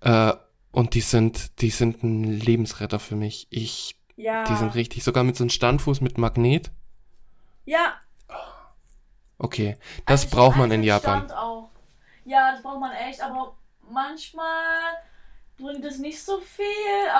Äh, 0.00 0.32
und 0.72 0.94
die 0.94 1.00
sind, 1.00 1.60
die 1.60 1.70
sind 1.70 2.02
ein 2.02 2.24
Lebensretter 2.24 2.98
für 2.98 3.16
mich. 3.16 3.46
Ich, 3.50 3.96
Ja. 4.16 4.44
die 4.44 4.54
sind 4.56 4.74
richtig, 4.74 5.02
sogar 5.04 5.24
mit 5.24 5.36
so 5.36 5.44
einem 5.44 5.50
Standfuß 5.50 6.00
mit 6.00 6.18
Magnet. 6.18 6.70
Ja. 7.64 7.94
Okay, 9.38 9.76
das 10.06 10.22
eigentlich 10.22 10.30
braucht 10.34 10.56
man 10.56 10.70
in 10.70 10.82
Japan. 10.82 11.24
Stand 11.26 11.32
Auch. 11.38 11.70
Ja, 12.24 12.52
das 12.52 12.62
braucht 12.62 12.80
man 12.80 12.92
echt, 12.92 13.22
aber 13.22 13.56
manchmal 13.90 14.94
bringt 15.56 15.84
es 15.84 15.98
nicht 15.98 16.22
so 16.22 16.40
viel, 16.40 16.64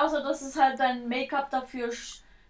außer 0.01 0.21
dass 0.23 0.41
es 0.41 0.55
halt 0.59 0.79
dein 0.79 1.07
Make-up 1.07 1.49
dafür 1.49 1.91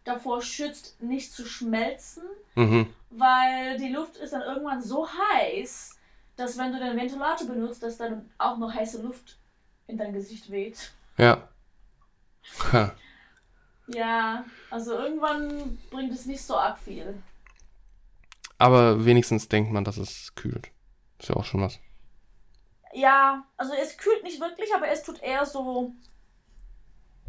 davor 0.03 0.41
schützt, 0.41 1.01
nicht 1.01 1.31
zu 1.31 1.45
schmelzen, 1.45 2.23
Mhm. 2.55 2.87
weil 3.11 3.77
die 3.77 3.89
Luft 3.89 4.17
ist 4.17 4.33
dann 4.33 4.41
irgendwann 4.41 4.81
so 4.81 5.07
heiß, 5.07 5.97
dass 6.39 6.57
wenn 6.57 6.71
du 6.71 6.79
den 6.79 6.95
Ventilator 6.95 7.47
benutzt, 7.47 7.83
dass 7.83 7.97
dann 7.97 8.29
auch 8.37 8.57
noch 8.57 8.73
heiße 8.73 9.01
Luft 9.01 9.37
in 9.87 9.97
dein 9.97 10.13
Gesicht 10.13 10.49
weht. 10.49 10.91
Ja. 11.17 11.49
Ha. 12.71 12.95
Ja, 13.87 14.45
also 14.69 14.93
irgendwann 14.93 15.77
bringt 15.89 16.13
es 16.13 16.25
nicht 16.25 16.41
so 16.41 16.55
arg 16.55 16.77
viel. 16.79 17.21
Aber 18.57 19.05
wenigstens 19.05 19.49
denkt 19.49 19.71
man, 19.71 19.83
dass 19.83 19.97
es 19.97 20.35
kühlt. 20.35 20.69
Ist 21.19 21.29
ja 21.29 21.35
auch 21.35 21.45
schon 21.45 21.61
was. 21.61 21.79
Ja, 22.93 23.45
also 23.57 23.73
es 23.73 23.97
kühlt 23.97 24.23
nicht 24.23 24.39
wirklich, 24.39 24.73
aber 24.73 24.87
es 24.87 25.03
tut 25.03 25.21
eher 25.21 25.45
so 25.45 25.93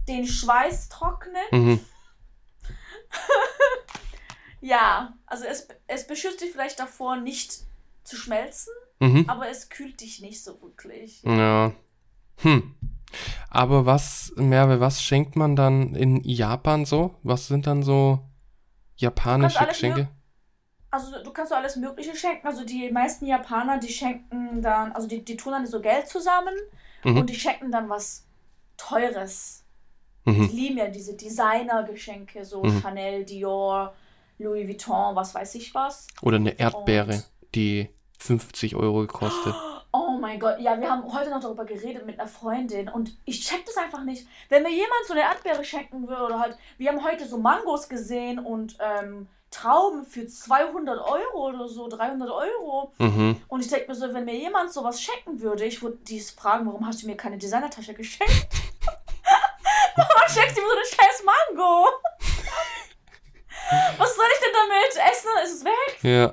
den 0.07 0.27
Schweiß 0.27 0.89
trocknen. 0.89 1.43
Mhm. 1.51 1.81
Ja, 4.63 5.15
also 5.27 5.47
es, 5.47 5.69
es 5.87 6.07
beschützt 6.07 6.43
dich 6.43 6.53
vielleicht 6.53 6.79
davor, 6.79 7.17
nicht 7.17 7.61
zu 8.05 8.17
schmelzen, 8.17 8.73
Mhm. 9.01 9.25
aber 9.29 9.49
es 9.49 9.69
kühlt 9.71 10.01
dich 10.01 10.21
nicht 10.21 10.43
so 10.45 10.61
wirklich. 10.63 11.23
Ja. 11.25 11.73
Hm. 12.39 12.75
Aber 13.49 13.87
was, 13.87 14.33
Merve, 14.37 14.79
was 14.81 15.03
schenkt 15.03 15.35
man 15.37 15.57
dann 15.57 15.95
in 15.95 16.23
Japan 16.23 16.85
so? 16.85 17.15
Was 17.23 17.49
sind 17.49 17.67
dann 17.67 17.83
so 17.83 18.21
japanische 18.97 19.67
Geschenke? 19.67 20.09
Also 20.93 21.23
du 21.23 21.31
kannst 21.33 21.51
so 21.51 21.57
alles 21.57 21.77
Mögliche 21.77 22.15
schenken. 22.17 22.47
Also 22.47 22.65
die 22.65 22.91
meisten 22.91 23.25
Japaner, 23.27 23.79
die 23.79 23.89
schenken 23.93 24.61
dann, 24.63 24.93
also 24.93 25.07
die, 25.09 25.25
die 25.25 25.37
tun 25.37 25.53
dann 25.53 25.67
so 25.67 25.81
Geld 25.81 26.09
zusammen 26.09 26.55
Mhm. 27.05 27.17
und 27.19 27.31
die 27.31 27.35
schenken 27.35 27.71
dann 27.73 27.89
was 27.89 28.27
Teures. 28.77 29.65
Die 30.27 30.31
Mhm. 30.33 30.49
lieben 30.49 30.79
ja 30.79 30.89
diese 30.89 31.15
Designer-Geschenke, 31.17 32.45
so 32.45 32.63
Mhm. 32.63 32.81
Chanel, 32.83 33.25
Dior, 33.25 33.95
Louis 34.39 34.67
Vuitton, 34.69 35.15
was 35.17 35.35
weiß 35.35 35.55
ich 35.57 35.75
was. 35.75 36.07
Oder 36.23 36.37
eine 36.37 36.59
Erdbeere, 36.59 37.15
Und- 37.15 37.31
die 37.55 37.89
50 38.21 38.77
Euro 38.77 39.01
gekostet. 39.01 39.53
Oh 39.93 40.17
mein 40.21 40.39
Gott, 40.39 40.61
ja, 40.61 40.79
wir 40.79 40.89
haben 40.89 41.13
heute 41.13 41.31
noch 41.31 41.41
darüber 41.41 41.65
geredet 41.65 42.07
mit 42.07 42.21
einer 42.21 42.29
Freundin 42.29 42.89
und 42.89 43.11
ich 43.25 43.45
check 43.45 43.67
das 43.67 43.77
einfach 43.77 44.05
nicht. 44.05 44.25
Wenn 44.49 44.63
mir 44.63 44.71
jemand 44.71 45.05
so 45.07 45.15
eine 45.15 45.23
Erdbeere 45.23 45.65
schenken 45.65 46.07
würde 46.07 46.23
oder 46.25 46.39
halt, 46.39 46.57
wir 46.79 46.91
haben 46.91 47.03
heute 47.03 47.27
so 47.27 47.39
Mangos 47.39 47.89
gesehen 47.89 48.39
und 48.39 48.79
ähm, 48.79 49.27
Trauben 49.51 50.05
für 50.05 50.29
200 50.29 51.01
Euro 51.01 51.49
oder 51.49 51.67
so, 51.67 51.89
300 51.89 52.31
Euro. 52.31 52.93
Mhm. 52.99 53.43
Und 53.49 53.65
ich 53.65 53.69
denke 53.69 53.89
mir 53.89 53.97
so, 53.97 54.15
wenn 54.15 54.25
mir 54.25 54.37
jemand 54.37 54.73
sowas 54.73 55.03
schenken 55.03 55.41
würde, 55.41 55.65
ich 55.65 55.83
würde 55.83 55.99
dies 56.07 56.31
fragen, 56.31 56.67
warum 56.67 56.87
hast 56.87 57.03
du 57.03 57.07
mir 57.07 57.17
keine 57.17 57.37
Designertasche 57.37 57.95
geschenkt? 57.95 58.31
warum 59.97 60.29
schenkst 60.29 60.57
du 60.57 60.61
mir 60.61 60.69
so 60.69 60.77
eine 60.77 60.87
scheiß 60.87 61.25
Mango? 61.25 61.89
Was 63.99 64.15
soll 64.15 64.27
ich 64.33 64.39
denn 64.41 64.55
damit? 64.55 64.97
Essen, 65.13 65.31
ist 65.43 65.55
es 65.55 65.65
weg? 65.65 65.99
Ja. 66.03 66.33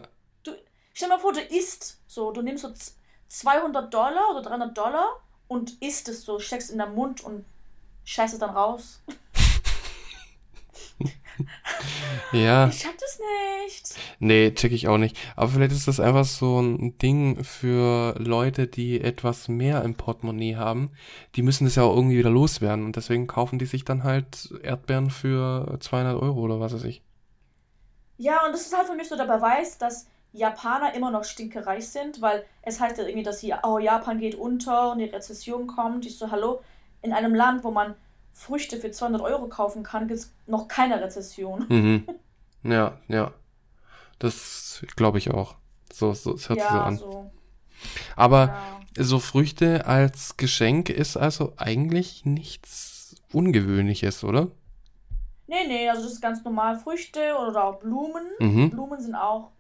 Stell 0.98 1.10
dir 1.10 1.14
mal 1.14 1.22
vor, 1.22 1.32
du 1.32 1.42
isst 1.42 2.00
so, 2.18 2.32
du 2.32 2.42
nimmst 2.42 2.64
so 2.64 2.70
z- 2.72 2.94
200 3.30 3.94
Dollar 3.94 4.32
oder 4.32 4.42
300 4.42 4.78
Dollar 4.78 5.08
und 5.48 5.82
isst 5.82 6.10
es 6.10 6.24
so, 6.26 6.40
steckst 6.40 6.72
in 6.72 6.80
den 6.80 6.94
Mund 6.96 7.22
und 7.24 7.46
scheißt 8.06 8.34
es 8.34 8.40
dann 8.40 8.52
raus. 8.56 9.02
Ja. 12.32 12.68
Ich 12.68 12.80
check 12.80 12.98
das 12.98 13.20
nicht. 13.66 13.96
Nee, 14.20 14.52
check 14.54 14.72
ich 14.72 14.88
auch 14.88 14.98
nicht. 14.98 15.16
Aber 15.36 15.50
vielleicht 15.50 15.72
ist 15.72 15.88
das 15.88 16.00
einfach 16.00 16.26
so 16.26 16.60
ein 16.60 16.98
Ding 16.98 17.44
für 17.44 18.16
Leute, 18.18 18.68
die 18.68 19.00
etwas 19.02 19.48
mehr 19.48 19.84
im 19.84 19.94
Portemonnaie 19.96 20.56
haben. 20.56 20.92
Die 21.36 21.44
müssen 21.44 21.66
das 21.66 21.76
ja 21.76 21.84
auch 21.84 21.96
irgendwie 21.96 22.18
wieder 22.18 22.30
loswerden. 22.32 22.86
Und 22.86 22.96
deswegen 22.96 23.28
kaufen 23.28 23.60
die 23.60 23.66
sich 23.68 23.86
dann 23.86 24.04
halt 24.04 24.52
Erdbeeren 24.64 25.12
für 25.12 25.78
200 25.80 26.20
Euro 26.22 26.40
oder 26.42 26.60
was 26.60 26.74
weiß 26.74 26.84
ich. 26.86 27.04
Ja, 28.18 28.46
und 28.46 28.52
das 28.52 28.62
ist 28.62 28.76
halt 28.76 28.88
für 28.88 28.96
mich 28.96 29.08
so 29.08 29.16
der 29.16 29.26
Beweis, 29.26 29.78
dass 29.78 30.08
Japaner 30.38 30.94
immer 30.94 31.12
noch 31.12 31.24
stinkereich 31.24 31.88
sind, 31.90 32.22
weil 32.22 32.46
es 32.62 32.80
heißt 32.80 32.98
ja 32.98 33.04
irgendwie, 33.06 33.24
dass 33.24 33.40
hier, 33.40 33.60
oh, 33.64 33.80
Japan 33.80 34.20
geht 34.20 34.36
unter 34.36 34.92
und 34.92 35.00
die 35.00 35.06
Rezession 35.06 35.68
kommt. 35.68 36.06
Ich 36.06 36.18
so, 36.18 36.32
hallo, 36.32 36.62
in 37.02 37.12
einem 37.14 37.34
Land, 37.36 37.64
wo 37.64 37.72
man 37.72 37.96
Früchte 38.34 38.78
für 38.78 38.92
200 38.92 39.22
Euro 39.22 39.48
kaufen 39.48 39.84
kann, 39.84 40.08
gibt 40.08 40.20
es 40.20 40.34
noch 40.46 40.68
keine 40.68 41.02
Rezession. 41.02 41.66
Mhm. 41.70 42.08
Ja, 42.64 42.98
ja. 43.08 43.32
Das 44.20 44.84
glaube 44.96 45.20
ich 45.20 45.32
auch. 45.32 45.56
So, 45.94 46.14
so, 46.14 46.34
es 46.34 46.50
hört 46.50 46.60
sich 46.60 46.68
so 46.68 46.76
ja, 46.76 46.84
an. 46.84 46.98
so. 46.98 47.32
Aber 48.16 48.48
Ja. 48.98 49.04
so 49.04 49.20
Früchte 49.20 49.86
als 49.86 50.36
Geschenk 50.38 50.90
ist 50.90 51.16
also 51.16 51.54
eigentlich 51.56 52.26
nichts 52.26 53.16
Ungewöhnliches, 53.32 54.24
oder? 54.24 54.48
Nee, 55.46 55.66
nee, 55.68 55.88
also 55.90 56.04
das 56.04 56.14
ist 56.14 56.22
ganz 56.22 56.44
normal. 56.44 56.78
Früchte 56.80 57.38
oder 57.48 57.64
auch 57.64 57.80
Blumen. 57.80 58.26
Mhm. 58.40 58.70
Blumen 58.72 59.00
sind 59.00 59.16
auch 59.16 59.52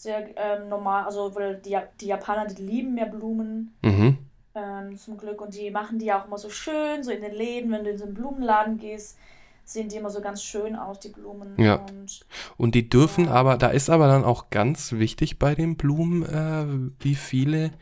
sehr 0.00 0.28
ähm, 0.36 0.68
normal. 0.68 1.04
Also, 1.06 1.34
weil 1.34 1.56
die, 1.56 1.70
Ja- 1.70 1.88
die 2.00 2.06
Japaner, 2.06 2.46
die 2.46 2.62
lieben 2.62 2.94
mehr 2.94 3.06
Blumen. 3.06 3.74
Mhm. 3.82 4.18
Ähm, 4.54 4.96
zum 4.96 5.18
Glück. 5.18 5.40
Und 5.40 5.54
die 5.54 5.70
machen 5.72 5.98
die 5.98 6.12
auch 6.12 6.26
immer 6.26 6.38
so 6.38 6.50
schön, 6.50 7.02
so 7.02 7.10
in 7.10 7.20
den 7.20 7.34
Läden, 7.34 7.70
wenn 7.72 7.82
du 7.84 7.90
in 7.90 7.98
so 7.98 8.04
einen 8.04 8.14
Blumenladen 8.14 8.78
gehst, 8.78 9.18
sehen 9.64 9.88
die 9.88 9.96
immer 9.96 10.10
so 10.10 10.20
ganz 10.20 10.42
schön 10.42 10.76
aus, 10.76 11.00
die 11.00 11.08
Blumen. 11.10 11.60
Ja. 11.60 11.76
Und 11.76 12.24
Und 12.56 12.74
die 12.76 12.88
dürfen 12.88 13.24
Ja. 13.26 13.32
aber, 13.32 13.56
da 13.56 13.68
ist 13.68 13.90
aber 13.90 14.06
dann 14.06 14.24
auch 14.24 14.50
ganz 14.50 14.92
wichtig 14.92 15.38
bei 15.40 15.54
den 15.56 15.76
Blumen, 15.76 16.22
äh, 16.24 17.02
wie 17.02 17.14
viele 17.16 17.72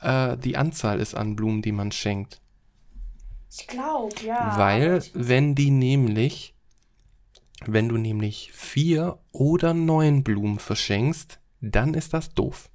äh, 0.00 0.36
die 0.36 0.56
Anzahl 0.56 0.98
ist 1.00 1.14
an 1.14 1.36
Blumen, 1.36 1.62
die 1.62 1.72
man 1.72 1.92
schenkt. 1.92 2.40
ich 3.50 3.66
glaube, 3.68 4.14
ja. 4.24 4.54
Weil, 4.58 4.98
ich, 4.98 5.12
wenn 5.14 5.54
die 5.54 5.70
nämlich, 5.70 6.54
wenn 7.66 7.88
du 7.88 7.96
nämlich 7.96 8.50
vier 8.52 9.18
oder 9.32 9.74
neun 9.74 10.22
Blumen 10.24 10.58
verschenkst, 10.58 11.38
dann 11.62 11.94
ist 11.94 12.12
das 12.12 12.34
doof. 12.34 12.68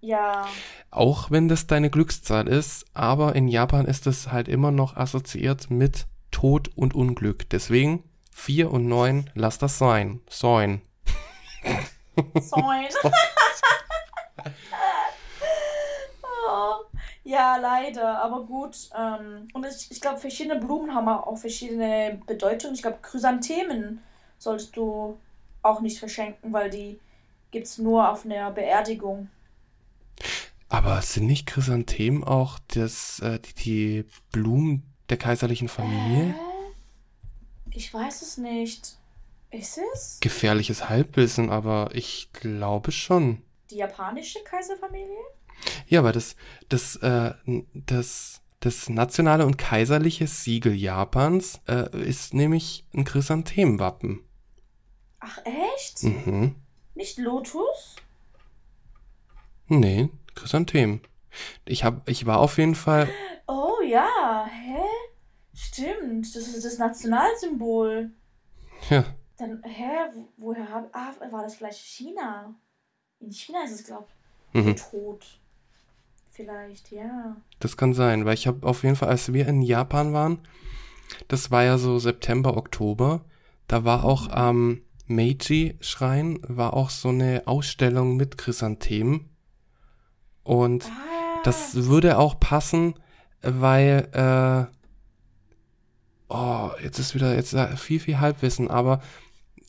ja, 0.00 0.46
Auch 0.90 1.30
wenn 1.30 1.48
das 1.48 1.66
deine 1.66 1.90
Glückszahl 1.90 2.48
ist, 2.48 2.86
aber 2.94 3.34
in 3.36 3.46
Japan 3.46 3.84
ist 3.84 4.06
es 4.06 4.32
halt 4.32 4.48
immer 4.48 4.70
noch 4.70 4.96
assoziiert 4.96 5.70
mit 5.70 6.06
Tod 6.30 6.70
und 6.74 6.94
Unglück. 6.94 7.48
Deswegen 7.50 8.04
vier 8.30 8.72
und 8.72 8.86
neun, 8.86 9.28
lass 9.34 9.58
das 9.58 9.78
sein. 9.78 10.20
Sein. 10.28 10.80
Soin. 12.40 12.88
oh, 16.48 16.74
ja, 17.24 17.56
leider, 17.56 18.22
aber 18.22 18.44
gut. 18.44 18.90
Ähm, 18.98 19.48
und 19.52 19.66
ich, 19.66 19.90
ich 19.90 20.00
glaube, 20.00 20.18
verschiedene 20.18 20.58
Blumen 20.58 20.94
haben 20.94 21.08
auch 21.08 21.36
verschiedene 21.36 22.20
Bedeutungen. 22.26 22.74
Ich 22.74 22.82
glaube, 22.82 22.98
Chrysanthemen 23.02 24.02
solltest 24.38 24.76
du 24.76 25.18
auch 25.62 25.80
nicht 25.80 25.98
verschenken, 25.98 26.52
weil 26.52 26.70
die 26.70 26.98
gibt 27.50 27.66
es 27.66 27.78
nur 27.78 28.10
auf 28.10 28.24
einer 28.24 28.50
Beerdigung. 28.50 29.28
Aber 30.68 31.02
sind 31.02 31.26
nicht 31.26 31.46
Chrysanthemen 31.46 32.22
auch 32.22 32.58
das, 32.68 33.18
äh, 33.20 33.40
die, 33.40 33.54
die 33.54 34.04
Blumen 34.30 34.84
der 35.08 35.16
kaiserlichen 35.16 35.68
Familie? 35.68 36.34
Hä? 36.34 36.34
Ich 37.72 37.92
weiß 37.92 38.22
es 38.22 38.36
nicht. 38.36 38.96
Ist 39.50 39.80
es? 39.94 40.18
Gefährliches 40.20 40.88
Halbwissen, 40.88 41.50
aber 41.50 41.90
ich 41.92 42.32
glaube 42.32 42.92
schon. 42.92 43.42
Die 43.70 43.76
japanische 43.76 44.38
Kaiserfamilie? 44.44 45.08
Ja, 45.88 46.00
aber 46.00 46.12
das, 46.12 46.36
das, 46.68 46.96
äh, 46.96 47.32
das, 47.74 48.40
das 48.60 48.88
nationale 48.88 49.44
und 49.44 49.58
kaiserliche 49.58 50.28
Siegel 50.28 50.74
Japans 50.74 51.60
äh, 51.66 51.96
ist 52.00 52.32
nämlich 52.32 52.86
ein 52.94 53.04
Chrysanthemenwappen. 53.04 54.20
Ach, 55.18 55.38
echt? 55.44 56.04
Mhm. 56.04 56.54
Nicht 57.00 57.16
Lotus? 57.16 57.96
Nee, 59.68 60.10
Chrysanthemen. 60.34 61.00
Ich 61.64 61.82
hab, 61.82 62.06
ich 62.06 62.26
war 62.26 62.40
auf 62.40 62.58
jeden 62.58 62.74
Fall, 62.74 63.08
Oh 63.46 63.80
ja, 63.82 64.44
hä? 64.46 64.82
Stimmt, 65.54 66.26
das 66.36 66.48
ist 66.48 66.62
das 66.62 66.76
Nationalsymbol. 66.76 68.10
ja, 68.90 69.04
Dann, 69.38 69.62
hä, 69.62 70.10
wo- 70.14 70.28
woher 70.36 70.68
hab, 70.68 70.94
ah, 70.94 71.14
war 71.30 71.42
das 71.42 71.54
vielleicht 71.54 71.78
China? 71.78 72.54
In 73.20 73.32
China 73.32 73.64
ist 73.64 73.72
es, 73.72 73.84
glaub 73.84 74.10
mhm. 74.52 74.68
ich, 74.68 74.82
tot. 74.82 75.40
Vielleicht, 76.32 76.90
ja. 76.92 77.34
Das 77.60 77.78
kann 77.78 77.94
sein, 77.94 78.26
weil 78.26 78.34
ich 78.34 78.46
habe 78.46 78.66
auf 78.66 78.82
jeden 78.82 78.96
Fall, 78.96 79.08
als 79.08 79.32
wir 79.32 79.48
in 79.48 79.62
Japan 79.62 80.12
waren, 80.12 80.46
das 81.28 81.50
war 81.50 81.64
ja 81.64 81.78
so 81.78 81.98
September, 81.98 82.58
Oktober, 82.58 83.24
da 83.68 83.84
war 83.86 84.04
auch 84.04 84.28
am 84.28 84.82
Meiji-Schrein, 85.10 86.38
war 86.46 86.74
auch 86.74 86.90
so 86.90 87.08
eine 87.08 87.42
Ausstellung 87.46 88.16
mit 88.16 88.38
Chrysanthemen. 88.38 89.28
Und 90.42 90.84
Ah, 90.84 91.40
das 91.44 91.74
würde 91.86 92.18
auch 92.18 92.40
passen, 92.40 92.94
weil, 93.42 94.08
äh, 94.12 94.72
oh, 96.28 96.70
jetzt 96.82 96.98
ist 96.98 97.14
wieder, 97.14 97.34
jetzt 97.34 97.52
äh, 97.54 97.76
viel, 97.76 98.00
viel 98.00 98.20
Halbwissen, 98.20 98.70
aber 98.70 99.00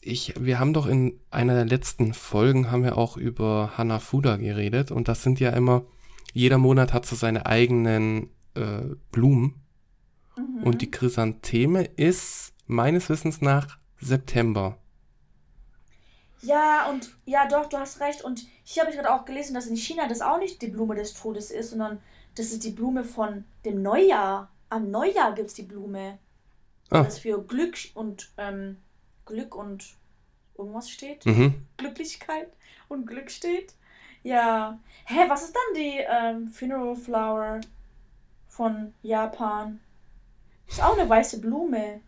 ich, 0.02 0.34
wir 0.40 0.60
haben 0.60 0.74
doch 0.74 0.88
in 0.88 1.20
einer 1.30 1.54
der 1.54 1.66
letzten 1.66 2.14
Folgen 2.14 2.72
haben 2.72 2.84
wir 2.84 2.98
auch 2.98 3.18
über 3.18 3.74
Hanafuda 3.78 4.38
geredet 4.38 4.92
und 4.92 5.08
das 5.08 5.22
sind 5.22 5.40
ja 5.40 5.52
immer, 5.52 5.84
jeder 6.34 6.58
Monat 6.58 6.92
hat 6.92 7.06
so 7.06 7.16
seine 7.16 7.46
eigenen 7.46 8.30
äh, 8.56 8.96
Blumen 9.12 9.62
mhm. 10.36 10.64
und 10.64 10.82
die 10.82 10.90
Chrysantheme 10.90 11.84
ist 11.84 12.54
meines 12.66 13.10
Wissens 13.10 13.42
nach 13.42 13.78
September. 14.00 14.81
Ja, 16.42 16.90
und 16.90 17.14
ja, 17.26 17.48
doch, 17.48 17.68
du 17.68 17.78
hast 17.78 18.00
recht. 18.00 18.24
Und 18.24 18.46
hier 18.64 18.82
habe 18.82 18.92
ich 18.92 18.98
gerade 18.98 19.14
auch 19.14 19.26
gelesen, 19.26 19.54
dass 19.54 19.68
in 19.68 19.76
China 19.76 20.08
das 20.08 20.22
auch 20.22 20.40
nicht 20.40 20.62
die 20.62 20.68
Blume 20.68 20.96
des 20.96 21.14
Todes 21.14 21.52
ist, 21.52 21.70
sondern 21.70 22.02
das 22.36 22.48
ist 22.48 22.64
die 22.64 22.72
Blume 22.72 23.04
von 23.04 23.46
dem 23.66 23.82
Neujahr. 23.82 24.50
Am 24.70 24.90
Neujahr 24.90 25.34
gibt 25.34 25.50
es 25.50 25.54
die 25.54 25.64
Blume. 25.64 26.18
Ah. 26.90 27.04
Das 27.04 27.20
für 27.20 27.44
Glück 27.44 27.78
und 27.94 28.32
ähm, 28.38 28.78
Glück 29.26 29.56
und 29.56 29.96
irgendwas 30.58 30.90
steht. 30.90 31.26
Mhm. 31.26 31.66
Glücklichkeit 31.78 32.52
und 32.90 33.06
Glück 33.06 33.30
steht. 33.30 33.74
Ja. 34.24 34.80
Hä, 35.06 35.20
was 35.28 35.44
ist 35.44 35.56
dann 35.56 35.76
die 35.76 36.00
ähm, 36.00 36.48
Funeral 36.48 36.96
Flower 36.96 37.62
von 38.48 38.94
Japan? 39.02 39.80
Ist 40.68 40.82
auch 40.82 40.98
eine 40.98 41.10
weiße 41.10 41.42
Blume. 41.42 42.02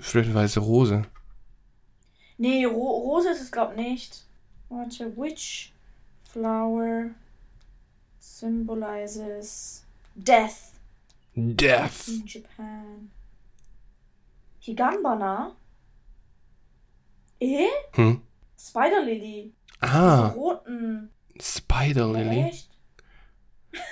Vielleicht 0.00 0.30
eine 0.30 0.38
weiße 0.38 0.60
Rose. 0.60 1.04
Nee, 2.40 2.64
Ro 2.64 2.72
Rose 3.02 3.28
ist 3.30 3.42
es, 3.42 3.50
glaub 3.52 3.76
nicht. 3.76 4.24
Warte, 4.70 5.14
which 5.16 5.72
flower 6.32 7.10
symbolizes 8.18 9.84
death 10.14 10.72
Death. 11.36 12.08
in 12.08 12.24
Japan? 12.26 13.10
Higambana? 14.60 15.54
Eh? 17.40 17.66
Hm. 17.92 18.22
Spider 18.58 19.02
Lily. 19.02 19.52
Diese 19.82 19.92
Ah, 19.92 20.28
roten. 20.28 21.10
Spider 21.40 22.10
Lily. 22.12 22.40
Echt? 22.48 22.68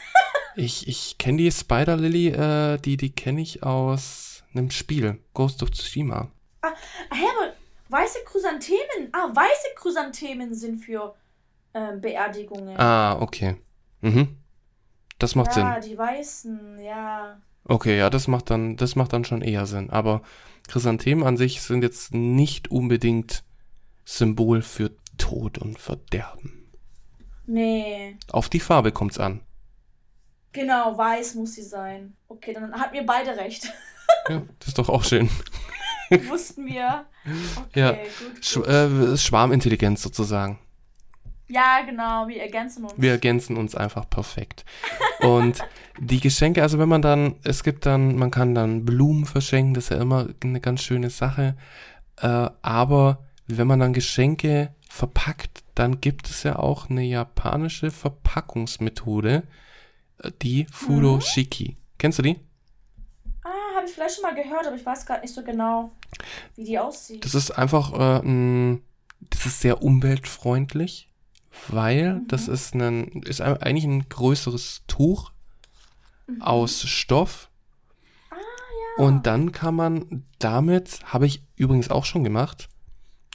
Ich, 0.57 0.89
ich 0.89 1.19
kenne 1.19 1.39
die 1.39 1.53
Spider 1.53 1.97
Lily, 1.97 2.29
äh, 2.31 2.79
die, 2.79 2.97
die 2.97 3.11
kenne 3.11 3.41
ich 3.43 3.63
aus 3.63 4.43
einem 4.53 4.73
Spiel, 4.73 5.23
Ghost 5.33 5.63
of 5.63 5.71
Tsushima. 5.71 6.33
Ah, 6.63 6.73
hä, 7.13 7.25
aber 7.37 7.48
weiße 7.89 8.19
Chrysanthemen. 8.25 9.09
Ah, 9.13 9.29
weiße 9.35 9.69
Chrysanthemen 9.77 10.55
sind 10.55 10.79
für 10.79 11.15
ähm, 11.75 12.01
Beerdigungen. 12.01 12.77
Ah, 12.79 13.21
okay. 13.21 13.57
Mhm. 14.01 14.37
Das 15.19 15.35
macht 15.35 15.57
ja, 15.57 15.81
Sinn. 15.81 15.91
die 15.91 15.99
weißen, 15.99 16.79
ja. 16.81 17.41
Okay, 17.65 17.99
ja, 17.99 18.09
das 18.09 18.29
macht 18.29 18.51
dann, 18.51 18.77
das 18.77 18.97
macht 18.97 19.13
dann 19.13 19.25
schon 19.25 19.43
eher 19.43 19.67
Sinn. 19.67 19.91
Aber 19.91 20.23
Chrysanthemen 20.69 21.27
an 21.27 21.37
sich 21.37 21.61
sind 21.61 21.83
jetzt 21.83 22.15
nicht 22.15 22.71
unbedingt 22.71 23.45
Symbol 24.05 24.63
für 24.63 24.93
Tod 25.19 25.59
und 25.59 25.79
Verderben. 25.79 26.73
Nee. 27.47 28.17
Auf 28.31 28.49
die 28.49 28.61
Farbe 28.61 28.93
kommt's 28.93 29.19
an. 29.19 29.41
Genau, 30.53 30.97
weiß 30.97 31.35
muss 31.35 31.55
sie 31.55 31.63
sein. 31.63 32.17
Okay, 32.29 32.53
dann 32.53 32.73
hatten 32.73 32.95
wir 32.95 33.05
beide 33.05 33.37
recht. 33.37 33.73
Ja, 34.29 34.43
das 34.59 34.69
ist 34.69 34.79
doch 34.79 34.89
auch 34.89 35.05
schön. 35.05 35.29
Wussten 36.29 36.67
wir. 36.67 37.07
Okay, 37.57 37.81
Ja, 37.81 37.93
gut. 37.93 38.45
Sch 38.45 38.57
äh, 38.59 39.17
Schwarmintelligenz 39.17 40.03
sozusagen. 40.03 40.59
Ja, 41.49 41.81
genau, 41.87 42.29
wir 42.29 42.43
ergänzen 42.43 42.85
uns. 42.85 42.95
Wir 42.97 43.13
ergänzen 43.13 43.57
uns 43.57 43.75
einfach 43.75 44.09
perfekt. 44.09 44.67
Und 45.21 45.61
die 45.99 46.21
Geschenke, 46.21 46.63
also 46.63 46.79
wenn 46.79 46.89
man 46.89 47.01
dann, 47.01 47.37
es 47.43 47.65
gibt 47.65 47.87
dann, 47.87 48.17
man 48.17 48.31
kann 48.31 48.55
dann 48.55 48.85
Blumen 48.85 49.25
verschenken, 49.25 49.75
das 49.75 49.85
ist 49.85 49.91
ja 49.91 49.97
immer 49.97 50.29
eine 50.43 50.61
ganz 50.61 50.83
schöne 50.83 51.09
Sache. 51.09 51.57
Äh, 52.21 52.51
aber 52.61 53.25
wenn 53.47 53.67
man 53.67 53.81
dann 53.81 53.95
Geschenke 53.95 54.75
verpackt, 54.89 55.65
dann 55.75 56.01
gibt 56.01 56.29
es 56.29 56.43
ja 56.43 56.59
auch 56.59 56.91
eine 56.91 57.03
japanische 57.03 57.91
Verpackungsmethode, 57.91 59.45
äh, 60.23 60.31
die 60.43 60.67
Furoshiki. 60.71 61.77
Kennst 61.97 62.19
du 62.19 62.23
die? 62.23 62.37
Ich 63.89 63.95
vielleicht 63.95 64.15
schon 64.17 64.23
mal 64.23 64.35
gehört, 64.35 64.67
aber 64.67 64.77
ich 64.77 64.85
weiß 64.87 65.07
gerade 65.07 65.23
nicht 65.23 65.35
so 65.35 65.43
genau, 65.43 65.91
wie 66.57 66.65
die 66.65 66.79
aussieht. 66.79 67.25
Das 67.25 67.35
ist 67.35 67.51
einfach, 67.53 67.93
äh, 67.93 68.79
das 69.31 69.47
ist 69.47 69.61
sehr 69.61 69.83
umweltfreundlich, 69.83 71.09
weil 71.69 72.15
Mhm. 72.15 72.29
das 72.29 72.49
ist 72.49 72.75
ein, 72.75 73.23
ist 73.23 73.41
eigentlich 73.41 73.85
ein 73.85 74.09
größeres 74.09 74.83
Tuch 74.87 75.33
Mhm. 76.27 76.43
aus 76.43 76.83
Stoff. 76.83 77.49
Ah, 78.31 78.35
ja. 78.37 79.05
Und 79.05 79.27
dann 79.27 79.53
kann 79.53 79.75
man 79.75 80.25
damit, 80.39 81.01
habe 81.05 81.27
ich 81.27 81.43
übrigens 81.57 81.91
auch 81.91 82.05
schon 82.05 82.23
gemacht, 82.25 82.69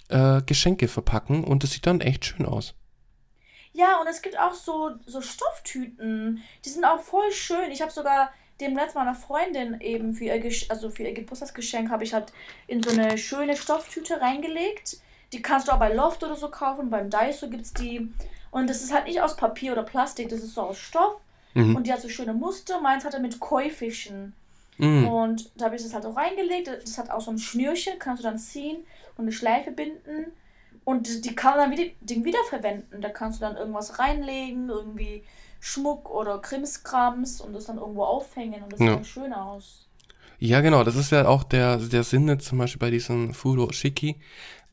äh, 0.10 0.42
Geschenke 0.44 0.88
verpacken 0.88 1.44
und 1.44 1.64
das 1.64 1.72
sieht 1.72 1.88
dann 1.88 2.02
echt 2.02 2.26
schön 2.26 2.46
aus. 2.46 2.76
Ja, 3.76 4.00
und 4.00 4.06
es 4.08 4.22
gibt 4.22 4.38
auch 4.38 4.54
so, 4.54 4.92
so 5.08 5.20
Stofftüten. 5.22 6.44
Die 6.64 6.70
sind 6.70 6.86
auch 6.86 7.00
voll 7.00 7.32
schön. 7.32 7.72
Ich 7.72 7.82
habe 7.82 7.92
sogar 7.92 8.30
dem 8.62 8.76
letzten 8.76 9.00
meiner 9.00 9.16
Freundin 9.16 9.82
eben 9.82 10.14
für 10.14 10.26
ihr, 10.26 10.40
Gesch 10.40 10.70
also 10.70 10.90
für 10.90 11.04
ihr 11.04 11.14
Geburtstagsgeschenk 11.14 11.90
habe 11.90 12.04
ich 12.04 12.14
halt 12.14 12.32
in 12.68 12.82
so 12.84 12.92
eine 12.92 13.18
schöne 13.18 13.58
Stofftüte 13.58 14.22
reingelegt. 14.22 14.98
Die 15.32 15.42
kannst 15.42 15.68
du 15.68 15.72
auch 15.72 15.80
bei 15.80 15.94
Loft 15.94 16.24
oder 16.24 16.36
so 16.36 16.50
kaufen. 16.50 16.90
Beim 16.90 17.10
Daiso 17.10 17.50
gibt 17.50 17.64
es 17.66 17.74
die. 17.74 18.12
Und 18.52 18.70
das 18.70 18.84
ist 18.84 18.94
halt 18.94 19.06
nicht 19.08 19.20
aus 19.22 19.36
Papier 19.36 19.72
oder 19.72 19.84
Plastik, 19.84 20.30
das 20.30 20.42
ist 20.42 20.54
so 20.54 20.62
aus 20.62 20.78
Stoff. 20.78 21.20
Mhm. 21.56 21.76
Und 21.76 21.88
die 21.88 21.94
hat 21.94 22.02
so 22.02 22.10
schöne 22.10 22.34
Muster. 22.34 22.80
Meins 22.82 23.04
hat 23.04 23.14
er 23.16 23.20
mit 23.20 23.40
Koi-Fischen. 23.40 24.34
Mm. 24.80 25.06
Und 25.08 25.52
da 25.56 25.66
habe 25.66 25.76
ich 25.76 25.84
das 25.84 25.94
halt 25.94 26.06
auch 26.06 26.16
reingelegt. 26.16 26.68
Das 26.68 26.98
hat 26.98 27.12
auch 27.12 27.22
so 27.22 27.30
ein 27.32 27.38
Schnürchen, 27.38 28.00
kannst 28.00 28.24
du 28.24 28.28
dann 28.28 28.40
ziehen 28.40 28.78
und 29.18 29.26
eine 29.26 29.32
Schleife 29.32 29.72
binden. 29.72 30.32
Und 30.84 31.08
die- 31.08 31.22
die 31.22 31.36
kann 31.36 31.58
man 31.58 31.70
dann 31.70 31.78
wieder, 31.80 31.92
den 32.02 32.26
wiederverwenden. 32.26 33.02
Da 33.02 33.10
kannst 33.10 33.40
du 33.40 33.46
dann 33.46 33.56
irgendwas 33.56 34.00
reinlegen, 34.00 34.70
irgendwie 34.70 35.24
Schmuck 35.66 36.10
oder 36.10 36.40
Krimskrams 36.40 37.40
und 37.40 37.54
das 37.54 37.68
dann 37.68 37.78
irgendwo 37.78 38.04
aufhängen. 38.04 38.64
Und 38.64 38.74
das 38.74 38.82
Ja. 38.82 38.98
sieht 38.98 39.08
schön 39.08 39.32
aus. 39.32 39.88
Ja, 40.38 40.60
genau, 40.60 40.84
das 40.84 40.98
ist 40.98 41.12
ja 41.14 41.26
auch 41.26 41.46
der, 41.46 41.78
der 41.78 42.04
Sinn 42.04 42.38
zum 42.42 42.58
Beispiel 42.58 42.80
bei 42.80 42.92
diesem 42.92 43.34
Furo 43.34 43.72
Shiki, 43.72 44.20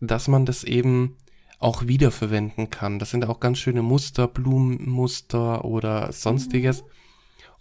dass 0.00 0.26
man 0.26 0.46
das 0.46 0.64
eben 0.64 1.16
auch 1.60 1.86
wiederverwenden 1.86 2.70
kann. 2.70 2.98
Das 2.98 3.10
sind 3.10 3.24
auch 3.24 3.38
ganz 3.38 3.58
schöne 3.58 3.82
Muster, 3.82 4.26
Blumenmuster 4.26 5.64
oder 5.64 6.10
sonstiges. 6.10 6.82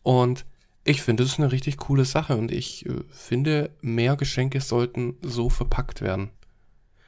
Und 0.02 0.44
ich 0.84 1.04
finde, 1.04 1.22
das 1.22 1.34
ist 1.34 1.40
eine 1.40 1.52
richtig 1.52 1.78
coole 1.78 2.06
Sache 2.06 2.36
und 2.36 2.52
ich 2.52 2.88
äh, 2.88 3.04
finde, 3.12 3.70
mehr 3.82 4.16
Geschenke 4.16 4.60
sollten 4.60 5.18
so 5.22 5.50
verpackt 5.50 6.02
werden. 6.02 6.32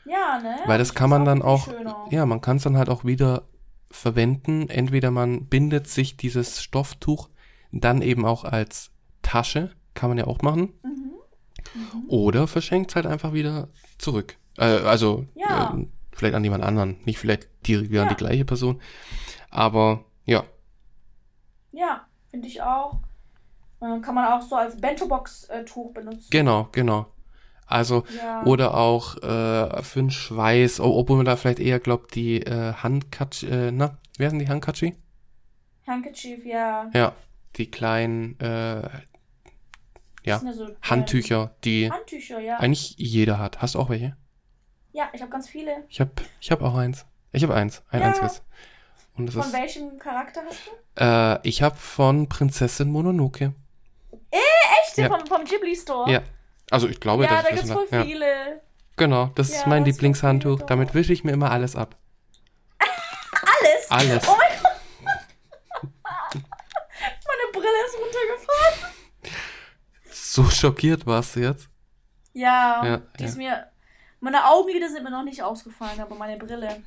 Ja, 0.06 0.40
ne? 0.40 0.56
Weil 0.68 0.78
das 0.78 0.90
Ich 0.90 0.94
kann 0.96 1.10
man 1.10 1.26
dann 1.26 1.42
auch, 1.42 1.66
schöner. 1.66 2.06
ja, 2.12 2.28
man 2.28 2.42
kann 2.42 2.58
es 2.58 2.64
dann 2.64 2.78
halt 2.78 2.90
auch 2.90 3.06
wieder 3.06 3.48
verwenden. 3.92 4.70
Entweder 4.70 5.12
man 5.12 5.46
bindet 5.46 5.88
sich 5.88 6.18
dieses 6.18 6.62
Stofftuch 6.64 7.30
dann 7.72 8.02
eben 8.02 8.26
auch 8.26 8.44
als 8.44 8.92
Tasche, 9.22 9.72
kann 9.94 10.10
man 10.10 10.18
ja 10.18 10.26
auch 10.28 10.42
machen. 10.42 10.74
Mhm. 10.84 11.12
Mhm. 11.74 12.10
Oder 12.10 12.48
verschenkt 12.48 12.96
halt 12.96 13.06
einfach 13.06 13.34
wieder 13.34 13.68
zurück. 13.98 14.38
Äh, 14.58 14.64
also 14.66 15.26
Ja. 15.36 15.76
äh, 15.78 15.86
vielleicht 16.12 16.36
an 16.36 16.44
jemand 16.44 16.64
anderen, 16.64 16.98
nicht 17.06 17.20
vielleicht 17.20 17.48
direkt 17.68 17.92
wieder 17.92 18.02
an 18.02 18.08
Ja. 18.10 18.14
die 18.14 18.18
gleiche 18.24 18.46
Person. 18.46 18.82
Aber 19.50 20.04
ja, 20.26 20.44
Ja, 21.72 22.06
finde 22.30 22.48
ich 22.48 22.62
auch. 22.62 23.00
Äh, 23.82 24.00
Kann 24.02 24.14
man 24.16 24.26
auch 24.34 24.42
so 24.42 24.56
als 24.56 24.80
Bento-Box-Tuch 24.80 25.94
benutzen. 25.94 26.28
genau, 26.30 26.68
genau. 26.72 27.08
Also 27.72 28.04
Ja. 28.18 28.44
oder 28.44 28.76
auch 28.76 29.18
äh, 29.18 29.82
für 29.84 30.00
den 30.00 30.12
Schweiß, 30.12 30.80
obwohl 30.80 31.18
man 31.18 31.26
da 31.26 31.36
vielleicht 31.36 31.60
eher 31.60 31.80
glaubt, 31.80 32.16
die 32.16 32.42
äh, 32.42 32.74
Handkatschi, 32.74 33.48
äh, 33.48 33.72
na, 33.72 33.98
wer 34.18 34.30
sind 34.30 34.40
die 34.40 34.50
Handkatschi? 34.50 34.96
Handkerchief, 35.88 36.46
ja. 36.46 36.90
Ja, 36.94 37.14
die 37.56 37.70
kleinen 37.70 38.40
äh, 38.40 38.88
Ja, 40.24 40.40
so 40.40 40.68
Handtücher, 40.84 41.56
die 41.64 41.92
Handtücher, 41.92 42.40
ja. 42.40 42.58
eigentlich 42.58 42.96
jeder 42.98 43.40
hat. 43.40 43.62
Hast 43.62 43.76
du 43.76 43.80
auch 43.80 43.90
welche? 43.90 44.16
Ja, 44.94 45.10
ich 45.14 45.22
habe 45.22 45.32
ganz 45.32 45.50
viele. 45.50 45.84
Ich 45.90 46.00
habe 46.00 46.12
ich 46.40 46.52
hab 46.52 46.62
auch 46.62 46.76
eins. 46.76 47.06
Ich 47.32 47.44
habe 47.44 47.56
eins, 47.56 47.82
ein 47.90 48.02
Ja. 48.02 48.08
einziges. 48.08 48.44
Von 49.16 49.28
ist, 49.28 49.54
welchem 49.54 49.98
Charakter 49.98 50.42
hast 50.48 50.60
du? 50.68 51.04
äh, 51.04 51.40
ich 51.48 51.62
habe 51.62 51.76
von 51.76 52.28
Prinzessin 52.30 52.90
Mononoke. 52.90 53.54
Echt? 54.32 54.98
Ja. 54.98 55.10
Vom, 55.10 55.26
vom 55.28 55.44
Ghibli 55.46 55.76
Store? 55.76 56.10
Ja, 56.12 56.22
also 56.72 56.88
ich 56.88 57.00
glaube, 57.00 57.26
ja 57.26 57.30
dass 57.30 57.44
da 57.44 57.50
gibt's 57.50 57.68
das 57.68 57.74
voll 57.78 57.88
ja. 57.92 58.04
viele. 58.04 58.62
Genau, 58.98 59.28
das 59.36 59.50
Ja, 59.52 59.58
ist 59.60 59.68
mein 59.68 59.84
das 59.86 59.94
Lieblingshandtuch. 59.94 60.62
Damit 60.64 60.94
wische 60.94 61.14
ich 61.14 61.24
mir 61.24 61.32
immer 61.32 61.52
alles 61.52 61.76
ab. 61.76 61.96
Alles? 62.80 63.90
Alles. 63.92 64.28
Oh 64.28 64.38
mein 64.38 64.60
Gott. 64.62 64.72
Meine 66.34 67.52
Brille 67.54 67.86
ist 67.88 67.96
runtergefallen. 67.96 68.94
So 70.12 70.50
schockiert 70.50 71.06
warst 71.06 71.36
du 71.36 71.42
jetzt. 71.42 71.70
Ja, 72.34 72.84
Ja, 72.86 72.98
die 73.20 73.26
ist 73.26 73.38
mir. 73.38 73.68
Meine 74.20 74.46
Augenlider 74.46 74.88
sind 74.88 75.04
mir 75.04 75.10
noch 75.10 75.24
nicht 75.24 75.42
ausgefallen, 75.42 76.00
aber 76.00 76.14
meine 76.16 76.38
Brille. 76.38 76.84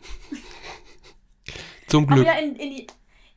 Zum 1.89 2.05
Aber 2.05 2.15
Glück. 2.15 2.27
ja, 2.27 2.35
in, 2.35 2.55
in, 2.55 2.87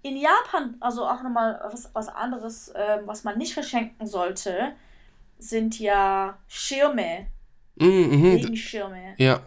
in 0.03 0.17
Japan, 0.17 0.77
also 0.79 1.05
auch 1.05 1.23
nochmal 1.23 1.59
was, 1.71 1.89
was 1.93 2.07
anderes, 2.07 2.71
ähm, 2.75 3.01
was 3.05 3.23
man 3.23 3.37
nicht 3.39 3.53
verschenken 3.55 4.05
sollte, 4.05 4.75
sind 5.39 5.79
ja 5.79 6.37
Schirme, 6.47 7.27
Mhm, 7.79 7.87
mhm. 8.09 8.25
Regenschirme. 8.33 9.13
Ja, 9.17 9.41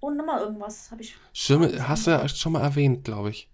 Und 0.00 0.16
nochmal 0.16 0.40
irgendwas 0.42 0.90
habe 0.90 1.02
ich. 1.02 1.14
Schirme 1.32 1.88
hast 1.88 2.06
du 2.06 2.10
ja 2.12 2.28
schon 2.28 2.52
mal 2.52 2.62
erwähnt, 2.62 3.04
glaube 3.04 3.30
ich. 3.30 3.48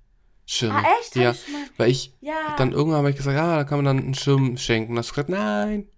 Schirme. 0.46 0.74
Ah, 0.76 0.84
echt? 1.00 1.16
Ja, 1.16 1.30
ich 1.30 1.40
weil 1.78 1.90
ich 1.90 2.12
Ja. 2.20 2.54
dann 2.58 2.72
irgendwann 2.72 2.98
habe 2.98 3.10
ich 3.10 3.16
gesagt, 3.16 3.36
ja, 3.36 3.56
da 3.56 3.64
kann 3.64 3.78
man 3.78 3.84
dann 3.86 3.98
einen 4.04 4.14
Schirm 4.14 4.56
schenken. 4.58 4.92
Und 4.92 4.98
hast 4.98 5.08
du 5.10 5.14
gesagt, 5.14 5.30
nein. 5.30 5.88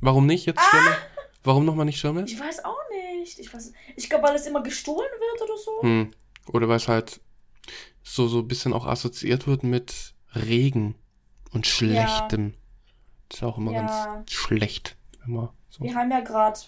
Warum 0.00 0.26
nicht 0.26 0.46
jetzt 0.46 0.60
Ah! 0.60 0.70
Schirme? 0.70 0.96
Warum 1.42 1.64
nochmal 1.64 1.86
nicht 1.86 1.98
Schirme? 1.98 2.24
Ich 2.24 2.38
weiß 2.38 2.64
auch 2.64 2.76
nicht. 3.16 3.38
Ich, 3.40 3.48
weiß- 3.48 3.72
ich 3.96 4.08
glaube, 4.08 4.28
weil 4.28 4.36
es 4.36 4.46
immer 4.46 4.62
gestohlen 4.62 5.08
wird 5.18 5.42
oder 5.42 5.56
so. 5.58 5.82
Hm. 5.82 6.10
Oder 6.52 6.68
weil 6.68 6.76
es 6.76 6.86
halt 6.86 7.20
so, 8.04 8.28
so 8.28 8.38
ein 8.38 8.48
bisschen 8.48 8.72
auch 8.72 8.86
assoziiert 8.86 9.46
wird 9.48 9.64
mit 9.64 10.14
Regen 10.34 10.94
und 11.52 11.66
Schlechtem. 11.66 12.52
Das 12.52 12.58
ist 13.32 13.42
auch 13.42 13.58
immer 13.58 13.72
Ja. 13.72 13.80
ganz 13.82 14.32
schlecht. 14.32 14.96
Immer 15.26 15.52
so. 15.70 15.82
Wir 15.84 15.94
haben 15.94 16.10
ja 16.10 16.20
gerade 16.20 16.58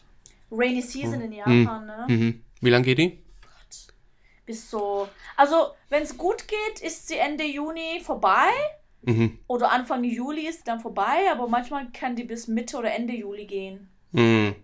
Rainy 0.51 0.83
Season 0.83 1.21
in 1.21 1.33
Hm. 1.33 1.63
Japan, 1.65 1.87
ne? 1.87 2.05
Mhm. 2.09 2.45
Wie 2.61 2.71
lange 2.71 2.85
geht 2.85 2.99
die? 2.99 3.19
Bis 4.47 4.69
so. 4.71 5.09
Also, 5.37 5.69
wenn 5.91 6.03
es 6.03 6.17
gut 6.19 6.49
geht, 6.49 6.81
ist 6.83 7.07
sie 7.09 7.17
Ende 7.19 7.45
Juni 7.45 8.01
vorbei. 8.03 8.49
Mhm. 9.03 9.39
Oder 9.47 9.71
Anfang 9.73 10.03
Juli 10.05 10.47
ist 10.49 10.67
dann 10.69 10.81
vorbei, 10.81 11.31
aber 11.33 11.47
manchmal 11.49 11.91
kann 11.93 12.17
die 12.17 12.25
bis 12.25 12.49
Mitte 12.49 12.77
oder 12.77 12.93
Ende 12.93 13.15
Juli 13.15 13.47
gehen. 13.47 13.89
Mhm. 14.13 14.55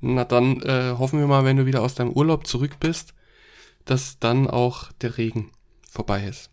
Na 0.00 0.24
dann 0.24 0.60
äh, 0.62 0.94
hoffen 0.98 1.18
wir 1.20 1.26
mal, 1.26 1.44
wenn 1.44 1.56
du 1.56 1.66
wieder 1.66 1.82
aus 1.82 1.94
deinem 1.94 2.12
Urlaub 2.12 2.46
zurück 2.46 2.78
bist, 2.80 3.14
dass 3.84 4.18
dann 4.18 4.48
auch 4.48 4.92
der 4.92 5.16
Regen 5.18 5.50
vorbei 5.90 6.24
ist. 6.24 6.50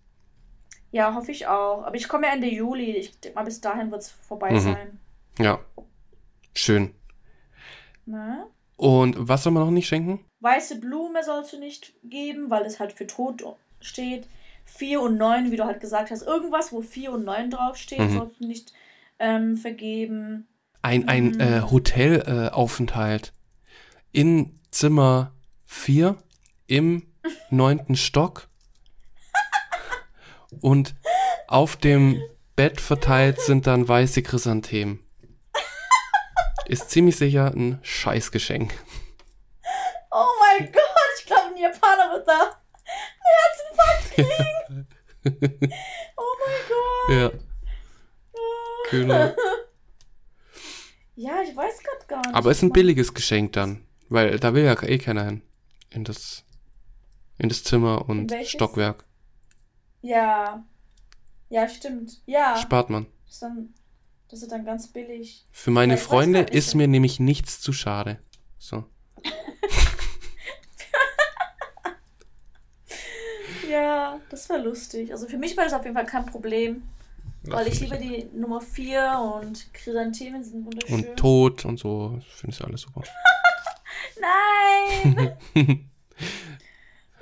Ja, 0.95 1.13
hoffe 1.13 1.31
ich 1.33 1.45
auch. 1.45 1.83
Aber 1.83 1.95
ich 1.97 2.07
komme 2.07 2.25
ja 2.27 2.31
Ende 2.33 2.47
Juli. 2.47 2.91
Ich 2.95 3.19
denke 3.19 3.35
mal, 3.37 3.43
bis 3.43 3.59
dahin 3.59 3.91
wird 3.91 4.01
es 4.03 4.11
vorbei 4.11 4.51
Mhm. 4.53 4.59
sein. 4.59 4.99
Ja. 5.39 5.59
Schön. 6.53 6.95
Ne? 8.05 8.45
Und 8.77 9.15
was 9.17 9.43
soll 9.43 9.51
man 9.51 9.63
noch 9.63 9.71
nicht 9.71 9.89
schenken? 9.89 10.23
Weiße 10.39 10.79
Blume 10.79 11.21
sollst 11.21 11.51
du 11.51 11.59
nicht 11.59 11.93
geben, 12.03 12.49
weil 12.49 12.63
es 12.65 12.79
halt 12.79 12.93
für 12.93 13.05
tot 13.07 13.43
steht. 13.81 14.29
4 14.63 15.01
und 15.01 15.17
9, 15.17 15.51
wie 15.51 15.57
du 15.57 15.65
halt 15.65 15.81
gesagt 15.81 16.11
hast. 16.11 16.21
Irgendwas, 16.21 16.71
wo 16.71 16.81
4 16.81 17.11
und 17.11 17.25
9 17.25 17.49
draufsteht, 17.51 17.99
Mhm. 17.99 18.17
sollst 18.17 18.39
du 18.39 18.47
nicht 18.47 18.71
ähm, 19.19 19.57
vergeben. 19.57 20.47
Ein, 20.81 21.09
ein 21.09 21.31
Mhm. 21.31 21.39
äh, 21.41 21.61
Hotelaufenthalt 21.63 23.33
äh, 24.13 24.21
in 24.21 24.57
Zimmer 24.71 25.33
4 25.65 26.15
im 26.67 27.03
neunten 27.49 27.97
Stock 27.97 28.47
und 30.61 30.95
auf 31.47 31.75
dem 31.75 32.21
Bett 32.55 32.79
verteilt 32.79 33.41
sind 33.41 33.67
dann 33.67 33.87
weiße 33.87 34.23
Chrysanthemen. 34.23 34.99
Ist 36.67 36.89
ziemlich 36.89 37.17
sicher 37.17 37.51
ein 37.53 37.79
Scheißgeschenk. 37.83 38.73
Oh 40.11 40.25
mein 40.41 40.71
Gott, 40.71 40.81
ich 41.19 41.25
glaube, 41.25 41.43
ein 41.53 41.57
Japaner 41.57 42.13
wird 42.13 42.27
da 42.27 42.57
einen 42.85 43.27
Herzinfarkt 43.43 44.13
kriegen. 44.13 44.87
oh 46.17 46.35
mein 46.45 46.61
Gott. 46.69 47.09
Ja, 47.09 47.31
genau. 48.89 49.35
Ja, 51.15 51.41
ich 51.41 51.55
weiß 51.55 51.83
gerade 51.83 52.05
gar 52.07 52.17
nicht. 52.19 52.35
Aber 52.35 52.51
ist 52.51 52.61
ein 52.61 52.71
billiges 52.71 53.13
Geschenk 53.13 53.53
dann, 53.53 53.85
weil 54.09 54.39
da 54.39 54.53
will 54.53 54.63
ja 54.63 54.81
eh 54.83 54.97
keiner 54.97 55.25
hin. 55.25 55.41
In 55.89 56.03
das, 56.03 56.43
in 57.37 57.49
das 57.49 57.63
Zimmer 57.63 58.09
und? 58.09 58.33
Stockwerk. 58.43 59.05
Ja. 60.05 60.63
Ja, 61.49 61.67
stimmt. 61.67 62.21
Ja. 62.27 62.57
Spart 62.57 62.89
man. 62.91 63.07
Das 63.25 63.33
ist 63.33 63.41
dann, 63.41 63.73
das 64.29 64.41
ist 64.43 64.51
dann 64.51 64.63
ganz 64.63 64.87
billig. 64.87 65.45
Für 65.51 65.71
meine 65.71 65.93
Ja, 65.93 65.97
ich 65.97 66.03
weiß 66.03 66.07
Freunde 66.07 66.39
ist 66.41 66.75
mir 66.75 66.87
nämlich 66.87 67.19
nichts 67.19 67.59
zu 67.59 67.73
schade. 67.73 68.19
So. 68.57 68.83
Ja, 73.69 74.21
das 74.29 74.49
war 74.49 74.59
lustig. 74.59 75.11
Also 75.11 75.27
für 75.27 75.37
mich 75.37 75.57
war 75.57 75.65
das 75.65 75.73
auf 75.73 75.83
jeden 75.83 75.95
Fall 75.97 76.05
kein 76.05 76.25
Problem. 76.25 76.83
Weil 77.43 77.67
ich 77.67 77.81
liebe 77.81 77.97
die 77.97 78.29
Nummer 78.33 78.61
4 78.61 79.19
und 79.41 79.73
Chrysanthemen 79.73 80.43
sind 80.43 80.65
wunderschön. 80.65 81.09
Und 81.09 81.17
Tod 81.17 81.65
und 81.65 81.77
so. 81.77 82.17
Ich 82.19 82.33
finde 82.35 82.55
es 82.55 82.61
alles 82.61 82.81
super. 82.81 83.03
Nein! 84.21 85.37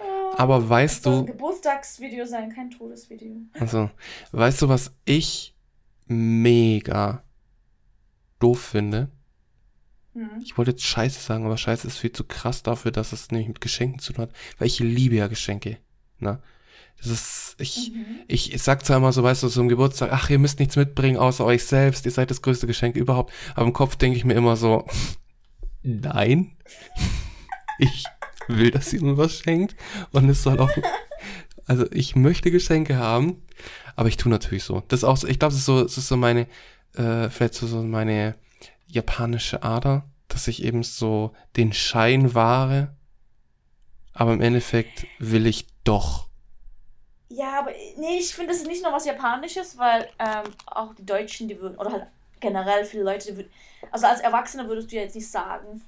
Oh. 0.03 0.33
Aber 0.37 0.59
Das 0.59 0.69
weißt 0.69 1.03
soll 1.03 1.13
ein 1.19 1.25
du, 1.27 1.31
Geburtstagsvideo 1.33 2.25
sein, 2.25 2.51
kein 2.53 2.69
Todesvideo. 2.71 3.35
also, 3.53 3.89
weißt 4.31 4.61
du, 4.61 4.69
was 4.69 4.91
ich 5.05 5.55
mega 6.07 7.23
doof 8.39 8.61
finde? 8.61 9.09
Mhm. 10.13 10.29
Ich 10.43 10.57
wollte 10.57 10.71
jetzt 10.71 10.83
Scheiße 10.83 11.19
sagen, 11.21 11.45
aber 11.45 11.57
Scheiße 11.57 11.87
ist 11.87 11.97
viel 11.97 12.11
zu 12.11 12.23
krass 12.23 12.63
dafür, 12.63 12.91
dass 12.91 13.13
es 13.13 13.31
nämlich 13.31 13.47
mit 13.47 13.61
Geschenken 13.61 13.99
zu 13.99 14.13
tun 14.13 14.23
hat. 14.23 14.31
Weil 14.57 14.67
ich 14.67 14.79
liebe 14.79 15.15
ja 15.15 15.27
Geschenke. 15.27 15.77
Ne? 16.19 16.39
Das 16.97 17.07
ist, 17.07 17.55
ich, 17.59 17.91
Mhm. 17.93 18.05
ich, 18.27 18.53
ich 18.53 18.61
sag 18.61 18.85
zwar 18.85 18.97
immer 18.97 19.11
so, 19.11 19.23
weißt 19.23 19.43
du, 19.43 19.49
zum 19.49 19.67
Geburtstag, 19.69 20.09
ach, 20.11 20.29
ihr 20.29 20.39
müsst 20.39 20.59
nichts 20.59 20.75
mitbringen 20.75 21.17
außer 21.17 21.43
euch 21.45 21.63
selbst, 21.65 22.05
ihr 22.05 22.11
seid 22.11 22.29
das 22.31 22.41
größte 22.41 22.67
Geschenk 22.67 22.95
überhaupt. 22.95 23.33
Aber 23.55 23.65
im 23.65 23.73
Kopf 23.73 23.95
denke 23.95 24.17
ich 24.17 24.25
mir 24.25 24.35
immer 24.35 24.55
so, 24.55 24.85
nein, 25.81 26.55
ich 27.79 28.05
will, 28.47 28.71
dass 28.71 28.93
ihr 28.93 29.01
mir 29.01 29.17
was 29.17 29.39
schenkt. 29.39 29.75
Und 30.11 30.29
es 30.29 30.43
soll 30.43 30.59
auch, 30.59 30.71
also 31.65 31.85
ich 31.91 32.15
möchte 32.15 32.51
Geschenke 32.51 32.97
haben, 32.97 33.41
aber 33.95 34.09
ich 34.09 34.17
tue 34.17 34.31
natürlich 34.31 34.63
so. 34.63 34.83
Das 34.87 35.01
ist 35.01 35.03
auch 35.03 35.17
so, 35.17 35.27
ich 35.27 35.39
glaube, 35.39 35.53
das 35.53 35.59
ist 35.59 35.65
so, 35.65 35.83
das 35.83 35.97
ist 35.97 36.07
so 36.07 36.17
meine, 36.17 36.47
äh, 36.95 37.29
vielleicht 37.29 37.55
so, 37.55 37.67
so 37.67 37.81
meine 37.81 38.35
japanische 38.87 39.63
Ader, 39.63 40.05
dass 40.27 40.47
ich 40.47 40.63
eben 40.63 40.83
so 40.83 41.33
den 41.57 41.73
Schein 41.73 42.33
wahre, 42.33 42.95
aber 44.13 44.33
im 44.33 44.41
Endeffekt 44.41 45.05
will 45.19 45.45
ich 45.47 45.67
doch. 45.83 46.27
Ja, 47.29 47.59
aber 47.59 47.71
nee, 47.97 48.17
ich 48.19 48.35
finde, 48.35 48.51
das 48.51 48.61
ist 48.61 48.67
nicht 48.67 48.83
nur 48.83 48.91
was 48.91 49.05
Japanisches, 49.05 49.77
weil 49.77 50.07
ähm, 50.19 50.51
auch 50.67 50.93
die 50.93 51.05
Deutschen, 51.05 51.47
die 51.47 51.59
würden, 51.59 51.77
oder 51.77 51.91
halt 51.91 52.07
generell 52.39 52.85
viele 52.85 53.03
Leute, 53.03 53.31
die 53.31 53.37
würden, 53.37 53.51
also 53.91 54.05
als 54.05 54.19
Erwachsener 54.19 54.67
würdest 54.67 54.91
du 54.91 54.97
ja 54.97 55.01
jetzt 55.01 55.15
nicht 55.15 55.29
sagen, 55.29 55.81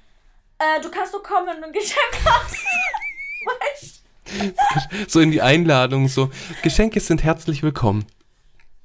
äh, 0.58 0.80
du 0.80 0.90
kannst 0.90 1.12
nur 1.12 1.22
kommen, 1.22 1.46
wenn 1.48 1.60
du 1.60 1.66
ein 1.66 1.72
Geschenk 1.72 2.12
hast. 2.24 2.56
weißt 3.46 5.10
So 5.10 5.20
in 5.20 5.30
die 5.30 5.42
Einladung, 5.42 6.08
so, 6.08 6.30
Geschenke 6.62 7.00
sind 7.00 7.22
herzlich 7.22 7.62
willkommen. 7.62 8.06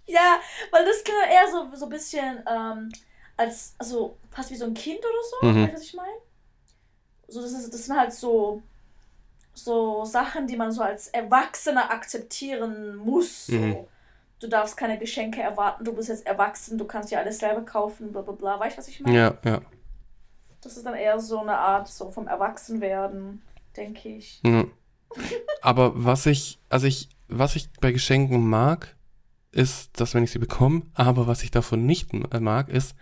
Ja, 0.05 0.39
weil 0.71 0.85
das 0.85 1.03
klingt 1.03 1.19
eher 1.29 1.47
so, 1.51 1.75
so 1.75 1.85
ein 1.85 1.89
bisschen 1.89 2.43
ähm, 2.49 2.91
als, 3.37 3.73
also 3.77 4.17
fast 4.29 4.51
wie 4.51 4.55
so 4.55 4.65
ein 4.65 4.73
Kind 4.73 4.99
oder 4.99 5.07
so, 5.29 5.47
Mhm. 5.47 5.63
weißt 5.63 5.71
du, 5.71 5.75
was 5.75 5.83
ich 5.83 5.93
meine? 5.93 6.11
So, 7.27 7.41
das, 7.41 7.51
ist, 7.53 7.73
das 7.73 7.85
sind 7.85 7.97
halt 7.97 8.13
so, 8.13 8.61
so 9.53 10.03
Sachen, 10.03 10.47
die 10.47 10.57
man 10.57 10.71
so 10.71 10.81
als 10.81 11.07
Erwachsener 11.07 11.89
akzeptieren 11.91 12.97
muss. 12.97 13.47
So. 13.47 13.53
Mhm. 13.57 13.87
Du 14.39 14.47
darfst 14.47 14.75
keine 14.75 14.97
Geschenke 14.97 15.39
erwarten, 15.41 15.85
du 15.85 15.93
bist 15.93 16.09
jetzt 16.09 16.25
erwachsen, 16.25 16.77
du 16.77 16.85
kannst 16.85 17.11
dir 17.11 17.19
alles 17.19 17.37
selber 17.37 17.61
kaufen, 17.61 18.11
bla 18.11 18.21
bla 18.21 18.33
bla. 18.33 18.59
Weißt 18.59 18.75
du, 18.75 18.79
was 18.79 18.87
ich 18.87 18.99
meine? 18.99 19.15
Ja, 19.15 19.33
ja. 19.45 19.61
Das 20.61 20.77
ist 20.77 20.85
dann 20.85 20.95
eher 20.95 21.19
so 21.19 21.39
eine 21.39 21.57
Art 21.57 21.87
so 21.87 22.11
vom 22.11 22.27
Erwachsenwerden, 22.27 23.41
denke 23.75 24.09
ich. 24.09 24.41
Ja. 24.43 24.65
Aber 25.61 25.91
was 25.95 26.25
ich, 26.25 26.59
also 26.69 26.87
ich, 26.87 27.09
was 27.27 27.55
ich 27.55 27.71
bei 27.81 27.91
Geschenken 27.91 28.47
mag, 28.47 28.95
ist, 29.51 29.99
dass 29.99 30.13
wenn 30.13 30.23
ich 30.23 30.31
sie 30.31 30.39
bekomme, 30.39 30.83
aber 30.93 31.27
was 31.27 31.43
ich 31.43 31.51
davon 31.51 31.85
nicht 31.85 32.13
äh, 32.13 32.39
mag, 32.39 32.69
ist, 32.69 32.95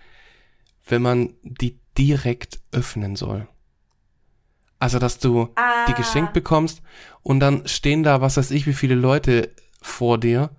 wenn 0.88 1.01
man 1.01 1.34
die 1.43 1.80
direkt 1.97 2.60
öffnen 2.72 3.16
soll. 3.16 3.47
Also, 4.80 4.97
dass 4.97 5.20
du 5.20 5.49
Ah, 5.55 5.86
die 5.88 5.93
geschenkt 5.93 6.34
bekommst 6.34 6.82
und 7.22 7.41
dann 7.41 7.68
stehen 7.68 8.01
da, 8.01 8.22
was 8.22 8.38
weiß 8.38 8.51
ich, 8.51 8.66
wie 8.66 8.74
viele 8.74 8.95
Leute 8.95 9.53
vor 9.82 10.18
dir 10.18 10.51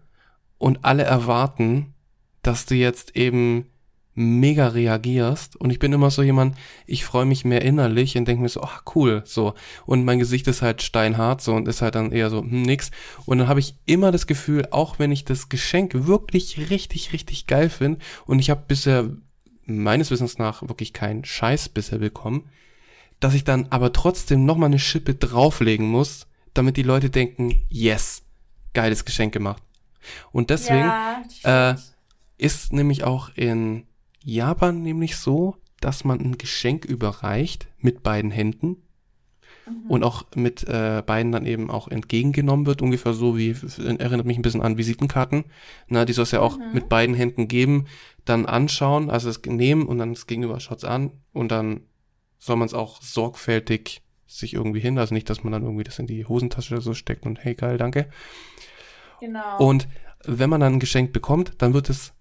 und 0.58 0.84
alle 0.84 1.04
erwarten, 1.04 1.94
dass 2.42 2.66
du 2.66 2.74
jetzt 2.74 3.16
eben 3.16 3.70
mega 4.14 4.68
reagierst. 4.68 5.56
Und 5.56 5.70
ich 5.70 5.78
bin 5.78 5.92
immer 5.92 6.10
so 6.10 6.22
jemand, 6.22 6.56
ich 6.86 7.04
freue 7.04 7.24
mich 7.24 7.44
mehr 7.44 7.62
innerlich 7.62 8.16
und 8.16 8.26
denke 8.26 8.42
mir 8.42 8.48
so, 8.48 8.62
ach 8.62 8.82
cool, 8.94 9.22
so. 9.24 9.54
Und 9.86 10.04
mein 10.04 10.18
Gesicht 10.18 10.46
ist 10.48 10.62
halt 10.62 10.82
steinhart 10.82 11.40
so 11.40 11.54
und 11.54 11.68
ist 11.68 11.82
halt 11.82 11.94
dann 11.94 12.12
eher 12.12 12.30
so, 12.30 12.40
hm, 12.40 12.62
nix. 12.62 12.90
Und 13.26 13.38
dann 13.38 13.48
habe 13.48 13.60
ich 13.60 13.74
immer 13.86 14.12
das 14.12 14.26
Gefühl, 14.26 14.66
auch 14.70 14.98
wenn 14.98 15.12
ich 15.12 15.24
das 15.24 15.48
Geschenk 15.48 16.06
wirklich 16.06 16.70
richtig, 16.70 17.12
richtig 17.12 17.46
geil 17.46 17.70
finde 17.70 18.00
und 18.26 18.38
ich 18.38 18.50
habe 18.50 18.64
bisher 18.66 19.10
meines 19.66 20.10
Wissens 20.10 20.38
nach 20.38 20.62
wirklich 20.62 20.92
keinen 20.92 21.24
Scheiß 21.24 21.68
bisher 21.68 21.98
bekommen, 21.98 22.50
dass 23.20 23.34
ich 23.34 23.44
dann 23.44 23.66
aber 23.70 23.92
trotzdem 23.92 24.44
nochmal 24.44 24.68
eine 24.68 24.78
Schippe 24.78 25.14
drauflegen 25.14 25.86
muss, 25.86 26.26
damit 26.54 26.76
die 26.76 26.82
Leute 26.82 27.10
denken, 27.10 27.62
yes, 27.68 28.22
geiles 28.72 29.04
Geschenk 29.04 29.32
gemacht. 29.32 29.62
Und 30.32 30.50
deswegen 30.50 30.90
ja, 31.44 31.72
äh, 31.72 31.76
ist 32.38 32.72
nämlich 32.72 33.04
auch 33.04 33.30
in 33.36 33.84
Japan 34.24 34.82
nämlich 34.82 35.16
so, 35.16 35.56
dass 35.80 36.04
man 36.04 36.20
ein 36.20 36.38
Geschenk 36.38 36.84
überreicht 36.84 37.68
mit 37.78 38.02
beiden 38.02 38.30
Händen 38.30 38.76
Mhm. 39.66 39.90
und 39.90 40.04
auch 40.04 40.24
mit 40.34 40.64
äh, 40.68 41.02
beiden 41.04 41.32
dann 41.32 41.46
eben 41.46 41.70
auch 41.70 41.88
entgegengenommen 41.88 42.66
wird, 42.66 42.82
ungefähr 42.82 43.12
so 43.12 43.36
wie, 43.36 43.54
erinnert 43.78 44.26
mich 44.26 44.38
ein 44.38 44.42
bisschen 44.42 44.62
an 44.62 44.78
Visitenkarten. 44.78 45.44
Na, 45.88 46.04
die 46.04 46.12
soll 46.12 46.24
es 46.24 46.30
ja 46.30 46.40
auch 46.40 46.58
Mhm. 46.58 46.72
mit 46.72 46.88
beiden 46.88 47.14
Händen 47.14 47.46
geben, 47.48 47.86
dann 48.24 48.46
anschauen, 48.46 49.10
also 49.10 49.28
es 49.28 49.40
nehmen 49.46 49.86
und 49.86 49.98
dann 49.98 50.14
das 50.14 50.26
Gegenüber 50.26 50.60
schaut's 50.60 50.84
an 50.84 51.12
und 51.32 51.50
dann 51.50 51.82
soll 52.38 52.56
man 52.56 52.66
es 52.66 52.74
auch 52.74 53.02
sorgfältig 53.02 54.02
sich 54.26 54.54
irgendwie 54.54 54.80
hin, 54.80 54.98
also 54.98 55.12
nicht, 55.14 55.28
dass 55.28 55.42
man 55.44 55.52
dann 55.52 55.62
irgendwie 55.62 55.84
das 55.84 55.98
in 55.98 56.06
die 56.06 56.24
Hosentasche 56.24 56.74
oder 56.74 56.80
so 56.82 56.94
steckt 56.94 57.26
und 57.26 57.42
hey 57.44 57.54
geil, 57.54 57.78
danke. 57.78 58.08
Genau. 59.20 59.58
Und 59.58 59.88
wenn 60.24 60.50
man 60.50 60.60
dann 60.60 60.74
ein 60.74 60.80
Geschenk 60.80 61.12
bekommt, 61.12 61.54
dann 61.58 61.74
wird 61.74 61.90
es 61.90 62.12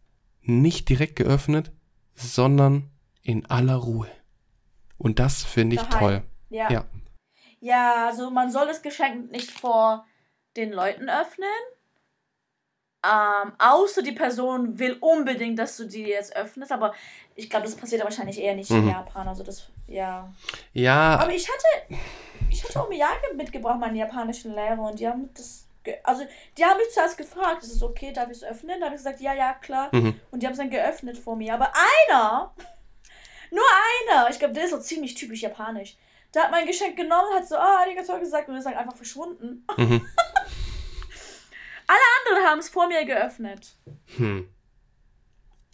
nicht 0.41 0.89
direkt 0.89 1.15
geöffnet, 1.15 1.71
sondern 2.19 2.89
in 3.23 3.45
aller 3.49 3.75
Ruhe. 3.75 4.07
Und 4.97 5.19
das 5.19 5.43
finde 5.43 5.75
ich 5.77 5.81
Daheim. 5.83 5.99
toll. 5.99 6.23
Ja. 6.49 6.71
Ja. 6.71 6.85
Ja, 7.61 8.07
also 8.07 8.29
man 8.31 8.51
soll 8.51 8.67
das 8.67 8.81
Geschenk 8.81 9.31
nicht 9.31 9.51
vor 9.51 10.05
den 10.55 10.71
Leuten 10.71 11.09
öffnen. 11.09 11.49
Ähm, 13.03 13.53
außer 13.59 14.01
die 14.01 14.11
Person 14.11 14.77
will 14.77 14.97
unbedingt, 14.99 15.57
dass 15.57 15.77
du 15.77 15.85
die 15.85 16.01
jetzt 16.03 16.35
öffnest, 16.35 16.71
aber 16.73 16.93
ich 17.35 17.49
glaube, 17.49 17.65
das 17.65 17.75
passiert 17.75 18.03
wahrscheinlich 18.03 18.37
eher 18.41 18.55
nicht 18.55 18.69
in 18.71 18.83
Mhm. 18.83 18.89
Japan. 18.89 19.25
Also 19.27 19.41
das, 19.43 19.67
ja. 19.87 20.29
Ja, 20.73 21.17
Aber 21.17 21.31
ich 21.33 21.47
hatte, 21.47 21.95
ich 22.49 22.61
hatte 22.61 22.85
Omiyage 22.85 23.33
mitgebracht, 23.37 23.79
meinen 23.79 23.95
japanischen 23.95 24.53
Lehrer, 24.53 24.79
und 24.81 24.99
die 24.99 25.07
haben 25.07 25.29
das, 25.33 25.65
also 26.03 26.25
die 26.57 26.65
haben 26.65 26.77
mich 26.77 26.91
zuerst 26.91 27.17
gefragt, 27.17 27.63
ist 27.63 27.73
es 27.73 27.83
okay, 27.83 28.11
darf 28.11 28.29
ich 28.29 28.37
es 28.37 28.43
öffnen? 28.43 28.79
Da 28.79 28.87
habe 28.87 28.95
ich 28.95 28.99
gesagt, 29.01 29.21
ja, 29.21 29.33
ja, 29.33 29.53
klar. 29.53 29.89
mhm. 29.93 30.19
Und 30.31 30.41
die 30.41 30.45
haben 30.45 30.53
es 30.53 30.59
dann 30.59 30.69
geöffnet 30.69 31.17
vor 31.17 31.35
mir. 31.35 31.53
Aber 31.53 31.71
einer, 32.07 32.53
nur 33.51 33.65
einer, 34.09 34.29
ich 34.29 34.39
glaube, 34.39 34.53
der 34.53 34.65
ist 34.65 34.71
so 34.71 34.79
ziemlich 34.79 35.15
typisch 35.15 35.41
japanisch. 35.41 35.97
Der 36.33 36.43
hat 36.43 36.51
mein 36.51 36.67
Geschenk 36.67 36.95
genommen, 36.95 37.33
hat 37.33 37.47
so, 37.47 37.55
ah, 37.55 37.79
Arigato 37.81 38.19
gesagt 38.19 38.49
und 38.49 38.55
ist 38.55 38.65
dann 38.65 38.75
einfach 38.75 38.95
verschwunden. 38.95 39.65
Mhm. 39.77 40.07
Andere 42.29 42.45
haben 42.45 42.59
es 42.59 42.69
vor 42.69 42.87
mir 42.87 43.05
geöffnet. 43.05 43.75
Hm. 44.17 44.47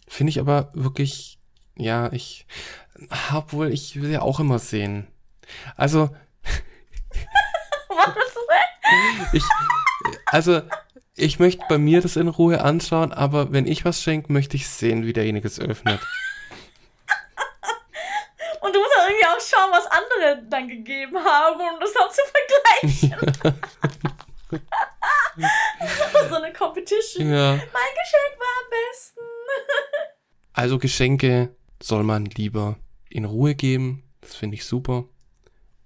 Finde 0.08 0.30
ich 0.30 0.40
aber 0.40 0.70
wirklich, 0.72 1.38
ja, 1.76 2.10
ich, 2.12 2.46
obwohl 3.34 3.72
ich 3.72 4.00
will 4.00 4.10
ja 4.10 4.22
auch 4.22 4.40
immer 4.40 4.58
sehen. 4.58 5.08
Also, 5.76 6.08
Was 7.88 9.32
ich, 9.32 9.42
also, 10.26 10.62
ich 11.14 11.38
möchte 11.38 11.64
bei 11.68 11.78
mir 11.78 12.00
das 12.00 12.16
in 12.16 12.26
Ruhe 12.28 12.62
anschauen, 12.62 13.12
aber 13.12 13.52
wenn 13.52 13.66
ich 13.66 13.84
was 13.84 14.02
schenke, 14.02 14.32
möchte 14.32 14.56
ich 14.56 14.68
sehen, 14.68 15.06
wie 15.06 15.12
derjenige 15.12 15.46
es 15.46 15.60
öffnet. 15.60 16.00
Und 18.60 18.74
du 18.74 18.80
musst 18.80 18.92
dann 18.96 19.08
irgendwie 19.08 19.26
auch 19.26 19.40
schauen, 19.40 19.70
was 19.72 19.86
andere 19.86 20.42
dann 20.48 20.68
gegeben 20.68 21.16
haben, 21.16 21.60
um 21.60 21.80
das 21.80 21.92
dann 21.92 22.10
zu 22.10 22.22
vergleichen. 22.32 23.14
so 26.28 26.34
eine 26.36 26.52
Competition. 26.52 27.30
Ja. 27.30 27.52
Mein 27.52 27.62
Geschenk 27.62 28.38
war 28.38 28.62
am 28.62 28.70
besten. 28.70 29.20
Also 30.52 30.78
Geschenke 30.78 31.56
soll 31.82 32.02
man 32.02 32.26
lieber 32.26 32.76
in 33.08 33.24
Ruhe 33.24 33.54
geben. 33.54 34.02
Das 34.20 34.34
finde 34.34 34.56
ich 34.56 34.64
super. 34.64 35.04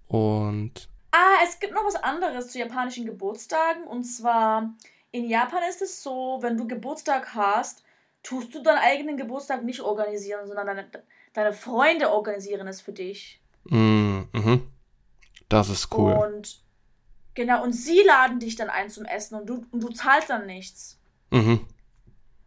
Und 0.07 0.89
Ah, 1.13 1.43
es 1.45 1.59
gibt 1.59 1.75
noch 1.75 1.85
was 1.85 1.97
anderes 1.97 2.49
zu 2.49 2.59
japanischen 2.59 3.05
Geburtstagen. 3.05 3.85
Und 3.85 4.05
zwar, 4.05 4.75
in 5.11 5.29
Japan 5.29 5.63
ist 5.69 5.83
es 5.83 6.03
so, 6.03 6.39
wenn 6.41 6.57
du 6.57 6.69
Geburtstag 6.69 7.35
hast, 7.35 7.83
tust 8.23 8.55
du 8.55 8.63
deinen 8.63 8.79
eigenen 8.79 9.17
Geburtstag 9.17 9.65
nicht 9.65 9.81
organisieren, 9.81 10.47
sondern 10.47 10.67
deine, 10.67 10.87
deine 11.33 11.53
Freunde 11.53 12.13
organisieren 12.13 12.69
es 12.69 12.81
für 12.81 12.93
dich. 12.93 13.41
mm, 13.65 14.21
mhm. 14.33 14.71
das 15.49 15.69
ist 15.69 15.93
cool. 15.97 16.13
Und 16.13 16.63
genau, 17.35 17.63
und 17.63 17.73
sie 17.73 18.03
laden 18.03 18.39
dich 18.39 18.57
dann 18.57 18.71
ein 18.71 18.91
zum 18.91 19.05
Essen 19.05 19.37
und 19.37 19.47
du, 19.47 19.67
und 19.71 19.83
du 19.83 19.89
zahlst 19.89 20.31
dann 20.31 20.47
nichts. 20.47 20.99
Mhm. 21.31 21.67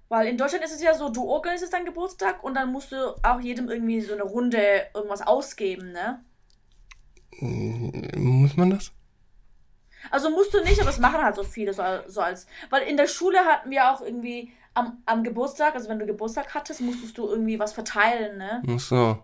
Weil 0.10 0.28
in 0.28 0.38
Deutschland 0.38 0.64
ist 0.64 0.76
es 0.76 0.82
ja 0.82 0.94
so, 0.94 1.10
du 1.10 1.24
organisierst 1.24 1.74
deinen 1.74 1.86
Geburtstag 1.86 2.44
und 2.44 2.54
dann 2.54 2.72
musst 2.72 2.92
du 2.92 3.16
auch 3.24 3.40
jedem 3.40 3.70
irgendwie 3.70 4.00
so 4.00 4.14
eine 4.14 4.24
Runde 4.24 4.88
irgendwas 4.94 5.26
ausgeben, 5.26 5.92
ne? 5.92 6.24
Muss 7.40 8.56
man 8.58 8.70
das? 8.70 8.92
Also 10.12 10.30
musst 10.30 10.54
du 10.54 10.62
nicht, 10.64 10.80
aber 10.82 10.90
es 10.90 11.00
machen 11.00 11.24
halt 11.24 11.36
so 11.36 11.44
viele, 11.44 11.74
so, 11.74 11.84
so 12.08 12.22
als. 12.22 12.46
Weil 12.70 12.84
in 12.84 12.98
der 12.98 13.08
Schule 13.08 13.40
hatten 13.40 13.70
wir 13.70 13.92
auch 13.92 14.02
irgendwie 14.02 14.52
am, 14.74 15.02
am 15.06 15.24
Geburtstag, 15.24 15.76
also 15.76 15.90
wenn 15.90 16.00
du 16.00 16.06
Geburtstag 16.06 16.54
hattest, 16.54 16.82
musstest 16.82 17.18
du 17.18 17.28
irgendwie 17.28 17.60
was 17.60 17.74
verteilen, 17.74 18.38
ne? 18.38 18.62
Ach 18.68 18.80
so. 18.80 19.24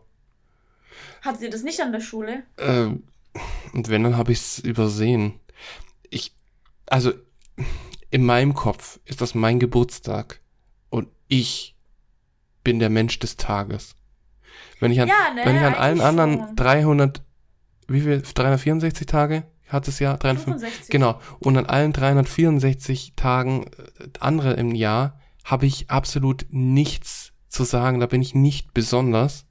Hattet 1.22 1.41
ihr 1.41 1.49
das 1.49 1.64
nicht 1.64 1.82
an 1.82 1.91
der 1.91 1.99
Schule? 1.99 2.43
Ähm, 2.57 3.03
und 3.74 3.89
wenn, 3.89 4.03
dann 4.03 4.18
habe 4.18 4.32
ich 4.32 4.39
es 4.39 4.60
übersehen. 4.60 5.39
Ich, 6.10 6.34
also, 6.88 7.14
in 8.10 8.26
meinem 8.26 8.53
Kopf 8.53 8.99
ist 9.05 9.22
das 9.22 9.36
mein 9.36 9.60
Geburtstag. 9.60 10.39
Und 10.89 11.10
ich 11.28 11.76
bin 12.64 12.80
der 12.80 12.89
Mensch 12.89 13.20
des 13.20 13.38
Tages. 13.38 13.95
Wenn 14.80 14.91
ich 14.91 15.01
an, 15.01 15.07
Ja, 15.07 15.34
ne, 15.34 15.41
wenn 15.45 15.55
ich 15.57 15.62
an 15.62 15.76
allen 15.76 16.01
anderen 16.01 16.39
schon. 16.39 16.55
300, 16.55 17.22
wie 17.90 18.02
viel, 18.02 18.22
364 18.22 19.06
Tage 19.08 19.44
hat 19.68 19.88
es 19.88 20.00
ja? 20.00 20.18
365, 20.18 20.88
65. 20.88 20.90
Genau. 20.90 21.20
Und 21.40 21.58
an 21.58 21.66
allen 21.66 21.94
364 21.94 23.14
Tagen 23.16 23.66
äh, 23.68 24.08
andere 24.20 24.54
im 24.54 24.74
Jahr 24.74 25.20
habe 25.44 25.66
ich 25.66 25.90
absolut 25.90 26.46
nichts 26.50 27.34
zu 27.50 27.64
sagen. 27.64 28.00
Da 28.00 28.06
bin 28.08 28.22
ich 28.22 28.36
nicht 28.36 28.74
besonders. 28.74 29.46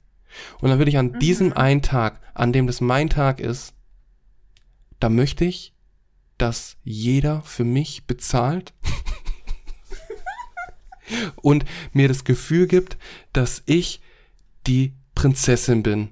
Und 0.61 0.69
dann 0.69 0.77
würde 0.77 0.91
ich 0.91 0.97
an 0.97 1.11
Mhm. 1.11 1.19
diesem 1.19 1.53
einen 1.53 1.81
Tag, 1.81 2.21
an 2.33 2.53
dem 2.53 2.67
das 2.67 2.81
mein 2.81 3.09
Tag 3.09 3.39
ist, 3.39 3.73
da 4.99 5.09
möchte 5.09 5.45
ich, 5.45 5.73
dass 6.37 6.77
jeder 6.83 7.41
für 7.41 7.63
mich 7.65 8.05
bezahlt 8.05 8.73
und 11.41 11.65
mir 11.93 12.07
das 12.07 12.23
Gefühl 12.23 12.67
gibt, 12.67 12.97
dass 13.33 13.63
ich 13.65 14.01
die 14.67 14.93
Prinzessin 15.15 15.83
bin. 15.83 16.09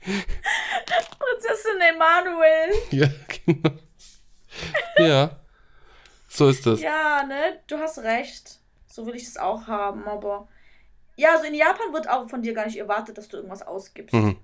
Prinzessin 0.00 1.80
Emanuel. 1.94 2.72
Ja, 2.90 3.08
genau. 3.46 3.70
Ja, 4.98 5.30
so 6.28 6.48
ist 6.48 6.66
das. 6.66 6.80
Ja, 6.80 7.24
ne, 7.26 7.60
du 7.66 7.78
hast 7.78 7.98
recht. 8.00 8.58
So 8.86 9.06
will 9.06 9.14
ich 9.14 9.24
das 9.24 9.36
auch 9.36 9.66
haben, 9.66 10.04
aber. 10.08 10.48
Ja, 11.16 11.32
also 11.32 11.44
in 11.44 11.54
Japan 11.54 11.92
wird 11.92 12.08
auch 12.08 12.28
von 12.28 12.42
dir 12.42 12.52
gar 12.54 12.66
nicht 12.66 12.78
erwartet, 12.78 13.18
dass 13.18 13.28
du 13.28 13.36
irgendwas 13.36 13.62
ausgibst. 13.62 14.14
Mhm. 14.14 14.36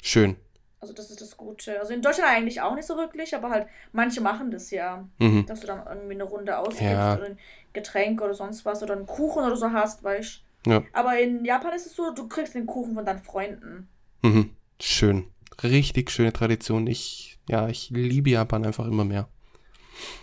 Schön. 0.00 0.36
Also 0.80 0.94
das 0.94 1.10
ist 1.10 1.20
das 1.20 1.36
Gute. 1.36 1.78
Also 1.78 1.92
in 1.92 2.02
Deutschland 2.02 2.28
eigentlich 2.30 2.60
auch 2.60 2.74
nicht 2.74 2.86
so 2.86 2.96
wirklich, 2.96 3.34
aber 3.36 3.50
halt 3.50 3.68
manche 3.92 4.20
machen 4.20 4.50
das 4.50 4.70
ja. 4.72 5.06
Mhm. 5.18 5.46
Dass 5.46 5.60
du 5.60 5.66
dann 5.68 5.86
irgendwie 5.86 6.14
eine 6.14 6.24
Runde 6.24 6.58
ausgibst 6.58 6.82
Ja. 6.82 7.14
oder 7.14 7.26
ein 7.26 7.38
Getränk 7.72 8.20
oder 8.20 8.34
sonst 8.34 8.64
was 8.64 8.82
oder 8.82 8.94
einen 8.94 9.06
Kuchen 9.06 9.44
oder 9.44 9.56
so 9.56 9.70
hast, 9.70 10.02
weißt 10.02 10.42
Ja. 10.66 10.82
Aber 10.92 11.18
in 11.18 11.44
Japan 11.44 11.72
ist 11.74 11.86
es 11.86 11.94
so, 11.94 12.12
du 12.12 12.26
kriegst 12.28 12.54
den 12.54 12.66
Kuchen 12.66 12.94
von 12.94 13.04
deinen 13.04 13.22
Freunden. 13.22 13.88
Mhm. 14.22 14.56
Schön. 14.84 15.26
Richtig 15.62 16.10
schöne 16.10 16.32
Tradition. 16.32 16.88
Ich, 16.88 17.38
ja, 17.48 17.68
ich 17.68 17.90
liebe 17.90 18.30
Japan 18.30 18.66
einfach 18.66 18.84
immer 18.84 19.04
mehr. 19.04 19.28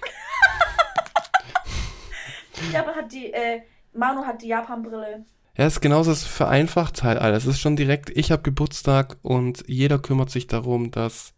Japan 2.73 2.93
hat 2.93 3.09
die, 3.13 3.31
äh, 3.31 3.61
Manu 3.93 4.25
hat 4.25 4.41
die 4.41 4.49
Japan-Brille. 4.49 5.23
Ja, 5.57 5.65
es 5.65 5.75
ist 5.75 5.81
genauso, 5.81 6.11
es 6.11 6.25
vereinfacht 6.25 7.03
halt 7.03 7.19
alles. 7.19 7.45
Es 7.45 7.55
ist 7.55 7.61
schon 7.61 7.77
direkt, 7.77 8.09
ich 8.09 8.33
habe 8.33 8.41
Geburtstag 8.41 9.15
und 9.21 9.63
jeder 9.67 9.97
kümmert 9.97 10.29
sich 10.29 10.47
darum, 10.47 10.91
dass 10.91 11.33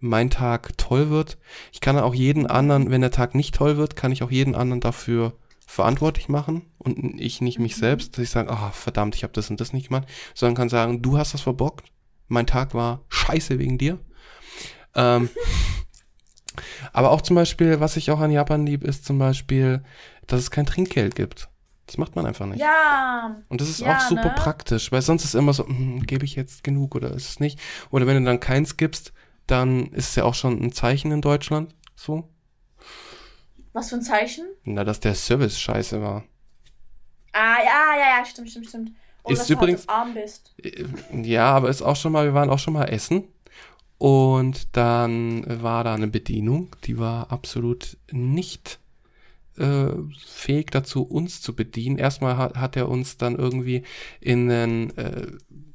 mein 0.00 0.28
Tag 0.28 0.76
toll 0.76 1.08
wird. 1.08 1.38
Ich 1.70 1.80
kann 1.80 1.96
auch 1.96 2.16
jeden 2.16 2.48
anderen, 2.48 2.90
wenn 2.90 3.00
der 3.00 3.12
Tag 3.12 3.36
nicht 3.36 3.54
toll 3.54 3.76
wird, 3.76 3.94
kann 3.94 4.10
ich 4.10 4.24
auch 4.24 4.30
jeden 4.32 4.56
anderen 4.56 4.80
dafür 4.80 5.34
verantwortlich 5.68 6.28
machen 6.28 6.62
und 6.78 7.20
ich 7.20 7.40
nicht 7.40 7.60
mich 7.60 7.76
Mhm. 7.76 7.80
selbst, 7.80 8.16
dass 8.16 8.24
ich 8.24 8.30
sage, 8.30 8.50
ah, 8.50 8.72
verdammt, 8.72 9.14
ich 9.14 9.22
habe 9.22 9.32
das 9.32 9.50
und 9.50 9.60
das 9.60 9.72
nicht 9.72 9.86
gemacht, 9.88 10.08
sondern 10.34 10.56
kann 10.56 10.68
sagen, 10.68 11.00
du 11.00 11.16
hast 11.16 11.32
das 11.32 11.42
verbockt, 11.42 11.92
mein 12.28 12.46
Tag 12.46 12.74
war 12.74 13.04
scheiße 13.08 13.58
wegen 13.58 13.78
dir. 13.78 13.98
Ähm, 14.94 15.30
aber 16.92 17.10
auch 17.10 17.20
zum 17.20 17.36
Beispiel, 17.36 17.80
was 17.80 17.96
ich 17.96 18.10
auch 18.10 18.20
an 18.20 18.30
Japan 18.30 18.66
lieb, 18.66 18.84
ist 18.84 19.04
zum 19.04 19.18
Beispiel, 19.18 19.84
dass 20.26 20.40
es 20.40 20.50
kein 20.50 20.66
Trinkgeld 20.66 21.14
gibt. 21.14 21.48
Das 21.86 21.98
macht 21.98 22.16
man 22.16 22.26
einfach 22.26 22.46
nicht. 22.46 22.60
Ja, 22.60 23.36
Und 23.48 23.60
das 23.60 23.68
ist 23.68 23.80
Ja, 23.82 23.94
auch 23.94 24.00
super 24.00 24.30
ne? 24.30 24.34
praktisch, 24.34 24.90
weil 24.92 25.02
sonst 25.02 25.24
ist 25.24 25.34
immer 25.34 25.52
so, 25.52 25.66
hm, 25.66 26.02
gebe 26.06 26.24
ich 26.24 26.34
jetzt 26.34 26.64
genug 26.64 26.94
oder 26.94 27.12
ist 27.12 27.28
es 27.28 27.40
nicht? 27.40 27.60
Oder 27.90 28.06
wenn 28.06 28.18
du 28.18 28.24
dann 28.24 28.40
keins 28.40 28.76
gibst, 28.76 29.12
dann 29.46 29.86
ist 29.92 30.10
es 30.10 30.14
ja 30.16 30.24
auch 30.24 30.34
schon 30.34 30.60
ein 30.62 30.72
Zeichen 30.72 31.12
in 31.12 31.20
Deutschland, 31.22 31.74
so, 31.94 32.28
was 33.72 33.90
für 33.90 33.96
ein 33.96 34.02
Zeichen? 34.02 34.46
na, 34.64 34.84
dass 34.84 35.00
der 35.00 35.14
Service 35.14 35.58
scheiße 35.58 36.02
war. 36.02 36.24
Ah, 37.32 37.58
ja, 37.62 37.96
ja, 37.96 38.18
ja, 38.18 38.24
stimmt, 38.24 38.50
stimmt, 38.50 38.66
stimmt. 38.68 38.90
Oder 39.26 39.32
Ist 39.32 39.38
dass 39.40 39.46
du 39.48 39.52
übrigens- 39.54 39.86
halt 39.86 39.90
arm 39.90 40.14
bist. 40.14 40.54
Äh, 40.62 40.84
Ja, 41.22 41.50
aber 41.52 41.68
ist 41.68 41.82
auch 41.82 41.96
schon 41.96 42.12
mal, 42.12 42.24
wir 42.24 42.34
waren 42.34 42.50
auch 42.50 42.58
schon 42.58 42.74
mal 42.74 42.84
essen 42.86 43.24
und 43.98 44.76
dann 44.76 45.44
war 45.62 45.84
da 45.84 45.94
eine 45.94 46.08
Bedienung, 46.08 46.74
die 46.84 46.98
war 46.98 47.30
absolut 47.32 47.96
nicht 48.10 48.78
äh, 49.58 49.88
fähig 50.26 50.70
dazu, 50.70 51.02
uns 51.02 51.40
zu 51.40 51.56
bedienen. 51.56 51.96
Erstmal 51.96 52.36
hat, 52.36 52.56
hat 52.56 52.76
er 52.76 52.90
uns 52.90 53.16
dann 53.16 53.36
irgendwie 53.36 53.84
in 54.20 54.48
den, 54.48 54.94
äh, 54.98 55.28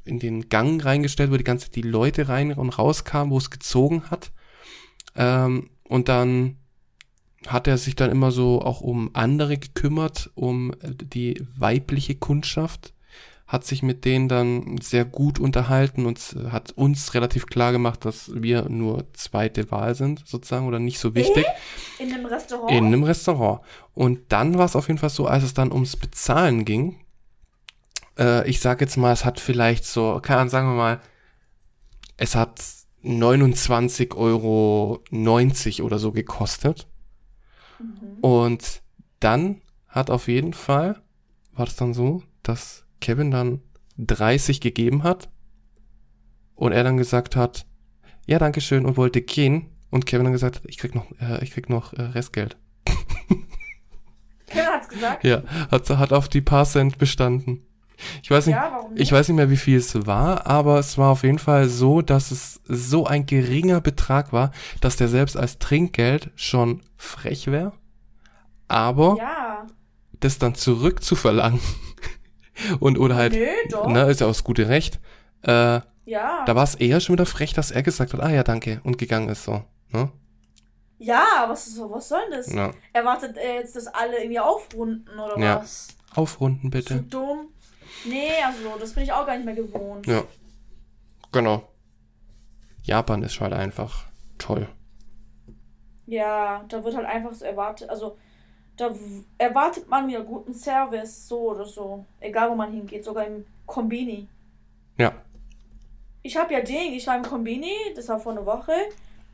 in 0.05 0.19
den 0.19 0.49
Gang 0.49 0.85
reingestellt, 0.85 1.31
wo 1.31 1.37
die 1.37 1.43
ganze 1.43 1.71
die 1.71 1.81
Leute 1.81 2.27
rein 2.29 2.53
und 2.53 2.69
rauskamen, 2.77 3.31
wo 3.31 3.39
es 3.39 3.49
gezogen 3.49 4.03
hat. 4.11 4.31
Ähm, 5.15 5.71
und 5.83 6.09
dann 6.09 6.57
hat 7.47 7.65
er 7.67 7.79
sich 7.79 7.95
dann 7.95 8.11
immer 8.11 8.29
so 8.31 8.61
auch 8.61 8.81
um 8.81 9.09
andere 9.13 9.57
gekümmert, 9.57 10.29
um 10.35 10.75
die 10.83 11.43
weibliche 11.57 12.13
Kundschaft, 12.13 12.93
hat 13.51 13.65
sich 13.65 13.83
mit 13.83 14.05
denen 14.05 14.29
dann 14.29 14.77
sehr 14.77 15.03
gut 15.03 15.37
unterhalten 15.37 16.05
und 16.05 16.37
hat 16.49 16.71
uns 16.71 17.13
relativ 17.13 17.47
klar 17.47 17.73
gemacht, 17.73 18.05
dass 18.05 18.31
wir 18.33 18.69
nur 18.69 19.11
zweite 19.11 19.69
Wahl 19.71 19.93
sind, 19.93 20.25
sozusagen, 20.25 20.67
oder 20.67 20.79
nicht 20.79 20.99
so 20.99 21.15
wichtig 21.15 21.45
In 21.99 22.13
einem 22.13 22.27
Restaurant? 22.27 22.71
in 22.71 22.85
einem 22.85 23.03
Restaurant. 23.03 23.59
Und 23.93 24.21
dann 24.29 24.57
war 24.57 24.63
es 24.63 24.77
auf 24.77 24.87
jeden 24.87 24.99
Fall 24.99 25.09
so, 25.09 25.27
als 25.27 25.43
es 25.43 25.53
dann 25.53 25.73
ums 25.73 25.97
Bezahlen 25.97 26.63
ging, 26.63 27.01
äh, 28.17 28.49
ich 28.49 28.61
sag 28.61 28.79
jetzt 28.79 28.95
mal, 28.95 29.11
es 29.11 29.25
hat 29.25 29.37
vielleicht 29.37 29.83
so, 29.83 30.21
keine 30.21 30.39
Ahnung, 30.39 30.49
sagen 30.49 30.69
wir 30.69 30.77
mal, 30.77 31.01
es 32.15 32.35
hat 32.35 32.61
29,90 33.03 34.15
Euro 34.15 35.03
oder 35.85 35.99
so 35.99 36.13
gekostet. 36.13 36.87
Mhm. 37.79 38.19
Und 38.21 38.81
dann 39.19 39.59
hat 39.89 40.09
auf 40.09 40.29
jeden 40.29 40.53
Fall, 40.53 41.01
war 41.51 41.65
das 41.65 41.75
dann 41.75 41.93
so, 41.93 42.23
dass 42.43 42.85
Kevin 43.01 43.31
dann 43.31 43.59
30 43.97 44.61
gegeben 44.61 45.03
hat 45.03 45.29
und 46.55 46.71
er 46.71 46.83
dann 46.83 46.97
gesagt 46.97 47.35
hat, 47.35 47.65
ja, 48.25 48.39
danke 48.39 48.61
schön 48.61 48.85
und 48.85 48.95
wollte 48.97 49.21
gehen 49.21 49.67
und 49.89 50.05
Kevin 50.05 50.23
dann 50.25 50.33
gesagt 50.33 50.57
hat, 50.57 50.63
ich 50.67 50.77
krieg 50.77 50.95
noch, 50.95 51.11
äh, 51.19 51.43
ich 51.43 51.51
krieg 51.51 51.69
noch 51.69 51.93
äh, 51.93 52.01
Restgeld. 52.03 52.57
Kevin 54.47 54.65
hat's 54.67 54.89
gesagt. 54.89 55.23
Ja, 55.23 55.43
hat, 55.69 55.89
hat 55.89 56.13
auf 56.13 56.27
die 56.29 56.41
paar 56.41 56.65
Cent 56.65 56.97
bestanden. 56.97 57.65
Ich 58.23 58.31
weiß 58.31 58.47
nicht, 58.47 58.55
Ja, 58.55 58.81
nicht? 58.89 59.01
ich 59.01 59.11
weiß 59.11 59.27
nicht 59.27 59.37
mehr, 59.37 59.49
wie 59.51 59.57
viel 59.57 59.77
es 59.77 60.07
war, 60.07 60.47
aber 60.47 60.79
es 60.79 60.97
war 60.97 61.11
auf 61.11 61.23
jeden 61.23 61.37
Fall 61.39 61.69
so, 61.69 62.01
dass 62.01 62.31
es 62.31 62.59
so 62.67 63.05
ein 63.05 63.25
geringer 63.27 63.79
Betrag 63.79 64.33
war, 64.33 64.51
dass 64.81 64.95
der 64.95 65.07
selbst 65.07 65.37
als 65.37 65.59
Trinkgeld 65.59 66.31
schon 66.35 66.81
frech 66.97 67.47
wäre. 67.47 67.73
Aber 68.67 69.17
Ja. 69.19 69.67
das 70.19 70.39
dann 70.39 70.55
zurückzuverlangen 70.55 71.59
und 72.79 72.97
oder 72.99 73.15
halt, 73.15 73.33
Nö, 73.33 73.47
doch. 73.69 73.87
ne, 73.87 74.09
ist 74.09 74.19
ja 74.21 74.27
auch 74.27 74.31
das 74.31 74.43
gute 74.43 74.67
Recht, 74.69 74.99
äh, 75.43 75.79
Ja. 76.05 76.43
da 76.45 76.55
war 76.55 76.63
es 76.63 76.75
eher 76.75 76.99
schon 76.99 77.13
wieder 77.13 77.25
frech, 77.25 77.53
dass 77.53 77.71
er 77.71 77.83
gesagt 77.83 78.13
hat, 78.13 78.19
ah 78.21 78.29
ja, 78.31 78.43
danke, 78.43 78.81
und 78.83 78.97
gegangen 78.97 79.29
ist 79.29 79.43
so. 79.43 79.63
Ne? 79.91 80.11
Ja, 80.99 81.45
was, 81.47 81.67
ist 81.67 81.75
so- 81.75 81.89
was 81.89 82.07
soll 82.09 82.21
denn 82.29 82.37
das? 82.37 82.53
Ja. 82.53 82.71
Erwartet 82.93 83.35
er 83.37 83.55
jetzt, 83.55 83.75
dass 83.75 83.87
alle 83.87 84.17
irgendwie 84.19 84.39
aufrunden 84.39 85.19
oder 85.19 85.37
Ja. 85.39 85.59
was? 85.61 85.87
Aufrunden 86.13 86.63
Zu 86.63 86.69
bitte. 86.69 87.01
dumm? 87.01 87.47
Nee, 88.05 88.31
also 88.45 88.77
das 88.79 88.93
bin 88.93 89.03
ich 89.03 89.11
auch 89.13 89.25
gar 89.25 89.35
nicht 89.35 89.45
mehr 89.45 89.55
gewohnt. 89.55 90.05
Ja. 90.07 90.23
Genau. 91.31 91.63
Japan 92.83 93.23
ist 93.23 93.39
halt 93.39 93.53
einfach 93.53 94.05
toll. 94.37 94.67
Ja, 96.05 96.65
da 96.67 96.83
wird 96.83 96.95
halt 96.95 97.05
einfach 97.05 97.33
so 97.33 97.45
erwartet, 97.45 97.89
also 97.89 98.17
da 98.81 98.95
erwartet 99.37 99.87
man 99.87 100.07
wieder 100.07 100.23
guten 100.23 100.53
Service, 100.53 101.27
so 101.27 101.51
oder 101.51 101.65
so. 101.65 102.05
Egal 102.19 102.49
wo 102.49 102.55
man 102.55 102.71
hingeht, 102.71 103.05
sogar 103.05 103.25
im 103.25 103.45
Kombini. 103.65 104.27
Ja. 104.97 105.13
Ich 106.23 106.35
habe 106.37 106.53
ja 106.53 106.61
Ding, 106.61 106.93
ich 106.93 107.05
war 107.07 107.15
im 107.15 107.23
Kombini, 107.23 107.73
das 107.95 108.09
war 108.09 108.19
vor 108.19 108.31
einer 108.31 108.45
Woche. 108.45 108.73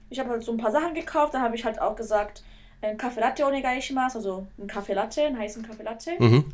Ich 0.09 0.19
habe 0.19 0.29
halt 0.29 0.43
so 0.43 0.51
ein 0.51 0.57
paar 0.57 0.71
Sachen 0.71 0.93
gekauft, 0.93 1.33
dann 1.33 1.41
habe 1.41 1.55
ich 1.55 1.65
halt 1.65 1.79
auch 1.79 1.95
gesagt, 1.95 2.43
ein 2.81 2.97
Kaffee 2.97 3.19
Latte 3.19 3.45
onegai 3.45 3.81
shimasu, 3.81 4.17
also 4.17 4.47
ein 4.57 4.67
Kaffee 4.67 4.93
Latte, 4.93 5.23
einen 5.23 5.39
heißen 5.39 5.65
Kaffee 5.65 5.83
Latte. 5.83 6.11
Mhm. 6.19 6.53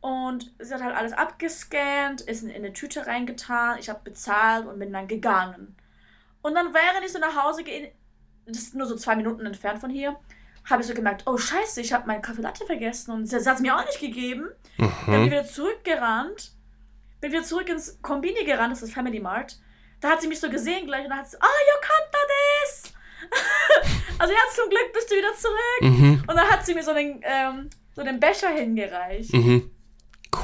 Und 0.00 0.52
sie 0.58 0.74
hat 0.74 0.82
halt 0.82 0.96
alles 0.96 1.12
abgescannt, 1.12 2.20
ist 2.22 2.42
in, 2.42 2.50
in 2.50 2.56
eine 2.56 2.72
Tüte 2.72 3.06
reingetan, 3.06 3.78
ich 3.80 3.88
habe 3.88 4.00
bezahlt 4.04 4.66
und 4.66 4.78
bin 4.78 4.92
dann 4.92 5.08
gegangen. 5.08 5.76
Und 6.42 6.54
dann, 6.54 6.72
während 6.72 7.04
ich 7.04 7.12
so 7.12 7.18
nach 7.18 7.42
Hause 7.42 7.64
gehe, 7.64 7.92
das 8.46 8.58
ist 8.58 8.74
nur 8.74 8.86
so 8.86 8.96
zwei 8.96 9.16
Minuten 9.16 9.44
entfernt 9.44 9.80
von 9.80 9.90
hier, 9.90 10.16
habe 10.68 10.82
ich 10.82 10.88
so 10.88 10.94
gemerkt, 10.94 11.22
oh 11.26 11.36
scheiße, 11.36 11.80
ich 11.80 11.92
habe 11.92 12.06
meinen 12.06 12.22
Kaffee 12.22 12.42
Latte 12.42 12.66
vergessen 12.66 13.10
und 13.12 13.26
sie 13.26 13.36
hat 13.36 13.46
es 13.46 13.60
mir 13.60 13.76
auch 13.76 13.84
nicht 13.86 14.00
gegeben. 14.00 14.48
Dann 14.78 14.88
bin 15.06 15.14
ich 15.14 15.20
Mhm. 15.20 15.24
wieder 15.26 15.44
zurückgerannt, 15.46 16.52
bin 17.20 17.32
wieder 17.32 17.42
zurück 17.42 17.68
ins 17.68 18.00
Kombini 18.02 18.44
gerannt, 18.44 18.72
das 18.72 18.82
ist 18.82 18.92
Family 18.92 19.20
Mart. 19.20 19.58
Da 20.00 20.10
hat 20.10 20.20
sie 20.22 20.28
mich 20.28 20.38
so 20.40 20.48
gesehen 20.50 20.86
gleich 20.86 21.04
und 21.04 21.10
dann 21.10 21.18
hat 21.20 21.28
sie, 21.30 21.36
ah, 21.40 21.46
yo 21.46 21.80
kanta 21.80 22.18
des! 22.30 22.92
also 24.18 24.32
ja, 24.32 24.38
zum 24.54 24.70
Glück 24.70 24.92
bist 24.92 25.10
du 25.10 25.16
wieder 25.16 25.34
zurück. 25.34 25.80
Mhm. 25.82 26.22
Und 26.26 26.36
dann 26.36 26.48
hat 26.48 26.64
sie 26.64 26.74
mir 26.74 26.82
so 26.84 26.94
den, 26.94 27.20
ähm, 27.22 27.68
so 27.94 28.02
den 28.04 28.20
Becher 28.20 28.48
hingereicht. 28.50 29.32
Mhm. 29.32 29.70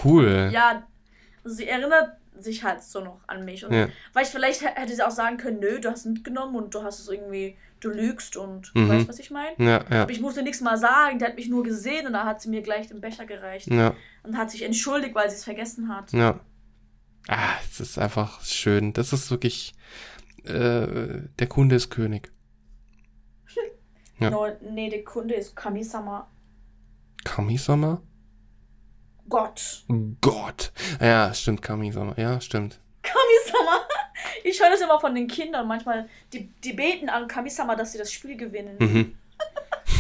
Cool. 0.05 0.51
Ja, 0.53 0.87
also 1.45 1.57
sie 1.57 1.69
erinnert 1.69 2.17
sich 2.37 2.65
halt 2.65 2.83
so 2.83 3.01
noch 3.01 3.21
an 3.29 3.45
mich. 3.45 3.65
Und 3.65 3.73
Ja. 3.73 3.89
weil 4.13 4.25
ich 4.25 4.31
vielleicht 4.31 4.63
hätte 4.63 4.95
sie 4.95 5.03
auch 5.07 5.11
sagen 5.13 5.37
können, 5.37 5.61
nö, 5.61 5.79
du 5.81 5.91
hast 5.91 6.01
es 6.01 6.07
mitgenommen 6.07 6.57
und 6.57 6.75
du 6.75 6.83
hast 6.83 6.99
es 6.99 7.09
irgendwie, 7.09 7.57
du 7.85 7.91
lügst 7.91 8.37
und 8.37 8.75
Mhm. 8.75 8.89
weißt, 8.89 9.09
was 9.09 9.19
ich 9.19 9.31
meine? 9.31 9.55
Ja, 9.59 9.85
ja. 9.91 10.09
Ich 10.09 10.21
musste 10.21 10.43
nichts 10.43 10.61
mal 10.61 10.77
sagen, 10.79 11.19
die 11.19 11.25
hat 11.25 11.37
mich 11.37 11.49
nur 11.49 11.63
gesehen 11.63 12.07
und 12.07 12.13
dann 12.15 12.27
hat 12.27 12.41
sie 12.43 12.49
mir 12.49 12.63
gleich 12.63 12.87
den 12.89 13.01
Becher 13.01 13.27
gereicht 13.27 13.67
Ja, 13.69 13.95
und 14.23 14.37
hat 14.37 14.51
sich 14.51 14.63
entschuldigt, 14.63 15.15
weil 15.15 15.29
sie 15.31 15.37
es 15.37 15.45
vergessen 15.45 15.89
hat. 15.89 16.13
ja. 16.13 16.41
Ah, 17.27 17.55
es 17.65 17.81
ist 17.81 17.99
einfach 17.99 18.43
schön. 18.45 18.93
Das 18.93 19.15
ist 19.15 19.31
wirklich, 19.31 19.75
äh, 20.45 21.23
der 21.39 21.47
Kunde 21.49 21.77
ist 21.77 21.89
König. 21.91 22.31
Ja. 24.21 24.31
No, 24.31 24.47
nee, 24.71 24.91
der 24.91 25.03
Kunde 25.05 25.35
ist 25.35 25.57
Kamisama. 25.57 26.31
Kamisama? 27.25 28.01
Gott. 29.29 29.85
Gott. 30.21 30.73
Ja, 31.01 31.33
stimmt, 31.35 31.63
Kamisama. 31.63 32.15
Ja, 32.17 32.41
stimmt. 32.41 32.79
Kamisama. 33.03 33.81
Ich 34.43 34.61
höre 34.61 34.71
das 34.71 34.81
immer 34.81 34.99
von 34.99 35.15
den 35.15 35.29
Kindern. 35.29 35.67
Manchmal, 35.67 36.09
die, 36.33 36.49
die 36.63 36.73
beten 36.73 37.09
an 37.09 37.29
Kamisama, 37.29 37.77
dass 37.77 37.93
sie 37.93 37.99
das 37.99 38.13
Spiel 38.13 38.37
gewinnen. 38.37 38.77
Mhm. 38.79 39.19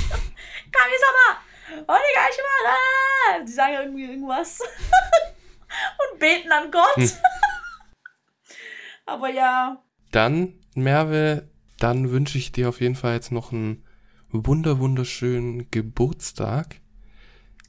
Kamisama! 0.73 1.43
Onegaishimasu! 1.87 3.47
Die 3.47 3.53
sagen 3.53 3.75
irgendwie 3.75 4.05
irgendwas. 4.05 4.61
Und 6.13 6.19
beten 6.19 6.53
an 6.53 6.71
Gott. 6.71 6.97
Hm. 6.97 7.11
Aber 9.07 9.29
ja, 9.29 9.83
Dann, 10.13 10.55
Merve, 10.75 11.49
dann 11.79 12.11
wünsche 12.11 12.39
ich 12.39 12.53
dir 12.53 12.69
auf 12.69 12.81
jeden 12.81 12.97
Fall 12.97 13.15
jetzt 13.15 13.33
noch 13.33 13.53
einen 13.53 13.85
wunder, 14.31 14.79
wunderschönen 14.79 15.71
Geburtstag. 15.71 16.77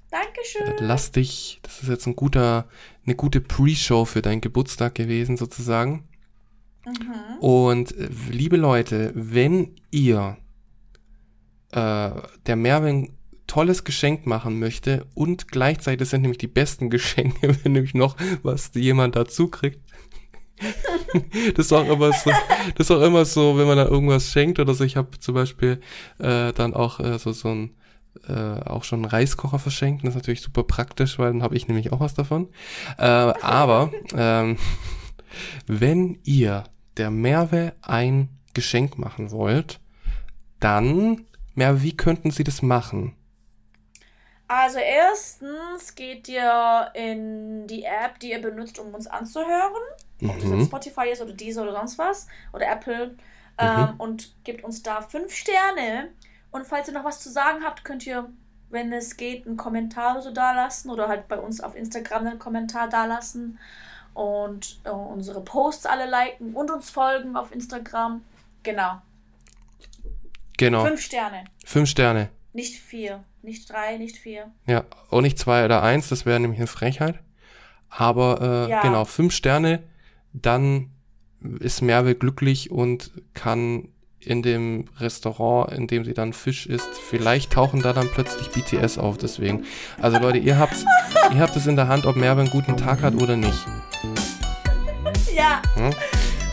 Dankeschön. 0.09 0.75
Lass 0.79 1.11
dich, 1.11 1.59
das 1.63 1.83
ist 1.83 1.89
jetzt 1.89 2.05
ein 2.05 2.15
guter, 2.15 2.69
eine 3.05 3.15
gute 3.15 3.41
Pre-Show 3.41 4.05
für 4.05 4.21
deinen 4.21 4.39
Geburtstag 4.39 4.95
gewesen, 4.95 5.35
sozusagen. 5.35 6.07
Mhm. 6.85 7.39
Und 7.39 7.97
äh, 7.97 8.09
liebe 8.31 8.57
Leute, 8.57 9.11
wenn 9.15 9.75
ihr 9.91 10.37
äh, 11.71 12.11
der 12.45 12.55
Merwin 12.55 13.13
tolles 13.47 13.83
Geschenk 13.83 14.25
machen 14.25 14.59
möchte 14.59 15.05
und 15.13 15.47
gleichzeitig 15.47 16.09
sind 16.09 16.21
nämlich 16.21 16.37
die 16.37 16.47
besten 16.47 16.89
Geschenke, 16.91 17.57
wenn 17.63 17.73
nämlich 17.73 17.93
noch 17.93 18.15
was 18.43 18.71
jemand 18.73 19.15
dazu 19.15 19.47
kriegt. 19.47 19.79
das 21.55 21.65
ist 21.65 21.73
auch 21.73 21.87
immer 21.87 22.13
so, 22.13 22.31
das 22.77 22.89
ist 22.89 22.91
auch 22.91 23.01
immer 23.01 23.25
so, 23.25 23.57
wenn 23.57 23.67
man 23.67 23.77
da 23.77 23.85
irgendwas 23.85 24.31
schenkt 24.31 24.59
oder 24.59 24.73
so. 24.73 24.83
Ich 24.83 24.95
habe 24.95 25.19
zum 25.19 25.35
Beispiel 25.35 25.81
äh, 26.19 26.53
dann 26.53 26.73
auch 26.73 26.99
äh, 27.01 27.19
so 27.19 27.33
so 27.33 27.49
ein 27.49 27.75
äh, 28.27 28.61
auch 28.63 28.85
schon 28.85 28.99
einen 28.99 29.11
Reiskocher 29.11 29.59
verschenkt. 29.59 30.03
Das 30.03 30.11
ist 30.11 30.15
natürlich 30.15 30.41
super 30.41 30.63
praktisch, 30.63 31.19
weil 31.19 31.33
dann 31.33 31.43
habe 31.43 31.57
ich 31.57 31.67
nämlich 31.67 31.91
auch 31.91 31.99
was 31.99 32.13
davon. 32.13 32.47
Äh, 32.97 33.03
aber 33.03 33.91
ähm, 34.15 34.57
wenn 35.67 36.19
ihr 36.23 36.63
der 36.97 37.11
Merve 37.11 37.73
ein 37.81 38.29
Geschenk 38.53 38.97
machen 38.97 39.31
wollt, 39.31 39.79
dann, 40.59 41.25
Merve, 41.53 41.81
wie 41.83 41.95
könnten 41.95 42.31
sie 42.31 42.43
das 42.43 42.61
machen? 42.61 43.15
Also 44.47 44.77
erstens 44.77 45.95
geht 45.95 46.27
ihr 46.29 46.91
in 46.93 47.65
die 47.67 47.83
App, 47.83 48.19
die 48.19 48.31
ihr 48.31 48.41
benutzt, 48.41 48.77
um 48.79 48.93
uns 48.93 49.07
anzuhören. 49.07 49.81
Ob 50.21 50.35
das 50.39 50.45
Mhm. 50.49 50.65
Spotify 50.65 51.09
ist 51.11 51.21
oder 51.21 51.33
Deezer 51.33 51.63
oder 51.63 51.73
sonst 51.73 51.97
was. 51.97 52.27
Oder 52.53 52.69
Apple. 52.71 53.15
Ähm, 53.57 53.95
und 53.97 54.35
gebt 54.43 54.63
uns 54.63 54.83
da 54.83 55.01
fünf 55.01 55.33
Sterne. 55.33 56.09
Und 56.51 56.65
falls 56.67 56.87
ihr 56.87 56.93
noch 56.93 57.03
was 57.05 57.21
zu 57.21 57.29
sagen 57.31 57.63
habt, 57.63 57.83
könnt 57.83 58.05
ihr, 58.05 58.29
wenn 58.69 58.93
es 58.93 59.17
geht, 59.17 59.47
einen 59.47 59.57
Kommentar 59.57 60.21
so 60.21 60.31
dalassen. 60.31 60.91
Oder 60.91 61.07
halt 61.07 61.27
bei 61.27 61.39
uns 61.39 61.59
auf 61.59 61.75
Instagram 61.75 62.27
einen 62.27 62.39
Kommentar 62.39 62.87
dalassen. 62.87 63.57
Und 64.15 64.79
äh, 64.85 64.89
unsere 64.89 65.41
Posts 65.41 65.85
alle 65.85 66.09
liken 66.09 66.53
und 66.55 66.71
uns 66.71 66.89
folgen 66.89 67.35
auf 67.35 67.51
Instagram. 67.53 68.21
Genau. 68.63 69.01
Genau, 70.57 70.85
Fünf 70.85 71.01
Sterne. 71.01 71.43
fünf 71.65 71.89
Sterne. 71.89 72.29
Nicht 72.53 72.79
vier. 72.79 73.23
Nicht 73.41 73.69
drei, 73.69 73.97
nicht 73.97 74.15
vier. 74.17 74.51
Ja, 74.65 74.85
auch 75.11 75.21
nicht 75.21 75.37
zwei 75.37 75.65
oder 75.65 75.83
eins, 75.83 76.07
das 76.09 76.25
wäre 76.25 76.39
nämlich 76.39 76.59
eine 76.59 76.67
Frechheit. 76.67 77.19
Aber 77.89 78.41
äh, 78.67 78.71
Ja. 78.71 78.81
genau, 78.81 79.03
fünf 79.05 79.33
Sterne, 79.33 79.83
dann 80.33 80.89
ist 81.59 81.81
Merve 81.81 82.15
glücklich 82.15 82.71
und 82.71 83.11
kann 83.33 83.89
in 84.27 84.41
dem 84.41 84.85
Restaurant, 84.99 85.71
in 85.71 85.87
dem 85.87 86.05
sie 86.05 86.13
dann 86.13 86.33
Fisch 86.33 86.65
isst, 86.65 86.89
vielleicht 87.09 87.53
tauchen 87.53 87.81
da 87.81 87.93
dann 87.93 88.09
plötzlich 88.09 88.49
BTS 88.49 88.97
auf, 88.97 89.17
deswegen. 89.17 89.65
Also 90.01 90.19
Leute, 90.19 90.37
ihr 90.37 90.57
habt's, 90.57 90.85
ihr 91.33 91.39
habt 91.39 91.55
es 91.55 91.67
in 91.67 91.75
der 91.75 91.87
Hand, 91.87 92.05
ob 92.05 92.15
Merve 92.15 92.41
einen 92.41 92.49
guten 92.49 92.77
Tag 92.77 93.01
hat 93.01 93.15
oder 93.15 93.35
nicht. 93.35 93.65
Ja. 95.35 95.61
Hm? 95.75 95.91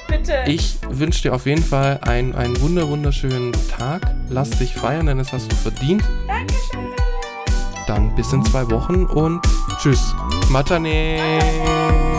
Bitte. 0.09 0.45
Ich 0.47 0.77
wünsche 0.89 1.23
dir 1.23 1.35
auf 1.35 1.47
jeden 1.47 1.63
Fall 1.63 1.99
einen, 2.03 2.35
einen 2.35 2.61
wunder 2.61 2.89
wunderschönen 2.89 3.53
Tag. 3.71 4.15
Lass 4.29 4.51
dich 4.51 4.75
feiern, 4.75 5.07
denn 5.07 5.19
das 5.19 5.33
hast 5.33 5.51
du 5.51 5.57
verdient. 5.57 6.03
Dankeschön. 6.27 6.93
Dann 7.87 8.15
bis 8.15 8.33
in 8.33 8.45
zwei 8.45 8.71
Wochen 8.71 9.07
und 9.07 9.41
tschüss. 9.79 10.15
Matane. 10.51 12.12